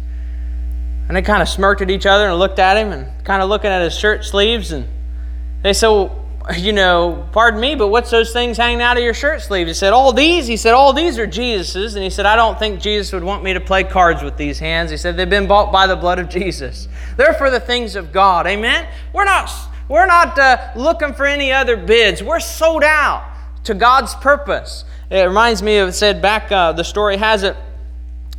And 1.07 1.15
they 1.15 1.21
kind 1.21 1.41
of 1.41 1.47
smirked 1.47 1.81
at 1.81 1.89
each 1.89 2.05
other 2.05 2.27
and 2.27 2.37
looked 2.37 2.59
at 2.59 2.77
him 2.77 2.91
and 2.91 3.25
kind 3.25 3.41
of 3.41 3.49
looking 3.49 3.69
at 3.69 3.81
his 3.81 3.97
shirt 3.97 4.25
sleeves. 4.25 4.71
And 4.71 4.87
they 5.63 5.73
said, 5.73 5.87
well, 5.87 6.25
you 6.55 6.71
know, 6.71 7.27
pardon 7.31 7.59
me, 7.59 7.75
but 7.75 7.89
what's 7.89 8.09
those 8.09 8.31
things 8.31 8.57
hanging 8.57 8.81
out 8.81 8.97
of 8.97 9.03
your 9.03 9.13
shirt 9.13 9.41
sleeves? 9.41 9.69
He 9.69 9.73
said, 9.73 9.93
all 9.93 10.13
these. 10.13 10.47
He 10.47 10.57
said, 10.57 10.73
all 10.73 10.93
these 10.93 11.17
are 11.19 11.27
Jesus's. 11.27 11.95
And 11.95 12.03
he 12.03 12.09
said, 12.09 12.25
I 12.25 12.35
don't 12.35 12.57
think 12.57 12.79
Jesus 12.79 13.11
would 13.13 13.23
want 13.23 13.43
me 13.43 13.53
to 13.53 13.59
play 13.59 13.83
cards 13.83 14.23
with 14.23 14.37
these 14.37 14.59
hands. 14.59 14.91
He 14.91 14.97
said, 14.97 15.17
they've 15.17 15.29
been 15.29 15.47
bought 15.47 15.71
by 15.71 15.87
the 15.87 15.95
blood 15.95 16.19
of 16.19 16.29
Jesus. 16.29 16.87
They're 17.17 17.33
for 17.33 17.49
the 17.49 17.59
things 17.59 17.95
of 17.95 18.11
God. 18.11 18.47
Amen? 18.47 18.87
We're 19.13 19.25
not, 19.25 19.49
we're 19.89 20.05
not 20.05 20.37
uh, 20.39 20.71
looking 20.75 21.13
for 21.13 21.25
any 21.25 21.51
other 21.51 21.75
bids. 21.75 22.23
We're 22.23 22.39
sold 22.39 22.83
out 22.83 23.29
to 23.65 23.73
God's 23.73 24.15
purpose. 24.15 24.85
It 25.09 25.23
reminds 25.23 25.61
me 25.61 25.77
of, 25.77 25.89
it 25.89 25.93
said 25.93 26.21
back, 26.21 26.51
uh, 26.51 26.71
the 26.71 26.83
story 26.83 27.17
has 27.17 27.43
it, 27.43 27.57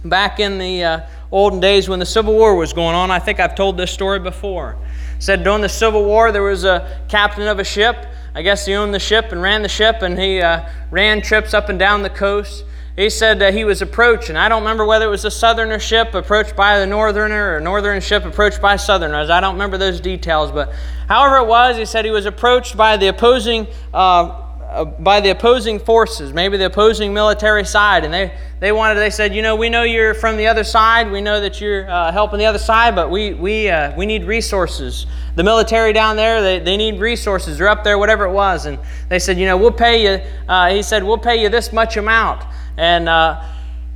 back 0.04 0.40
in 0.40 0.58
the 0.58 0.84
uh, 0.84 1.00
olden 1.30 1.60
days 1.60 1.88
when 1.88 1.98
the 1.98 2.06
Civil 2.06 2.34
War 2.34 2.54
was 2.54 2.72
going 2.72 2.94
on. 2.94 3.10
I 3.10 3.18
think 3.18 3.40
I've 3.40 3.54
told 3.54 3.76
this 3.76 3.90
story 3.90 4.18
before. 4.18 4.76
said 5.18 5.44
during 5.44 5.62
the 5.62 5.68
Civil 5.68 6.04
War, 6.04 6.32
there 6.32 6.42
was 6.42 6.64
a 6.64 7.02
captain 7.08 7.46
of 7.46 7.58
a 7.58 7.64
ship. 7.64 8.06
I 8.34 8.42
guess 8.42 8.66
he 8.66 8.74
owned 8.74 8.94
the 8.94 9.00
ship 9.00 9.32
and 9.32 9.42
ran 9.42 9.62
the 9.62 9.68
ship, 9.68 10.02
and 10.02 10.18
he 10.18 10.40
uh, 10.40 10.68
ran 10.90 11.20
trips 11.22 11.54
up 11.54 11.68
and 11.68 11.78
down 11.78 12.02
the 12.02 12.10
coast. 12.10 12.64
He 12.96 13.10
said 13.10 13.38
that 13.38 13.54
he 13.54 13.62
was 13.62 13.80
approached, 13.80 14.28
and 14.28 14.36
I 14.36 14.48
don't 14.48 14.62
remember 14.62 14.84
whether 14.84 15.06
it 15.06 15.10
was 15.10 15.24
a 15.24 15.30
southerner 15.30 15.78
ship 15.78 16.14
approached 16.14 16.56
by 16.56 16.80
the 16.80 16.86
northerner 16.86 17.52
or 17.52 17.56
a 17.58 17.60
northern 17.60 18.00
ship 18.00 18.24
approached 18.24 18.60
by 18.60 18.74
southerners. 18.74 19.30
I 19.30 19.40
don't 19.40 19.54
remember 19.54 19.78
those 19.78 20.00
details, 20.00 20.50
but 20.50 20.72
however 21.08 21.36
it 21.36 21.46
was, 21.46 21.76
he 21.76 21.84
said 21.84 22.04
he 22.04 22.10
was 22.10 22.26
approached 22.26 22.76
by 22.76 22.96
the 22.96 23.06
opposing 23.06 23.68
uh, 23.94 24.47
uh, 24.68 24.84
by 24.84 25.20
the 25.20 25.30
opposing 25.30 25.78
forces, 25.78 26.32
maybe 26.32 26.56
the 26.56 26.66
opposing 26.66 27.14
military 27.14 27.64
side, 27.64 28.04
and 28.04 28.12
they, 28.12 28.32
they 28.60 28.70
wanted, 28.70 28.96
they 28.96 29.10
said, 29.10 29.34
you 29.34 29.40
know, 29.40 29.56
we 29.56 29.70
know 29.70 29.82
you're 29.82 30.12
from 30.14 30.36
the 30.36 30.46
other 30.46 30.64
side, 30.64 31.10
we 31.10 31.20
know 31.20 31.40
that 31.40 31.60
you're 31.60 31.88
uh, 31.90 32.12
helping 32.12 32.38
the 32.38 32.44
other 32.44 32.58
side, 32.58 32.94
but 32.94 33.10
we, 33.10 33.32
we, 33.34 33.70
uh, 33.70 33.96
we 33.96 34.04
need 34.04 34.24
resources. 34.24 35.06
The 35.36 35.42
military 35.42 35.92
down 35.92 36.16
there, 36.16 36.42
they, 36.42 36.58
they 36.58 36.76
need 36.76 37.00
resources. 37.00 37.56
They're 37.58 37.68
up 37.68 37.82
there, 37.82 37.98
whatever 37.98 38.24
it 38.24 38.32
was. 38.32 38.66
And 38.66 38.78
they 39.08 39.18
said, 39.18 39.38
you 39.38 39.46
know, 39.46 39.56
we'll 39.56 39.70
pay 39.72 40.02
you, 40.02 40.22
uh, 40.48 40.70
he 40.70 40.82
said, 40.82 41.02
we'll 41.02 41.18
pay 41.18 41.42
you 41.42 41.48
this 41.48 41.72
much 41.72 41.96
amount. 41.96 42.44
And, 42.76 43.08
uh, 43.08 43.42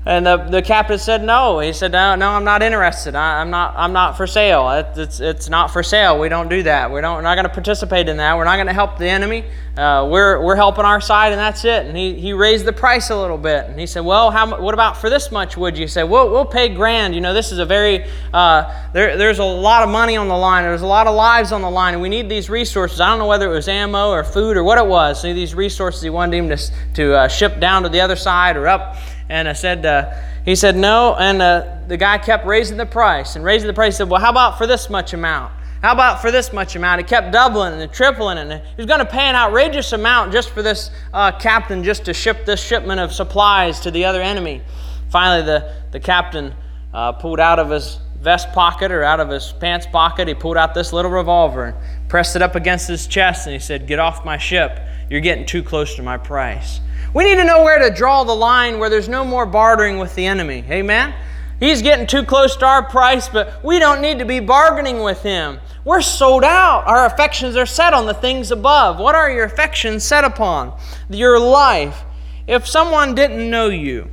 and 0.04 0.26
the, 0.26 0.36
the 0.36 0.62
captain 0.62 0.98
said 0.98 1.22
no. 1.22 1.60
He 1.60 1.72
said, 1.72 1.92
no, 1.92 2.16
no, 2.16 2.30
I'm 2.30 2.42
not 2.42 2.60
interested. 2.60 3.14
I, 3.14 3.40
am 3.40 3.50
not, 3.50 3.74
I'm 3.76 3.92
not 3.92 4.16
for 4.16 4.26
sale. 4.26 4.68
It, 4.70 4.86
it's, 4.96 5.20
it's 5.20 5.48
not 5.48 5.70
for 5.70 5.84
sale. 5.84 6.18
We 6.18 6.28
don't 6.28 6.48
do 6.48 6.64
that. 6.64 6.90
We 6.90 7.00
don't, 7.00 7.16
we're 7.16 7.22
not 7.22 7.36
going 7.36 7.46
to 7.46 7.52
participate 7.52 8.08
in 8.08 8.16
that. 8.16 8.36
We're 8.36 8.42
not 8.44 8.56
going 8.56 8.66
to 8.66 8.72
help 8.72 8.98
the 8.98 9.08
enemy. 9.08 9.44
Uh, 9.76 10.08
we're, 10.10 10.42
we're 10.42 10.56
helping 10.56 10.84
our 10.84 11.00
side, 11.00 11.30
and 11.30 11.38
that's 11.38 11.64
it. 11.64 11.86
And 11.86 11.96
he, 11.96 12.14
he 12.14 12.32
raised 12.32 12.64
the 12.64 12.72
price 12.72 13.10
a 13.10 13.16
little 13.16 13.38
bit. 13.38 13.66
And 13.66 13.78
he 13.78 13.86
said, 13.86 14.00
well, 14.00 14.32
how, 14.32 14.60
what 14.60 14.74
about 14.74 14.96
for 14.96 15.08
this 15.08 15.30
much, 15.30 15.56
would 15.56 15.78
you? 15.78 15.86
Said, 15.86 16.02
well, 16.02 16.28
we'll 16.28 16.46
pay 16.46 16.68
grand. 16.68 17.14
You 17.14 17.20
know, 17.20 17.32
this 17.32 17.52
is 17.52 17.60
a 17.60 17.64
very, 17.64 18.04
uh, 18.34 18.88
there, 18.92 19.16
there's 19.16 19.38
a 19.38 19.44
lot 19.44 19.84
of 19.84 19.88
money 19.88 20.16
on 20.16 20.26
the 20.26 20.36
line. 20.36 20.64
There's 20.64 20.82
a 20.82 20.86
lot 20.86 21.06
of 21.06 21.14
lives 21.14 21.52
on 21.52 21.62
the 21.62 21.70
line, 21.70 21.94
and 21.94 22.02
we 22.02 22.08
need 22.08 22.28
these 22.28 22.50
resources. 22.50 23.00
I 23.00 23.08
don't 23.08 23.20
know 23.20 23.28
whether 23.28 23.48
it 23.48 23.54
was 23.54 23.68
ammo 23.68 24.10
or 24.10 24.24
food 24.24 24.56
or 24.56 24.64
what 24.64 24.78
it 24.78 24.86
was. 24.86 25.22
These 25.22 25.54
resources 25.54 26.02
he 26.02 26.10
wanted 26.10 26.36
him 26.36 26.48
to, 26.48 26.72
to 26.94 27.14
uh, 27.14 27.28
ship 27.28 27.60
down 27.60 27.84
to 27.84 27.88
the 27.88 28.00
other 28.00 28.16
side 28.16 28.56
or 28.56 28.66
up. 28.66 28.96
And 29.28 29.48
I 29.48 29.52
said, 29.52 29.86
uh, 29.86 30.12
he 30.44 30.54
said, 30.54 30.76
no. 30.76 31.14
And 31.14 31.40
uh, 31.40 31.78
the 31.88 31.96
guy 31.96 32.18
kept 32.18 32.46
raising 32.46 32.76
the 32.76 32.86
price 32.86 33.36
and 33.36 33.44
raising 33.44 33.66
the 33.66 33.74
price. 33.74 33.94
He 33.94 33.98
said, 33.98 34.08
well, 34.08 34.20
how 34.20 34.30
about 34.30 34.58
for 34.58 34.66
this 34.66 34.90
much 34.90 35.14
amount? 35.14 35.52
How 35.82 35.92
about 35.92 36.22
for 36.22 36.30
this 36.30 36.52
much 36.52 36.76
amount? 36.76 37.00
He 37.00 37.04
kept 37.04 37.32
doubling 37.32 37.80
and 37.80 37.92
tripling, 37.92 38.38
and 38.38 38.52
he 38.52 38.76
was 38.76 38.86
going 38.86 39.00
to 39.00 39.04
pay 39.04 39.24
an 39.24 39.34
outrageous 39.34 39.92
amount 39.92 40.32
just 40.32 40.50
for 40.50 40.62
this 40.62 40.92
uh, 41.12 41.32
captain 41.32 41.82
just 41.82 42.04
to 42.04 42.14
ship 42.14 42.46
this 42.46 42.62
shipment 42.62 43.00
of 43.00 43.12
supplies 43.12 43.80
to 43.80 43.90
the 43.90 44.04
other 44.04 44.22
enemy. 44.22 44.62
Finally, 45.10 45.44
the, 45.44 45.74
the 45.90 45.98
captain 45.98 46.54
uh, 46.94 47.10
pulled 47.12 47.40
out 47.40 47.58
of 47.58 47.68
his 47.68 47.98
vest 48.20 48.52
pocket 48.52 48.92
or 48.92 49.02
out 49.02 49.18
of 49.18 49.28
his 49.28 49.52
pants 49.58 49.86
pocket, 49.86 50.28
he 50.28 50.34
pulled 50.34 50.56
out 50.56 50.72
this 50.72 50.92
little 50.92 51.10
revolver 51.10 51.64
and 51.64 51.76
pressed 52.08 52.36
it 52.36 52.42
up 52.42 52.54
against 52.54 52.86
his 52.86 53.08
chest, 53.08 53.46
and 53.46 53.52
he 53.52 53.58
said, 53.58 53.88
Get 53.88 53.98
off 53.98 54.24
my 54.24 54.38
ship. 54.38 54.78
You're 55.10 55.20
getting 55.20 55.44
too 55.44 55.64
close 55.64 55.96
to 55.96 56.02
my 56.02 56.16
price. 56.16 56.80
We 57.14 57.24
need 57.24 57.36
to 57.36 57.44
know 57.44 57.62
where 57.62 57.78
to 57.78 57.94
draw 57.94 58.24
the 58.24 58.34
line 58.34 58.78
where 58.78 58.88
there's 58.88 59.08
no 59.08 59.24
more 59.24 59.44
bartering 59.44 59.98
with 59.98 60.14
the 60.14 60.24
enemy. 60.24 60.64
Amen? 60.70 61.14
He's 61.60 61.82
getting 61.82 62.06
too 62.06 62.24
close 62.24 62.56
to 62.56 62.66
our 62.66 62.82
price, 62.82 63.28
but 63.28 63.62
we 63.62 63.78
don't 63.78 64.00
need 64.00 64.18
to 64.18 64.24
be 64.24 64.40
bargaining 64.40 65.02
with 65.02 65.22
him. 65.22 65.60
We're 65.84 66.00
sold 66.00 66.42
out. 66.42 66.84
Our 66.86 67.06
affections 67.06 67.54
are 67.54 67.66
set 67.66 67.92
on 67.92 68.06
the 68.06 68.14
things 68.14 68.50
above. 68.50 68.98
What 68.98 69.14
are 69.14 69.30
your 69.30 69.44
affections 69.44 70.02
set 70.02 70.24
upon? 70.24 70.76
Your 71.10 71.38
life. 71.38 72.02
If 72.46 72.66
someone 72.66 73.14
didn't 73.14 73.48
know 73.48 73.68
you, 73.68 74.10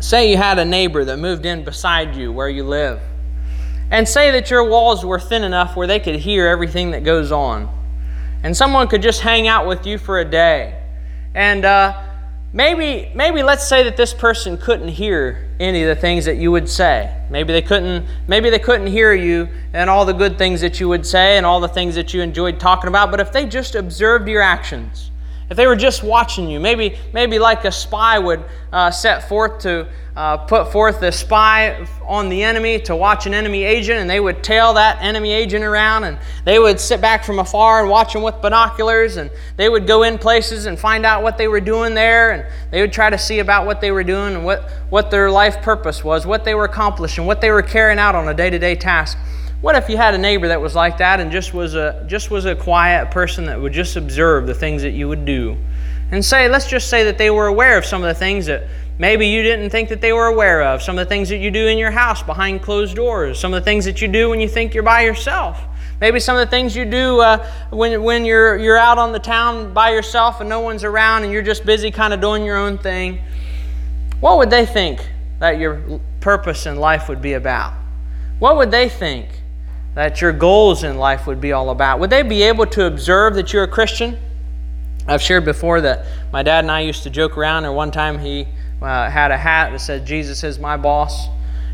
say 0.00 0.30
you 0.30 0.36
had 0.36 0.58
a 0.58 0.64
neighbor 0.64 1.04
that 1.04 1.18
moved 1.18 1.46
in 1.46 1.62
beside 1.62 2.16
you 2.16 2.32
where 2.32 2.48
you 2.48 2.64
live, 2.64 3.00
and 3.90 4.08
say 4.08 4.32
that 4.32 4.50
your 4.50 4.68
walls 4.68 5.04
were 5.04 5.20
thin 5.20 5.44
enough 5.44 5.76
where 5.76 5.86
they 5.86 6.00
could 6.00 6.16
hear 6.16 6.48
everything 6.48 6.90
that 6.90 7.04
goes 7.04 7.30
on, 7.30 7.68
and 8.42 8.56
someone 8.56 8.88
could 8.88 9.02
just 9.02 9.20
hang 9.20 9.46
out 9.46 9.68
with 9.68 9.86
you 9.86 9.98
for 9.98 10.18
a 10.18 10.24
day 10.24 10.81
and 11.34 11.64
uh, 11.64 12.02
maybe, 12.52 13.10
maybe 13.14 13.42
let's 13.42 13.66
say 13.66 13.84
that 13.84 13.96
this 13.96 14.12
person 14.12 14.58
couldn't 14.58 14.88
hear 14.88 15.48
any 15.60 15.82
of 15.82 15.88
the 15.94 16.00
things 16.00 16.24
that 16.24 16.36
you 16.36 16.50
would 16.50 16.68
say. 16.68 17.14
Maybe 17.30 17.52
they 17.52 17.62
couldn't, 17.62 18.06
maybe 18.26 18.50
they 18.50 18.58
couldn't 18.58 18.88
hear 18.88 19.14
you 19.14 19.48
and 19.72 19.88
all 19.88 20.04
the 20.04 20.12
good 20.12 20.36
things 20.36 20.60
that 20.60 20.80
you 20.80 20.88
would 20.88 21.06
say 21.06 21.36
and 21.36 21.46
all 21.46 21.60
the 21.60 21.68
things 21.68 21.94
that 21.94 22.12
you 22.12 22.20
enjoyed 22.20 22.58
talking 22.58 22.88
about. 22.88 23.10
But 23.10 23.20
if 23.20 23.32
they 23.32 23.46
just 23.46 23.74
observed 23.74 24.28
your 24.28 24.42
actions, 24.42 25.11
if 25.52 25.56
they 25.58 25.66
were 25.66 25.76
just 25.76 26.02
watching 26.02 26.48
you, 26.48 26.58
maybe, 26.58 26.96
maybe 27.12 27.38
like 27.38 27.66
a 27.66 27.70
spy 27.70 28.18
would 28.18 28.42
uh, 28.72 28.90
set 28.90 29.28
forth 29.28 29.60
to 29.60 29.86
uh, 30.16 30.38
put 30.38 30.72
forth 30.72 30.98
the 30.98 31.12
spy 31.12 31.86
on 32.06 32.30
the 32.30 32.42
enemy 32.42 32.80
to 32.80 32.96
watch 32.96 33.26
an 33.26 33.34
enemy 33.34 33.62
agent, 33.62 33.98
and 33.98 34.08
they 34.08 34.18
would 34.18 34.42
tail 34.42 34.72
that 34.72 34.96
enemy 35.02 35.30
agent 35.30 35.62
around, 35.62 36.04
and 36.04 36.18
they 36.46 36.58
would 36.58 36.80
sit 36.80 37.02
back 37.02 37.22
from 37.22 37.38
afar 37.38 37.82
and 37.82 37.90
watch 37.90 38.14
them 38.14 38.22
with 38.22 38.40
binoculars, 38.40 39.18
and 39.18 39.30
they 39.58 39.68
would 39.68 39.86
go 39.86 40.04
in 40.04 40.16
places 40.16 40.64
and 40.64 40.78
find 40.78 41.04
out 41.04 41.22
what 41.22 41.36
they 41.36 41.48
were 41.48 41.60
doing 41.60 41.92
there, 41.92 42.30
and 42.30 42.46
they 42.70 42.80
would 42.80 42.90
try 42.90 43.10
to 43.10 43.18
see 43.18 43.40
about 43.40 43.66
what 43.66 43.82
they 43.82 43.90
were 43.90 44.04
doing 44.04 44.34
and 44.34 44.46
what, 44.46 44.70
what 44.88 45.10
their 45.10 45.30
life 45.30 45.60
purpose 45.60 46.02
was, 46.02 46.24
what 46.24 46.46
they 46.46 46.54
were 46.54 46.64
accomplishing, 46.64 47.26
what 47.26 47.42
they 47.42 47.50
were 47.50 47.60
carrying 47.60 47.98
out 47.98 48.14
on 48.14 48.26
a 48.26 48.32
day 48.32 48.48
to 48.48 48.58
day 48.58 48.74
task. 48.74 49.18
What 49.62 49.76
if 49.76 49.88
you 49.88 49.96
had 49.96 50.12
a 50.14 50.18
neighbor 50.18 50.48
that 50.48 50.60
was 50.60 50.74
like 50.74 50.98
that 50.98 51.20
and 51.20 51.30
just 51.30 51.54
was 51.54 51.76
a 51.76 52.04
just 52.08 52.32
was 52.32 52.46
a 52.46 52.56
quiet 52.56 53.12
person 53.12 53.46
that 53.46 53.60
would 53.60 53.72
just 53.72 53.94
observe 53.94 54.48
the 54.48 54.54
things 54.54 54.82
that 54.82 54.90
you 54.90 55.08
would 55.08 55.24
do? 55.24 55.56
And 56.10 56.22
say, 56.22 56.48
let's 56.48 56.68
just 56.68 56.90
say 56.90 57.04
that 57.04 57.16
they 57.16 57.30
were 57.30 57.46
aware 57.46 57.78
of 57.78 57.86
some 57.86 58.02
of 58.02 58.08
the 58.08 58.14
things 58.18 58.46
that 58.46 58.64
maybe 58.98 59.28
you 59.28 59.42
didn't 59.44 59.70
think 59.70 59.88
that 59.90 60.00
they 60.00 60.12
were 60.12 60.26
aware 60.26 60.62
of, 60.62 60.82
some 60.82 60.98
of 60.98 61.06
the 61.06 61.08
things 61.08 61.28
that 61.28 61.38
you 61.38 61.52
do 61.52 61.68
in 61.68 61.78
your 61.78 61.92
house 61.92 62.24
behind 62.24 62.60
closed 62.60 62.96
doors, 62.96 63.38
some 63.38 63.54
of 63.54 63.62
the 63.62 63.64
things 63.64 63.84
that 63.84 64.02
you 64.02 64.08
do 64.08 64.28
when 64.28 64.40
you 64.40 64.48
think 64.48 64.74
you're 64.74 64.82
by 64.82 65.02
yourself. 65.02 65.62
Maybe 66.00 66.18
some 66.18 66.36
of 66.36 66.44
the 66.44 66.50
things 66.50 66.74
you 66.74 66.84
do 66.84 67.20
uh, 67.20 67.48
when, 67.70 68.02
when 68.02 68.24
you're, 68.24 68.58
you're 68.58 68.76
out 68.76 68.98
on 68.98 69.12
the 69.12 69.20
town 69.20 69.72
by 69.72 69.90
yourself 69.90 70.40
and 70.40 70.48
no 70.48 70.58
one's 70.58 70.82
around 70.82 71.22
and 71.22 71.32
you're 71.32 71.40
just 71.40 71.64
busy 71.64 71.92
kind 71.92 72.12
of 72.12 72.20
doing 72.20 72.44
your 72.44 72.56
own 72.56 72.78
thing. 72.78 73.22
What 74.18 74.38
would 74.38 74.50
they 74.50 74.66
think 74.66 75.08
that 75.38 75.58
your 75.58 76.00
purpose 76.20 76.66
in 76.66 76.76
life 76.76 77.08
would 77.08 77.22
be 77.22 77.34
about? 77.34 77.74
What 78.40 78.56
would 78.56 78.72
they 78.72 78.88
think 78.88 79.28
that 79.94 80.20
your 80.20 80.32
goals 80.32 80.84
in 80.84 80.96
life 80.96 81.26
would 81.26 81.40
be 81.40 81.52
all 81.52 81.70
about? 81.70 82.00
Would 82.00 82.10
they 82.10 82.22
be 82.22 82.42
able 82.42 82.66
to 82.66 82.86
observe 82.86 83.34
that 83.34 83.52
you're 83.52 83.64
a 83.64 83.68
Christian? 83.68 84.18
I've 85.06 85.22
shared 85.22 85.44
before 85.44 85.80
that 85.80 86.06
my 86.32 86.42
dad 86.42 86.64
and 86.64 86.70
I 86.70 86.80
used 86.80 87.02
to 87.02 87.10
joke 87.10 87.36
around, 87.36 87.64
and 87.64 87.74
one 87.74 87.90
time 87.90 88.18
he 88.18 88.46
uh, 88.80 89.10
had 89.10 89.30
a 89.30 89.36
hat 89.36 89.70
that 89.72 89.80
said, 89.80 90.06
Jesus 90.06 90.44
is 90.44 90.58
my 90.58 90.76
boss. 90.76 91.28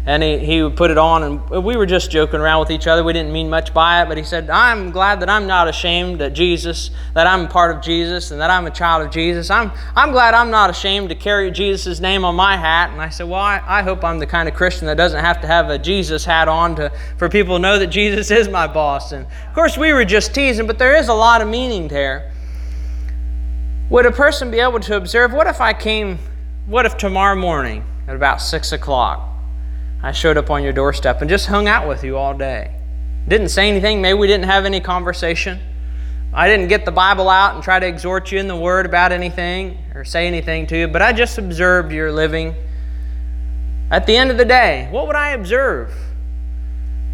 And 0.08 0.22
he, 0.22 0.38
he 0.38 0.62
would 0.62 0.74
put 0.74 0.90
it 0.90 0.96
on, 0.96 1.22
and 1.22 1.50
we 1.62 1.76
were 1.76 1.84
just 1.84 2.10
joking 2.10 2.40
around 2.40 2.60
with 2.60 2.70
each 2.70 2.86
other. 2.86 3.04
We 3.04 3.12
didn't 3.12 3.30
mean 3.30 3.50
much 3.50 3.74
by 3.74 4.02
it, 4.02 4.08
but 4.08 4.16
he 4.16 4.24
said, 4.24 4.48
I'm 4.48 4.90
glad 4.90 5.20
that 5.20 5.28
I'm 5.28 5.46
not 5.46 5.68
ashamed 5.68 6.22
that 6.22 6.32
Jesus, 6.32 6.90
that 7.12 7.26
I'm 7.26 7.46
part 7.46 7.76
of 7.76 7.82
Jesus, 7.82 8.30
and 8.30 8.40
that 8.40 8.48
I'm 8.48 8.64
a 8.64 8.70
child 8.70 9.04
of 9.04 9.12
Jesus. 9.12 9.50
I'm, 9.50 9.70
I'm 9.94 10.10
glad 10.10 10.32
I'm 10.32 10.50
not 10.50 10.70
ashamed 10.70 11.10
to 11.10 11.14
carry 11.14 11.50
Jesus' 11.50 12.00
name 12.00 12.24
on 12.24 12.34
my 12.36 12.56
hat. 12.56 12.88
And 12.90 13.02
I 13.02 13.10
said, 13.10 13.28
Well, 13.28 13.38
I, 13.38 13.62
I 13.66 13.82
hope 13.82 14.02
I'm 14.02 14.18
the 14.18 14.26
kind 14.26 14.48
of 14.48 14.54
Christian 14.54 14.86
that 14.86 14.96
doesn't 14.96 15.22
have 15.22 15.42
to 15.42 15.46
have 15.46 15.68
a 15.68 15.78
Jesus 15.78 16.24
hat 16.24 16.48
on 16.48 16.74
to, 16.76 16.90
for 17.18 17.28
people 17.28 17.56
to 17.56 17.60
know 17.60 17.78
that 17.78 17.88
Jesus 17.88 18.30
is 18.30 18.48
my 18.48 18.66
boss. 18.66 19.12
And 19.12 19.26
of 19.26 19.54
course, 19.54 19.76
we 19.76 19.92
were 19.92 20.06
just 20.06 20.34
teasing, 20.34 20.66
but 20.66 20.78
there 20.78 20.96
is 20.96 21.08
a 21.08 21.14
lot 21.14 21.42
of 21.42 21.48
meaning 21.48 21.86
there. 21.86 22.32
Would 23.90 24.06
a 24.06 24.12
person 24.12 24.50
be 24.50 24.60
able 24.60 24.80
to 24.80 24.96
observe, 24.96 25.34
what 25.34 25.46
if 25.46 25.60
I 25.60 25.74
came, 25.74 26.18
what 26.64 26.86
if 26.86 26.96
tomorrow 26.96 27.36
morning 27.36 27.84
at 28.06 28.16
about 28.16 28.40
6 28.40 28.72
o'clock, 28.72 29.27
I 30.02 30.12
showed 30.12 30.36
up 30.36 30.50
on 30.50 30.62
your 30.62 30.72
doorstep 30.72 31.20
and 31.20 31.28
just 31.28 31.46
hung 31.46 31.66
out 31.66 31.88
with 31.88 32.04
you 32.04 32.16
all 32.16 32.34
day? 32.34 32.74
Didn't 33.26 33.48
say 33.48 33.68
anything, 33.68 34.00
maybe 34.00 34.18
we 34.18 34.26
didn't 34.26 34.46
have 34.46 34.64
any 34.64 34.80
conversation. 34.80 35.58
I 36.32 36.46
didn't 36.46 36.68
get 36.68 36.84
the 36.84 36.92
Bible 36.92 37.28
out 37.28 37.54
and 37.54 37.64
try 37.64 37.78
to 37.78 37.86
exhort 37.86 38.30
you 38.30 38.38
in 38.38 38.48
the 38.48 38.56
Word 38.56 38.86
about 38.86 39.12
anything 39.12 39.78
or 39.94 40.04
say 40.04 40.26
anything 40.26 40.66
to 40.68 40.78
you, 40.78 40.88
but 40.88 41.02
I 41.02 41.12
just 41.12 41.38
observed 41.38 41.90
your 41.90 42.12
living. 42.12 42.54
At 43.90 44.06
the 44.06 44.16
end 44.16 44.30
of 44.30 44.36
the 44.36 44.44
day, 44.44 44.88
what 44.90 45.06
would 45.06 45.16
I 45.16 45.30
observe? 45.30 45.92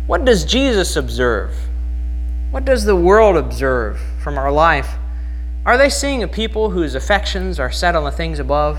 What 0.06 0.24
does 0.24 0.44
Jesus 0.44 0.96
observe? 0.96 1.56
What 2.50 2.64
does 2.64 2.84
the 2.84 2.96
world 2.96 3.36
observe 3.36 3.98
from 4.22 4.36
our 4.36 4.52
life? 4.52 4.96
Are 5.64 5.78
they 5.78 5.88
seeing 5.88 6.22
a 6.22 6.28
people 6.28 6.70
whose 6.70 6.94
affections 6.94 7.58
are 7.58 7.70
set 7.70 7.96
on 7.96 8.04
the 8.04 8.10
things 8.10 8.38
above? 8.38 8.78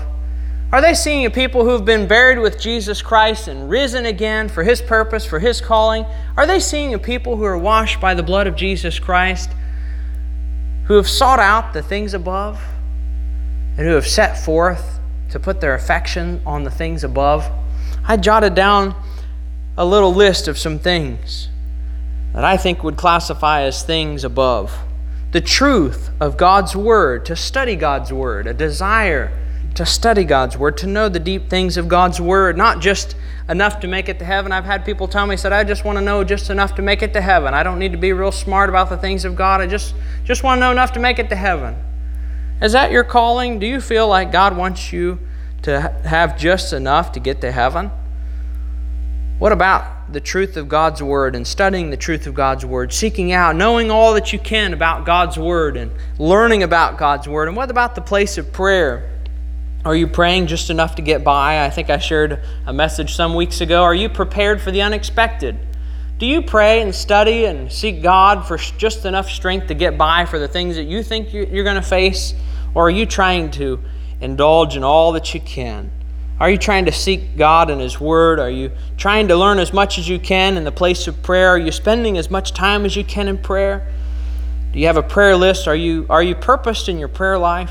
Are 0.72 0.82
they 0.82 0.94
seeing 0.94 1.24
a 1.24 1.30
people 1.30 1.62
who 1.62 1.70
have 1.70 1.84
been 1.84 2.08
buried 2.08 2.40
with 2.40 2.58
Jesus 2.58 3.00
Christ 3.00 3.46
and 3.46 3.70
risen 3.70 4.04
again 4.04 4.48
for 4.48 4.64
His 4.64 4.82
purpose, 4.82 5.24
for 5.24 5.38
His 5.38 5.60
calling? 5.60 6.04
Are 6.36 6.46
they 6.46 6.58
seeing 6.58 6.92
a 6.92 6.98
people 6.98 7.36
who 7.36 7.44
are 7.44 7.56
washed 7.56 8.00
by 8.00 8.14
the 8.14 8.22
blood 8.24 8.48
of 8.48 8.56
Jesus 8.56 8.98
Christ, 8.98 9.50
who 10.86 10.94
have 10.94 11.08
sought 11.08 11.38
out 11.38 11.72
the 11.72 11.82
things 11.82 12.14
above, 12.14 12.60
and 13.78 13.86
who 13.86 13.94
have 13.94 14.08
set 14.08 14.44
forth 14.44 14.98
to 15.30 15.38
put 15.38 15.60
their 15.60 15.74
affection 15.74 16.42
on 16.44 16.64
the 16.64 16.70
things 16.70 17.04
above? 17.04 17.48
I 18.04 18.16
jotted 18.16 18.56
down 18.56 18.96
a 19.76 19.84
little 19.84 20.12
list 20.12 20.48
of 20.48 20.58
some 20.58 20.80
things 20.80 21.48
that 22.32 22.44
I 22.44 22.56
think 22.56 22.82
would 22.82 22.96
classify 22.96 23.62
as 23.62 23.84
things 23.84 24.24
above 24.24 24.76
the 25.30 25.40
truth 25.40 26.10
of 26.18 26.36
God's 26.36 26.74
Word, 26.74 27.26
to 27.26 27.36
study 27.36 27.76
God's 27.76 28.12
Word, 28.12 28.46
a 28.46 28.54
desire 28.54 29.30
to 29.76 29.86
study 29.86 30.24
God's 30.24 30.56
Word, 30.56 30.76
to 30.78 30.86
know 30.86 31.08
the 31.08 31.20
deep 31.20 31.48
things 31.48 31.76
of 31.76 31.86
God's 31.86 32.20
Word, 32.20 32.56
not 32.56 32.80
just 32.80 33.14
enough 33.48 33.78
to 33.80 33.86
make 33.86 34.08
it 34.08 34.18
to 34.18 34.24
heaven. 34.24 34.50
I've 34.50 34.64
had 34.64 34.84
people 34.84 35.06
tell 35.06 35.26
me, 35.26 35.36
said, 35.36 35.52
I 35.52 35.64
just 35.64 35.84
want 35.84 35.98
to 35.98 36.04
know 36.04 36.24
just 36.24 36.50
enough 36.50 36.74
to 36.76 36.82
make 36.82 37.02
it 37.02 37.12
to 37.12 37.20
heaven. 37.20 37.54
I 37.54 37.62
don't 37.62 37.78
need 37.78 37.92
to 37.92 37.98
be 37.98 38.12
real 38.12 38.32
smart 38.32 38.68
about 38.68 38.88
the 38.88 38.96
things 38.96 39.24
of 39.24 39.36
God. 39.36 39.60
I 39.60 39.66
just, 39.66 39.94
just 40.24 40.42
want 40.42 40.58
to 40.58 40.60
know 40.60 40.72
enough 40.72 40.92
to 40.92 41.00
make 41.00 41.18
it 41.18 41.28
to 41.28 41.36
heaven. 41.36 41.76
Is 42.60 42.72
that 42.72 42.90
your 42.90 43.04
calling? 43.04 43.58
Do 43.58 43.66
you 43.66 43.80
feel 43.80 44.08
like 44.08 44.32
God 44.32 44.56
wants 44.56 44.92
you 44.92 45.18
to 45.62 45.80
have 46.04 46.38
just 46.38 46.72
enough 46.72 47.12
to 47.12 47.20
get 47.20 47.42
to 47.42 47.52
heaven? 47.52 47.90
What 49.38 49.52
about 49.52 50.10
the 50.10 50.20
truth 50.20 50.56
of 50.56 50.68
God's 50.68 51.02
Word 51.02 51.36
and 51.36 51.46
studying 51.46 51.90
the 51.90 51.98
truth 51.98 52.26
of 52.26 52.32
God's 52.32 52.64
Word, 52.64 52.94
seeking 52.94 53.32
out, 53.32 53.54
knowing 53.54 53.90
all 53.90 54.14
that 54.14 54.32
you 54.32 54.38
can 54.38 54.72
about 54.72 55.04
God's 55.04 55.36
Word 55.36 55.76
and 55.76 55.92
learning 56.18 56.62
about 56.62 56.96
God's 56.96 57.28
Word? 57.28 57.48
And 57.48 57.56
what 57.56 57.70
about 57.70 57.94
the 57.94 58.00
place 58.00 58.38
of 58.38 58.50
prayer? 58.50 59.15
Are 59.86 59.94
you 59.94 60.08
praying 60.08 60.48
just 60.48 60.68
enough 60.68 60.96
to 60.96 61.02
get 61.02 61.22
by? 61.22 61.64
I 61.64 61.70
think 61.70 61.90
I 61.90 61.98
shared 61.98 62.42
a 62.66 62.72
message 62.72 63.14
some 63.14 63.36
weeks 63.36 63.60
ago. 63.60 63.84
Are 63.84 63.94
you 63.94 64.08
prepared 64.08 64.60
for 64.60 64.72
the 64.72 64.82
unexpected? 64.82 65.56
Do 66.18 66.26
you 66.26 66.42
pray 66.42 66.82
and 66.82 66.92
study 66.92 67.44
and 67.44 67.70
seek 67.70 68.02
God 68.02 68.48
for 68.48 68.56
just 68.56 69.04
enough 69.04 69.30
strength 69.30 69.68
to 69.68 69.74
get 69.74 69.96
by 69.96 70.24
for 70.24 70.40
the 70.40 70.48
things 70.48 70.74
that 70.74 70.86
you 70.86 71.04
think 71.04 71.32
you're 71.32 71.62
going 71.62 71.76
to 71.76 71.82
face? 71.82 72.34
Or 72.74 72.88
are 72.88 72.90
you 72.90 73.06
trying 73.06 73.52
to 73.52 73.80
indulge 74.20 74.76
in 74.76 74.82
all 74.82 75.12
that 75.12 75.32
you 75.32 75.40
can? 75.40 75.92
Are 76.40 76.50
you 76.50 76.58
trying 76.58 76.86
to 76.86 76.92
seek 76.92 77.36
God 77.36 77.70
and 77.70 77.80
His 77.80 78.00
Word? 78.00 78.40
Are 78.40 78.50
you 78.50 78.72
trying 78.96 79.28
to 79.28 79.36
learn 79.36 79.60
as 79.60 79.72
much 79.72 79.98
as 79.98 80.08
you 80.08 80.18
can 80.18 80.56
in 80.56 80.64
the 80.64 80.72
place 80.72 81.06
of 81.06 81.22
prayer? 81.22 81.50
Are 81.50 81.58
you 81.58 81.70
spending 81.70 82.18
as 82.18 82.28
much 82.28 82.52
time 82.54 82.84
as 82.86 82.96
you 82.96 83.04
can 83.04 83.28
in 83.28 83.38
prayer? 83.38 83.86
Do 84.72 84.80
you 84.80 84.88
have 84.88 84.96
a 84.96 85.02
prayer 85.04 85.36
list? 85.36 85.68
Are 85.68 85.76
you, 85.76 86.06
are 86.10 86.24
you 86.24 86.34
purposed 86.34 86.88
in 86.88 86.98
your 86.98 87.06
prayer 87.06 87.38
life? 87.38 87.70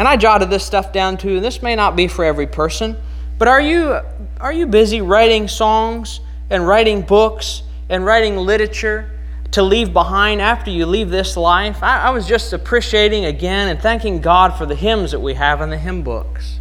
And 0.00 0.08
I 0.08 0.16
jotted 0.16 0.48
this 0.48 0.64
stuff 0.64 0.94
down 0.94 1.18
too, 1.18 1.36
and 1.36 1.44
this 1.44 1.60
may 1.60 1.76
not 1.76 1.94
be 1.94 2.08
for 2.08 2.24
every 2.24 2.46
person, 2.46 2.96
but 3.36 3.48
are 3.48 3.60
you, 3.60 4.00
are 4.40 4.50
you 4.50 4.66
busy 4.66 5.02
writing 5.02 5.46
songs 5.46 6.20
and 6.48 6.66
writing 6.66 7.02
books 7.02 7.64
and 7.90 8.02
writing 8.06 8.38
literature 8.38 9.10
to 9.50 9.62
leave 9.62 9.92
behind 9.92 10.40
after 10.40 10.70
you 10.70 10.86
leave 10.86 11.10
this 11.10 11.36
life? 11.36 11.82
I, 11.82 12.04
I 12.04 12.10
was 12.12 12.26
just 12.26 12.54
appreciating 12.54 13.26
again 13.26 13.68
and 13.68 13.78
thanking 13.78 14.22
God 14.22 14.56
for 14.56 14.64
the 14.64 14.74
hymns 14.74 15.10
that 15.10 15.20
we 15.20 15.34
have 15.34 15.60
in 15.60 15.68
the 15.68 15.76
hymn 15.76 16.02
books. 16.02 16.60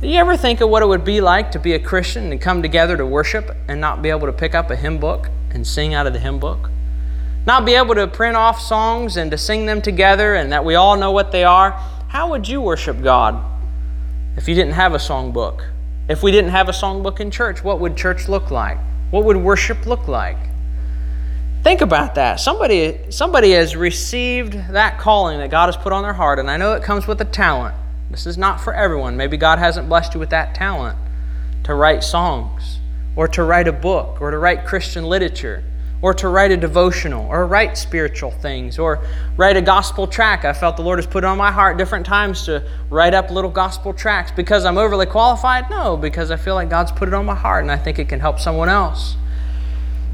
Do 0.00 0.06
you 0.06 0.20
ever 0.20 0.36
think 0.36 0.60
of 0.60 0.70
what 0.70 0.84
it 0.84 0.86
would 0.86 1.04
be 1.04 1.20
like 1.20 1.50
to 1.50 1.58
be 1.58 1.72
a 1.72 1.80
Christian 1.80 2.30
and 2.30 2.40
come 2.40 2.62
together 2.62 2.96
to 2.96 3.04
worship 3.04 3.50
and 3.66 3.80
not 3.80 4.00
be 4.00 4.10
able 4.10 4.28
to 4.28 4.32
pick 4.32 4.54
up 4.54 4.70
a 4.70 4.76
hymn 4.76 4.98
book 4.98 5.28
and 5.50 5.66
sing 5.66 5.92
out 5.92 6.06
of 6.06 6.12
the 6.12 6.20
hymn 6.20 6.38
book? 6.38 6.70
Not 7.46 7.66
be 7.66 7.74
able 7.74 7.96
to 7.96 8.06
print 8.06 8.36
off 8.36 8.60
songs 8.60 9.16
and 9.16 9.32
to 9.32 9.36
sing 9.36 9.66
them 9.66 9.82
together 9.82 10.36
and 10.36 10.52
that 10.52 10.64
we 10.64 10.76
all 10.76 10.96
know 10.96 11.10
what 11.10 11.32
they 11.32 11.42
are? 11.42 11.78
How 12.14 12.30
would 12.30 12.46
you 12.46 12.60
worship 12.60 13.02
God 13.02 13.42
if 14.36 14.46
you 14.46 14.54
didn't 14.54 14.74
have 14.74 14.94
a 14.94 14.98
songbook? 14.98 15.66
If 16.08 16.22
we 16.22 16.30
didn't 16.30 16.52
have 16.52 16.68
a 16.68 16.72
songbook 16.72 17.18
in 17.18 17.28
church, 17.28 17.64
what 17.64 17.80
would 17.80 17.96
church 17.96 18.28
look 18.28 18.52
like? 18.52 18.78
What 19.10 19.24
would 19.24 19.36
worship 19.36 19.84
look 19.84 20.06
like? 20.06 20.36
Think 21.64 21.80
about 21.80 22.14
that. 22.14 22.38
Somebody, 22.38 23.00
somebody 23.10 23.50
has 23.50 23.74
received 23.74 24.52
that 24.52 25.00
calling 25.00 25.40
that 25.40 25.50
God 25.50 25.66
has 25.66 25.76
put 25.76 25.92
on 25.92 26.04
their 26.04 26.12
heart, 26.12 26.38
and 26.38 26.48
I 26.48 26.56
know 26.56 26.74
it 26.74 26.84
comes 26.84 27.08
with 27.08 27.20
a 27.20 27.24
talent. 27.24 27.74
This 28.12 28.26
is 28.26 28.38
not 28.38 28.60
for 28.60 28.72
everyone. 28.72 29.16
Maybe 29.16 29.36
God 29.36 29.58
hasn't 29.58 29.88
blessed 29.88 30.14
you 30.14 30.20
with 30.20 30.30
that 30.30 30.54
talent 30.54 30.96
to 31.64 31.74
write 31.74 32.04
songs, 32.04 32.78
or 33.16 33.26
to 33.26 33.42
write 33.42 33.66
a 33.66 33.72
book, 33.72 34.20
or 34.20 34.30
to 34.30 34.38
write 34.38 34.64
Christian 34.64 35.02
literature, 35.02 35.64
or 36.04 36.12
to 36.12 36.28
write 36.28 36.50
a 36.50 36.56
devotional, 36.58 37.26
or 37.30 37.46
write 37.46 37.78
spiritual 37.78 38.30
things, 38.30 38.78
or 38.78 39.02
write 39.38 39.56
a 39.56 39.62
gospel 39.62 40.06
tract. 40.06 40.44
I 40.44 40.52
felt 40.52 40.76
the 40.76 40.82
Lord 40.82 40.98
has 40.98 41.06
put 41.06 41.24
it 41.24 41.26
on 41.26 41.38
my 41.38 41.50
heart 41.50 41.78
different 41.78 42.04
times 42.04 42.44
to 42.44 42.62
write 42.90 43.14
up 43.14 43.30
little 43.30 43.50
gospel 43.50 43.94
tracts. 43.94 44.30
Because 44.30 44.66
I'm 44.66 44.76
overly 44.76 45.06
qualified? 45.06 45.70
No, 45.70 45.96
because 45.96 46.30
I 46.30 46.36
feel 46.36 46.56
like 46.56 46.68
God's 46.68 46.92
put 46.92 47.08
it 47.08 47.14
on 47.14 47.24
my 47.24 47.34
heart 47.34 47.62
and 47.62 47.72
I 47.72 47.78
think 47.78 47.98
it 47.98 48.10
can 48.10 48.20
help 48.20 48.38
someone 48.38 48.68
else. 48.68 49.16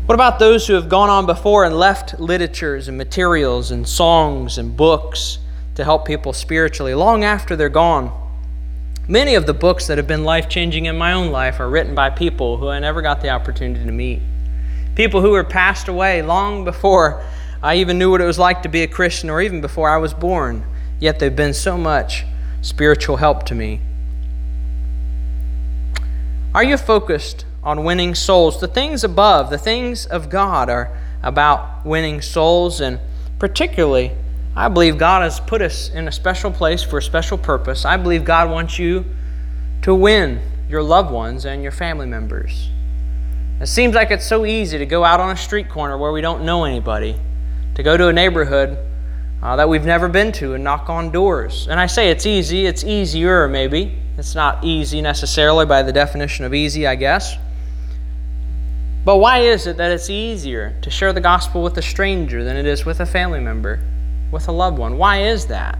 What 0.07 0.14
about 0.14 0.38
those 0.38 0.68
who 0.68 0.74
have 0.74 0.88
gone 0.88 1.11
on 1.11 1.26
before 1.26 1.64
and 1.64 1.76
left 1.76 2.20
literatures 2.20 2.86
and 2.86 2.97
materials 2.97 3.72
and 3.72 3.88
songs 3.88 4.59
and 4.59 4.76
books 4.76 5.38
to 5.74 5.82
help 5.82 6.07
people 6.07 6.32
spiritually 6.32 6.95
long 6.95 7.24
after 7.24 7.57
they're 7.57 7.68
gone? 7.68 8.16
Many 9.09 9.34
of 9.34 9.45
the 9.45 9.55
books 9.55 9.88
that 9.88 9.99
have 9.99 10.07
been 10.07 10.22
life 10.22 10.49
changing 10.49 10.84
in 10.84 10.97
my 10.97 11.14
own 11.14 11.32
life 11.32 11.59
are 11.59 11.68
written 11.68 11.97
by 11.97 12.11
people 12.11 12.59
who 12.59 12.68
I 12.68 12.78
never 12.78 13.03
got 13.03 13.22
the 13.22 13.30
opportunity 13.30 13.84
to 13.84 13.91
meet. 13.91 14.20
People 14.95 15.20
who 15.20 15.30
were 15.30 15.45
passed 15.45 15.88
away 15.88 16.22
long 16.22 16.64
before 16.64 17.22
I 17.62 17.76
even 17.76 17.99
knew 17.99 18.11
what 18.11 18.20
it 18.20 18.26
was 18.26 18.38
like 18.38 18.62
to 18.62 18.68
be 18.68 18.82
a 18.82 18.86
Christian 18.86 19.28
or 19.28 19.43
even 19.43 19.61
before 19.61 19.91
I 19.91 19.99
was 19.99 20.14
born. 20.14 20.64
yet 20.99 21.18
they've 21.18 21.34
been 21.34 21.55
so 21.55 21.78
much 21.78 22.24
spiritual 22.61 23.16
help 23.16 23.45
to 23.47 23.55
me. 23.55 23.80
Are 26.55 26.64
you 26.64 26.76
focused 26.76 27.47
on 27.62 27.84
winning 27.84 28.14
souls? 28.14 28.61
The 28.61 28.68
things 28.68 29.05
above, 29.05 29.51
the 29.51 29.59
things 29.59 30.05
of 30.05 30.28
God, 30.28 30.68
are 30.68 30.95
about 31.22 31.86
winning 31.86 32.20
souls, 32.20 32.80
and 32.80 32.99
particularly, 33.38 34.12
I 34.57 34.68
believe 34.68 34.99
God 34.99 35.22
has 35.22 35.38
put 35.38 35.62
us 35.62 35.91
in 35.91 36.09
a 36.09 36.12
special 36.12 36.51
place 36.51 36.82
for 36.82 36.99
a 36.99 37.03
special 37.03 37.38
purpose. 37.38 37.84
I 37.84 37.97
believe 37.97 38.24
God 38.24 38.51
wants 38.51 38.78
you 38.78 39.05
to 39.82 39.95
win 39.95 40.41
your 40.68 40.82
loved 40.82 41.11
ones 41.11 41.47
and 41.47 41.62
your 41.62 41.72
family 41.72 42.07
members. 42.07 42.68
It 43.61 43.67
seems 43.67 43.95
like 43.95 44.11
it's 44.11 44.25
so 44.25 44.47
easy 44.47 44.79
to 44.79 44.87
go 44.87 45.05
out 45.05 45.21
on 45.21 45.31
a 45.31 45.37
street 45.37 45.69
corner 45.69 45.99
where 45.99 46.13
we 46.13 46.23
don't 46.23 46.45
know 46.45 46.65
anybody, 46.65 47.15
to 47.75 47.83
go 47.83 47.95
to 47.95 48.09
a 48.09 48.13
neighborhood 48.13 48.79
uh, 49.43 49.57
that 49.57 49.69
we've 49.69 49.85
never 49.85 50.09
been 50.09 50.33
to 50.33 50.55
and 50.55 50.65
knock 50.65 50.89
on 50.89 51.11
doors. 51.11 51.69
And 51.69 51.79
I 51.79 51.87
say 51.87 52.11
it's 52.11 52.25
easy, 52.25 52.65
it's 52.65 52.85
easier 52.85 53.47
maybe. 53.49 53.99
It's 54.17 54.35
not 54.35 54.65
easy 54.65 55.03
necessarily 55.03 55.67
by 55.67 55.83
the 55.83 55.93
definition 55.93 56.47
of 56.47 56.55
easy, 56.55 56.87
I 56.87 56.95
guess. 56.95 57.37
But 59.05 59.17
why 59.17 59.41
is 59.41 59.67
it 59.67 59.77
that 59.77 59.91
it's 59.91 60.09
easier 60.09 60.75
to 60.81 60.91
share 60.91 61.13
the 61.13 61.21
gospel 61.21 61.63
with 61.63 61.77
a 61.77 61.83
stranger 61.83 62.43
than 62.45 62.57
it 62.57 62.65
is 62.65 62.87
with 62.87 63.01
a 63.01 63.07
family 63.07 63.41
member, 63.41 63.83
with 64.31 64.49
a 64.49 64.53
loved 64.53 64.79
one? 64.79 64.97
Why 64.97 65.23
is 65.25 65.47
that? 65.47 65.79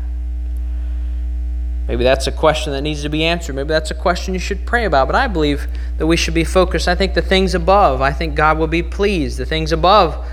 Maybe 1.89 2.05
that's 2.05 2.26
a 2.26 2.33
question 2.33 2.72
that 2.72 2.83
needs 2.83 3.03
to 3.03 3.09
be 3.09 3.24
answered. 3.24 3.57
Maybe 3.57 3.68
that's 3.68 3.91
a 3.91 3.95
question 3.95 4.33
you 4.35 4.41
should 4.41 4.64
pray 4.64 4.85
about. 4.85 5.09
But 5.09 5.16
I 5.16 5.26
believe 5.26 5.66
that 5.99 6.07
we 6.07 6.16
should 6.16 6.35
be 6.35 6.45
focused. 6.45 6.87
I 6.87 6.95
think 6.95 7.14
the 7.14 7.22
things 7.22 7.55
above, 7.55 8.01
I 8.01 8.12
think 8.12 8.35
God 8.35 8.59
will 8.59 8.68
be 8.68 8.83
pleased. 8.83 9.39
The 9.39 9.47
things 9.47 9.72
above 9.72 10.24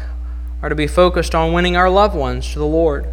are 0.61 0.69
to 0.69 0.75
be 0.75 0.87
focused 0.87 1.33
on 1.33 1.53
winning 1.53 1.75
our 1.75 1.89
loved 1.89 2.15
ones 2.15 2.51
to 2.53 2.59
the 2.59 2.65
Lord. 2.65 3.07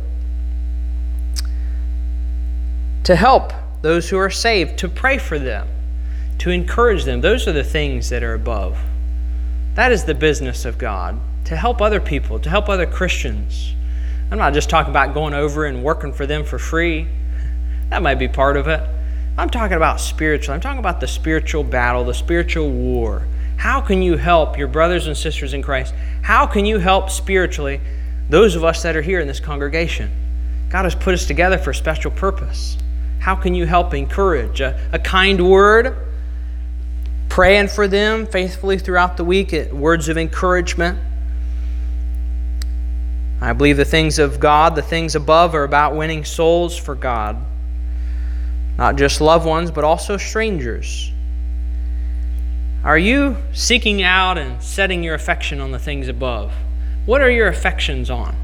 To 3.05 3.16
help 3.16 3.53
those 3.82 4.09
who 4.09 4.18
are 4.18 4.30
saved, 4.30 4.78
to 4.78 4.89
pray 4.89 5.18
for 5.18 5.39
them, 5.39 5.68
to 6.39 6.51
encourage 6.51 7.05
them. 7.05 7.20
Those 7.20 7.47
are 7.47 7.53
the 7.53 7.64
things 7.64 8.09
that 8.09 8.22
are 8.22 8.35
above. 8.35 8.78
That 9.74 9.93
is 9.93 10.05
the 10.05 10.14
business 10.14 10.64
of 10.64 10.78
God, 10.78 11.18
to 11.47 11.57
help 11.57 11.82
other 11.82 12.01
people, 12.01 12.39
to 12.39 12.49
help 12.49 12.68
other 12.68 12.87
Christians. 12.87 13.74
I'm 14.30 14.39
not 14.39 14.55
just 14.55 14.70
talking 14.70 14.91
about 14.91 15.12
going 15.12 15.35
over 15.35 15.66
and 15.66 15.85
working 15.85 16.12
for 16.12 16.26
them 16.26 16.45
for 16.45 16.59
free. 16.59 17.09
That 17.95 18.03
might 18.03 18.16
be 18.16 18.26
part 18.26 18.57
of 18.57 18.66
it. 18.66 18.80
I'm 19.38 19.49
talking 19.49 19.76
about 19.76 20.01
spiritual. 20.01 20.53
I'm 20.53 20.61
talking 20.61 20.80
about 20.80 20.99
the 20.99 21.07
spiritual 21.07 21.62
battle, 21.62 22.03
the 22.03 22.12
spiritual 22.12 22.68
war. 22.68 23.24
How 23.57 23.80
can 23.80 24.03
you 24.03 24.16
help 24.16 24.59
your 24.59 24.66
brothers 24.66 25.07
and 25.07 25.16
sisters 25.16 25.55
in 25.55 25.62
Christ? 25.62 25.95
How 26.20 26.45
can 26.45 26.66
you 26.66 26.78
help 26.78 27.09
spiritually 27.09 27.80
those 28.28 28.57
of 28.57 28.64
us 28.64 28.82
that 28.82 28.97
are 28.97 29.01
here 29.01 29.20
in 29.20 29.28
this 29.28 29.38
congregation? 29.38 30.11
God 30.70 30.86
has 30.86 30.97
put 30.97 31.14
us 31.14 31.24
together 31.24 31.57
for 31.57 31.70
a 31.70 31.74
special 31.74 32.11
purpose. 32.11 32.76
How 33.20 33.36
can 33.36 33.55
you 33.55 33.64
help 33.64 33.95
encourage? 33.95 34.61
A, 34.61 34.76
a 34.90 34.99
kind 34.99 35.49
word, 35.49 35.97
praying 37.28 37.68
for 37.68 37.86
them 37.86 38.26
faithfully 38.26 38.76
throughout 38.76 39.16
the 39.16 39.24
week, 39.24 39.53
words 39.70 40.09
of 40.09 40.18
encouragement. 40.18 40.99
I 43.40 43.53
believe 43.53 43.76
the 43.76 43.84
things 43.84 44.18
of 44.18 44.40
God, 44.40 44.74
the 44.74 44.82
things 44.82 45.14
above, 45.14 45.55
are 45.55 45.62
about 45.62 45.95
winning 45.95 46.24
souls 46.24 46.76
for 46.76 46.97
God. 46.97 47.36
Not 48.77 48.97
just 48.97 49.20
loved 49.20 49.47
ones, 49.47 49.70
but 49.70 49.85
also 49.85 50.16
strangers. 50.16 51.12
Are 52.83 52.99
you 52.99 53.37
seeking 53.53 54.03
out 54.03 54.37
and 54.37 54.62
setting 54.62 55.03
your 55.03 55.14
affection 55.14 55.61
on 55.61 55.70
the 55.70 55.79
things 55.79 56.09
above? 56.09 56.53
What 57.07 57.22
are 57.22 57.31
your 57.31 57.49
affections 57.49 58.11
on? 58.11 58.37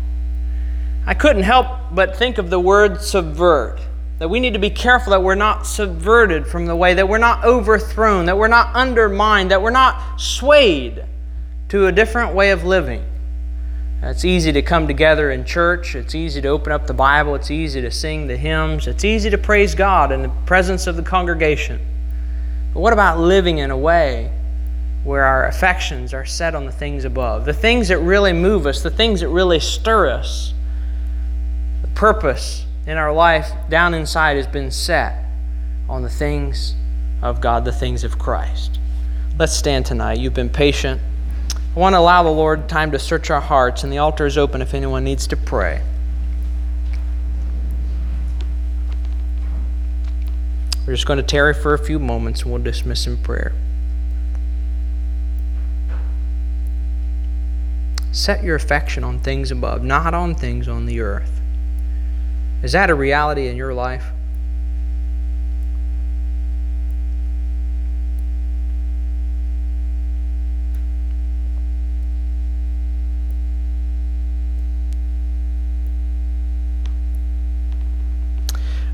I 1.06 1.14
couldn't 1.14 1.42
help 1.42 1.66
but 1.92 2.16
think 2.16 2.38
of 2.38 2.50
the 2.50 2.60
word 2.60 3.02
subvert 3.02 3.80
that 4.18 4.28
we 4.28 4.38
need 4.38 4.52
to 4.52 4.58
be 4.58 4.70
careful 4.70 5.12
that 5.12 5.22
we're 5.22 5.34
not 5.34 5.66
subverted 5.66 6.46
from 6.46 6.66
the 6.66 6.76
way, 6.76 6.92
that 6.92 7.08
we're 7.08 7.18
not 7.18 7.42
overthrown, 7.44 8.26
that 8.26 8.36
we're 8.36 8.48
not 8.48 8.74
undermined, 8.74 9.50
that 9.50 9.62
we're 9.62 9.70
not 9.70 10.20
swayed 10.20 11.04
to 11.70 11.86
a 11.86 11.92
different 11.92 12.34
way 12.34 12.50
of 12.50 12.64
living. 12.64 13.02
It's 14.02 14.24
easy 14.24 14.50
to 14.52 14.62
come 14.62 14.86
together 14.86 15.30
in 15.30 15.44
church. 15.44 15.94
It's 15.94 16.14
easy 16.14 16.40
to 16.40 16.48
open 16.48 16.72
up 16.72 16.86
the 16.86 16.94
Bible. 16.94 17.34
It's 17.34 17.50
easy 17.50 17.82
to 17.82 17.90
sing 17.90 18.28
the 18.28 18.36
hymns. 18.36 18.86
It's 18.86 19.04
easy 19.04 19.28
to 19.28 19.36
praise 19.36 19.74
God 19.74 20.10
in 20.10 20.22
the 20.22 20.30
presence 20.46 20.86
of 20.86 20.96
the 20.96 21.02
congregation. 21.02 21.78
But 22.72 22.80
what 22.80 22.94
about 22.94 23.18
living 23.18 23.58
in 23.58 23.70
a 23.70 23.76
way 23.76 24.32
where 25.04 25.24
our 25.24 25.46
affections 25.46 26.14
are 26.14 26.24
set 26.24 26.54
on 26.54 26.64
the 26.64 26.72
things 26.72 27.04
above? 27.04 27.44
The 27.44 27.52
things 27.52 27.88
that 27.88 27.98
really 27.98 28.32
move 28.32 28.66
us, 28.66 28.82
the 28.82 28.90
things 28.90 29.20
that 29.20 29.28
really 29.28 29.60
stir 29.60 30.08
us, 30.08 30.54
the 31.82 31.88
purpose 31.88 32.64
in 32.86 32.96
our 32.96 33.12
life 33.12 33.50
down 33.68 33.92
inside 33.92 34.38
has 34.38 34.46
been 34.46 34.70
set 34.70 35.26
on 35.90 36.02
the 36.02 36.08
things 36.08 36.74
of 37.20 37.42
God, 37.42 37.66
the 37.66 37.72
things 37.72 38.02
of 38.02 38.18
Christ. 38.18 38.78
Let's 39.38 39.52
stand 39.52 39.84
tonight. 39.84 40.18
You've 40.18 40.34
been 40.34 40.48
patient. 40.48 41.02
I 41.74 41.78
want 41.78 41.94
to 41.94 41.98
allow 41.98 42.24
the 42.24 42.30
Lord 42.30 42.68
time 42.68 42.90
to 42.92 42.98
search 42.98 43.30
our 43.30 43.40
hearts, 43.40 43.84
and 43.84 43.92
the 43.92 43.98
altar 43.98 44.26
is 44.26 44.36
open 44.36 44.60
if 44.60 44.74
anyone 44.74 45.04
needs 45.04 45.26
to 45.28 45.36
pray. 45.36 45.82
We're 50.84 50.94
just 50.94 51.06
going 51.06 51.18
to 51.18 51.22
tarry 51.22 51.54
for 51.54 51.72
a 51.72 51.78
few 51.78 52.00
moments 52.00 52.42
and 52.42 52.50
we'll 52.50 52.62
dismiss 52.62 53.06
in 53.06 53.18
prayer. 53.18 53.52
Set 58.10 58.42
your 58.42 58.56
affection 58.56 59.04
on 59.04 59.20
things 59.20 59.52
above, 59.52 59.84
not 59.84 60.14
on 60.14 60.34
things 60.34 60.66
on 60.66 60.86
the 60.86 61.00
earth. 61.00 61.40
Is 62.64 62.72
that 62.72 62.90
a 62.90 62.94
reality 62.94 63.46
in 63.46 63.56
your 63.56 63.72
life? 63.72 64.06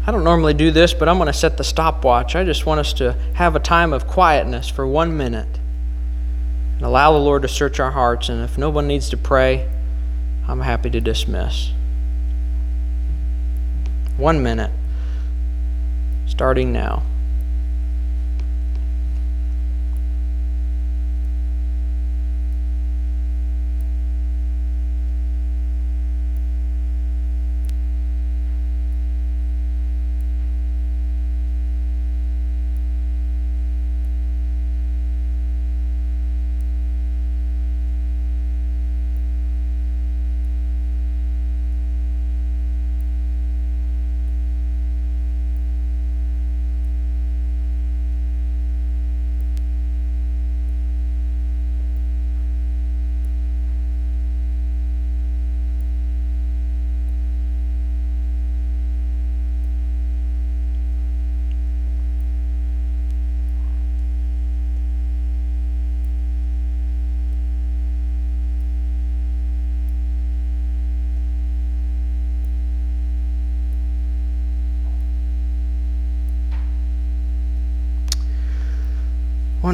I 0.07 0.12
don't 0.12 0.22
normally 0.22 0.54
do 0.54 0.70
this, 0.70 0.94
but 0.94 1.09
I'm 1.09 1.16
going 1.16 1.26
to 1.26 1.32
set 1.32 1.57
the 1.57 1.64
stopwatch. 1.64 2.36
I 2.36 2.44
just 2.44 2.64
want 2.64 2.78
us 2.78 2.92
to 2.94 3.14
have 3.34 3.57
a 3.57 3.61
time 3.61 3.92
of 3.92 4.07
quietness 4.07 4.68
for 4.68 4.86
one 4.86 5.16
minute 5.16 5.59
and 6.76 6.82
allow 6.82 7.12
the 7.12 7.18
Lord 7.18 7.42
to 7.42 7.48
search 7.48 7.80
our 7.80 7.90
hearts. 7.90 8.28
And 8.28 8.44
if 8.44 8.57
no 8.57 8.70
one 8.70 8.86
needs 8.86 9.11
to 9.11 9.16
pray, 9.16 9.68
I'm 10.46 10.61
happy 10.61 10.90
to 10.90 11.00
dismiss. 11.00 11.72
One 14.16 14.42
minute, 14.42 14.70
starting 16.26 16.72
now. 16.72 17.02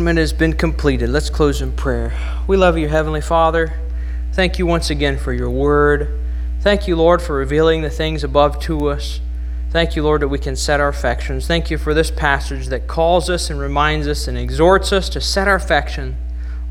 One 0.02 0.06
minute 0.06 0.22
has 0.22 0.32
been 0.32 0.54
completed. 0.54 1.10
Let's 1.10 1.30
close 1.30 1.62
in 1.62 1.70
prayer. 1.70 2.12
We 2.48 2.56
love 2.56 2.76
you, 2.76 2.88
Heavenly 2.88 3.20
Father. 3.20 3.74
Thank 4.32 4.58
you 4.58 4.66
once 4.66 4.90
again 4.90 5.16
for 5.16 5.32
your 5.32 5.48
word. 5.48 6.18
Thank 6.60 6.88
you, 6.88 6.96
Lord, 6.96 7.22
for 7.22 7.36
revealing 7.36 7.82
the 7.82 7.88
things 7.88 8.24
above 8.24 8.58
to 8.62 8.88
us. 8.88 9.20
Thank 9.70 9.94
you, 9.94 10.02
Lord, 10.02 10.22
that 10.22 10.26
we 10.26 10.40
can 10.40 10.56
set 10.56 10.80
our 10.80 10.88
affections. 10.88 11.46
Thank 11.46 11.70
you 11.70 11.78
for 11.78 11.94
this 11.94 12.10
passage 12.10 12.66
that 12.66 12.88
calls 12.88 13.30
us 13.30 13.48
and 13.48 13.60
reminds 13.60 14.08
us 14.08 14.26
and 14.26 14.36
exhorts 14.36 14.92
us 14.92 15.08
to 15.10 15.20
set 15.20 15.46
our 15.46 15.54
affection 15.54 16.16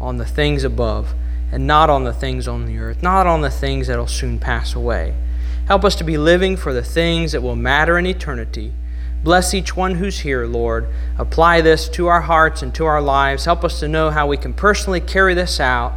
on 0.02 0.18
the 0.18 0.26
things 0.26 0.66
above 0.66 1.14
and 1.54 1.66
not 1.66 1.90
on 1.90 2.04
the 2.04 2.12
things 2.12 2.50
on 2.50 2.66
the 2.66 2.80
earth, 2.80 3.02
not 3.02 3.28
on 3.28 3.40
the 3.40 3.50
things 3.50 3.88
that 3.88 3.98
will 3.98 4.08
soon 4.08 4.40
pass 4.40 4.76
away. 4.76 5.16
Help 5.68 5.86
us 5.86 5.96
to 5.96 6.04
be 6.04 6.18
living 6.18 6.58
for 6.58 6.74
the 6.74 6.84
things 6.84 7.32
that 7.32 7.42
will 7.42 7.56
matter 7.56 7.98
in 7.98 8.06
eternity. 8.06 8.74
Bless 9.24 9.54
each 9.54 9.76
one 9.76 9.96
who's 9.96 10.20
here, 10.20 10.46
Lord. 10.48 10.88
Apply 11.18 11.62
this 11.62 11.88
to 11.90 12.08
our 12.08 12.22
hearts 12.22 12.64
and 12.64 12.74
to 12.76 12.86
our 12.86 13.02
lives. 13.02 13.46
Help 13.46 13.64
us 13.64 13.80
to 13.80 13.88
know 13.88 14.10
how 14.10 14.26
we 14.26 14.38
can 14.38 14.54
personally 14.54 15.00
carry 15.00 15.34
this 15.34 15.60
out. 15.60 15.94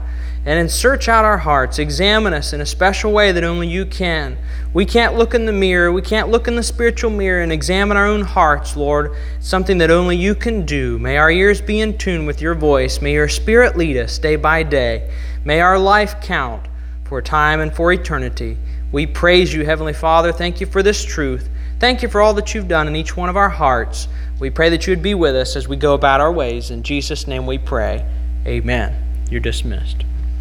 And 0.46 0.58
then 0.58 0.68
search 0.68 1.08
out 1.08 1.24
our 1.24 1.38
hearts. 1.38 1.78
Examine 1.78 2.34
us 2.34 2.52
in 2.52 2.60
a 2.60 2.66
special 2.66 3.12
way 3.12 3.32
that 3.32 3.44
only 3.44 3.66
you 3.66 3.86
can. 3.86 4.36
We 4.74 4.84
can't 4.84 5.16
look 5.16 5.32
in 5.32 5.46
the 5.46 5.52
mirror. 5.52 5.90
We 5.90 6.02
can't 6.02 6.28
look 6.28 6.46
in 6.46 6.54
the 6.54 6.62
spiritual 6.62 7.10
mirror 7.10 7.42
and 7.42 7.50
examine 7.50 7.96
our 7.96 8.06
own 8.06 8.20
hearts, 8.20 8.76
Lord. 8.76 9.16
Something 9.40 9.78
that 9.78 9.90
only 9.90 10.18
you 10.18 10.34
can 10.34 10.66
do. 10.66 10.98
May 10.98 11.16
our 11.16 11.30
ears 11.30 11.62
be 11.62 11.80
in 11.80 11.96
tune 11.96 12.26
with 12.26 12.42
your 12.42 12.54
voice. 12.54 13.00
May 13.00 13.14
your 13.14 13.28
spirit 13.28 13.74
lead 13.78 13.96
us 13.96 14.18
day 14.18 14.36
by 14.36 14.64
day. 14.64 15.10
May 15.46 15.62
our 15.62 15.78
life 15.78 16.20
count 16.20 16.66
for 17.04 17.22
time 17.22 17.60
and 17.60 17.74
for 17.74 17.90
eternity. 17.90 18.58
We 18.92 19.06
praise 19.06 19.54
you, 19.54 19.64
Heavenly 19.64 19.94
Father. 19.94 20.30
Thank 20.30 20.60
you 20.60 20.66
for 20.66 20.82
this 20.82 21.02
truth. 21.02 21.48
Thank 21.78 22.02
you 22.02 22.08
for 22.08 22.22
all 22.22 22.34
that 22.34 22.54
you've 22.54 22.68
done 22.68 22.88
in 22.88 22.96
each 22.96 23.16
one 23.16 23.28
of 23.28 23.36
our 23.36 23.48
hearts. 23.48 24.08
We 24.38 24.50
pray 24.50 24.70
that 24.70 24.86
you 24.86 24.92
would 24.92 25.02
be 25.02 25.14
with 25.14 25.34
us 25.34 25.56
as 25.56 25.68
we 25.68 25.76
go 25.76 25.94
about 25.94 26.20
our 26.20 26.32
ways. 26.32 26.70
In 26.70 26.82
Jesus' 26.82 27.26
name 27.26 27.46
we 27.46 27.58
pray. 27.58 28.04
Amen. 28.46 28.96
You're 29.30 29.40
dismissed. 29.40 30.04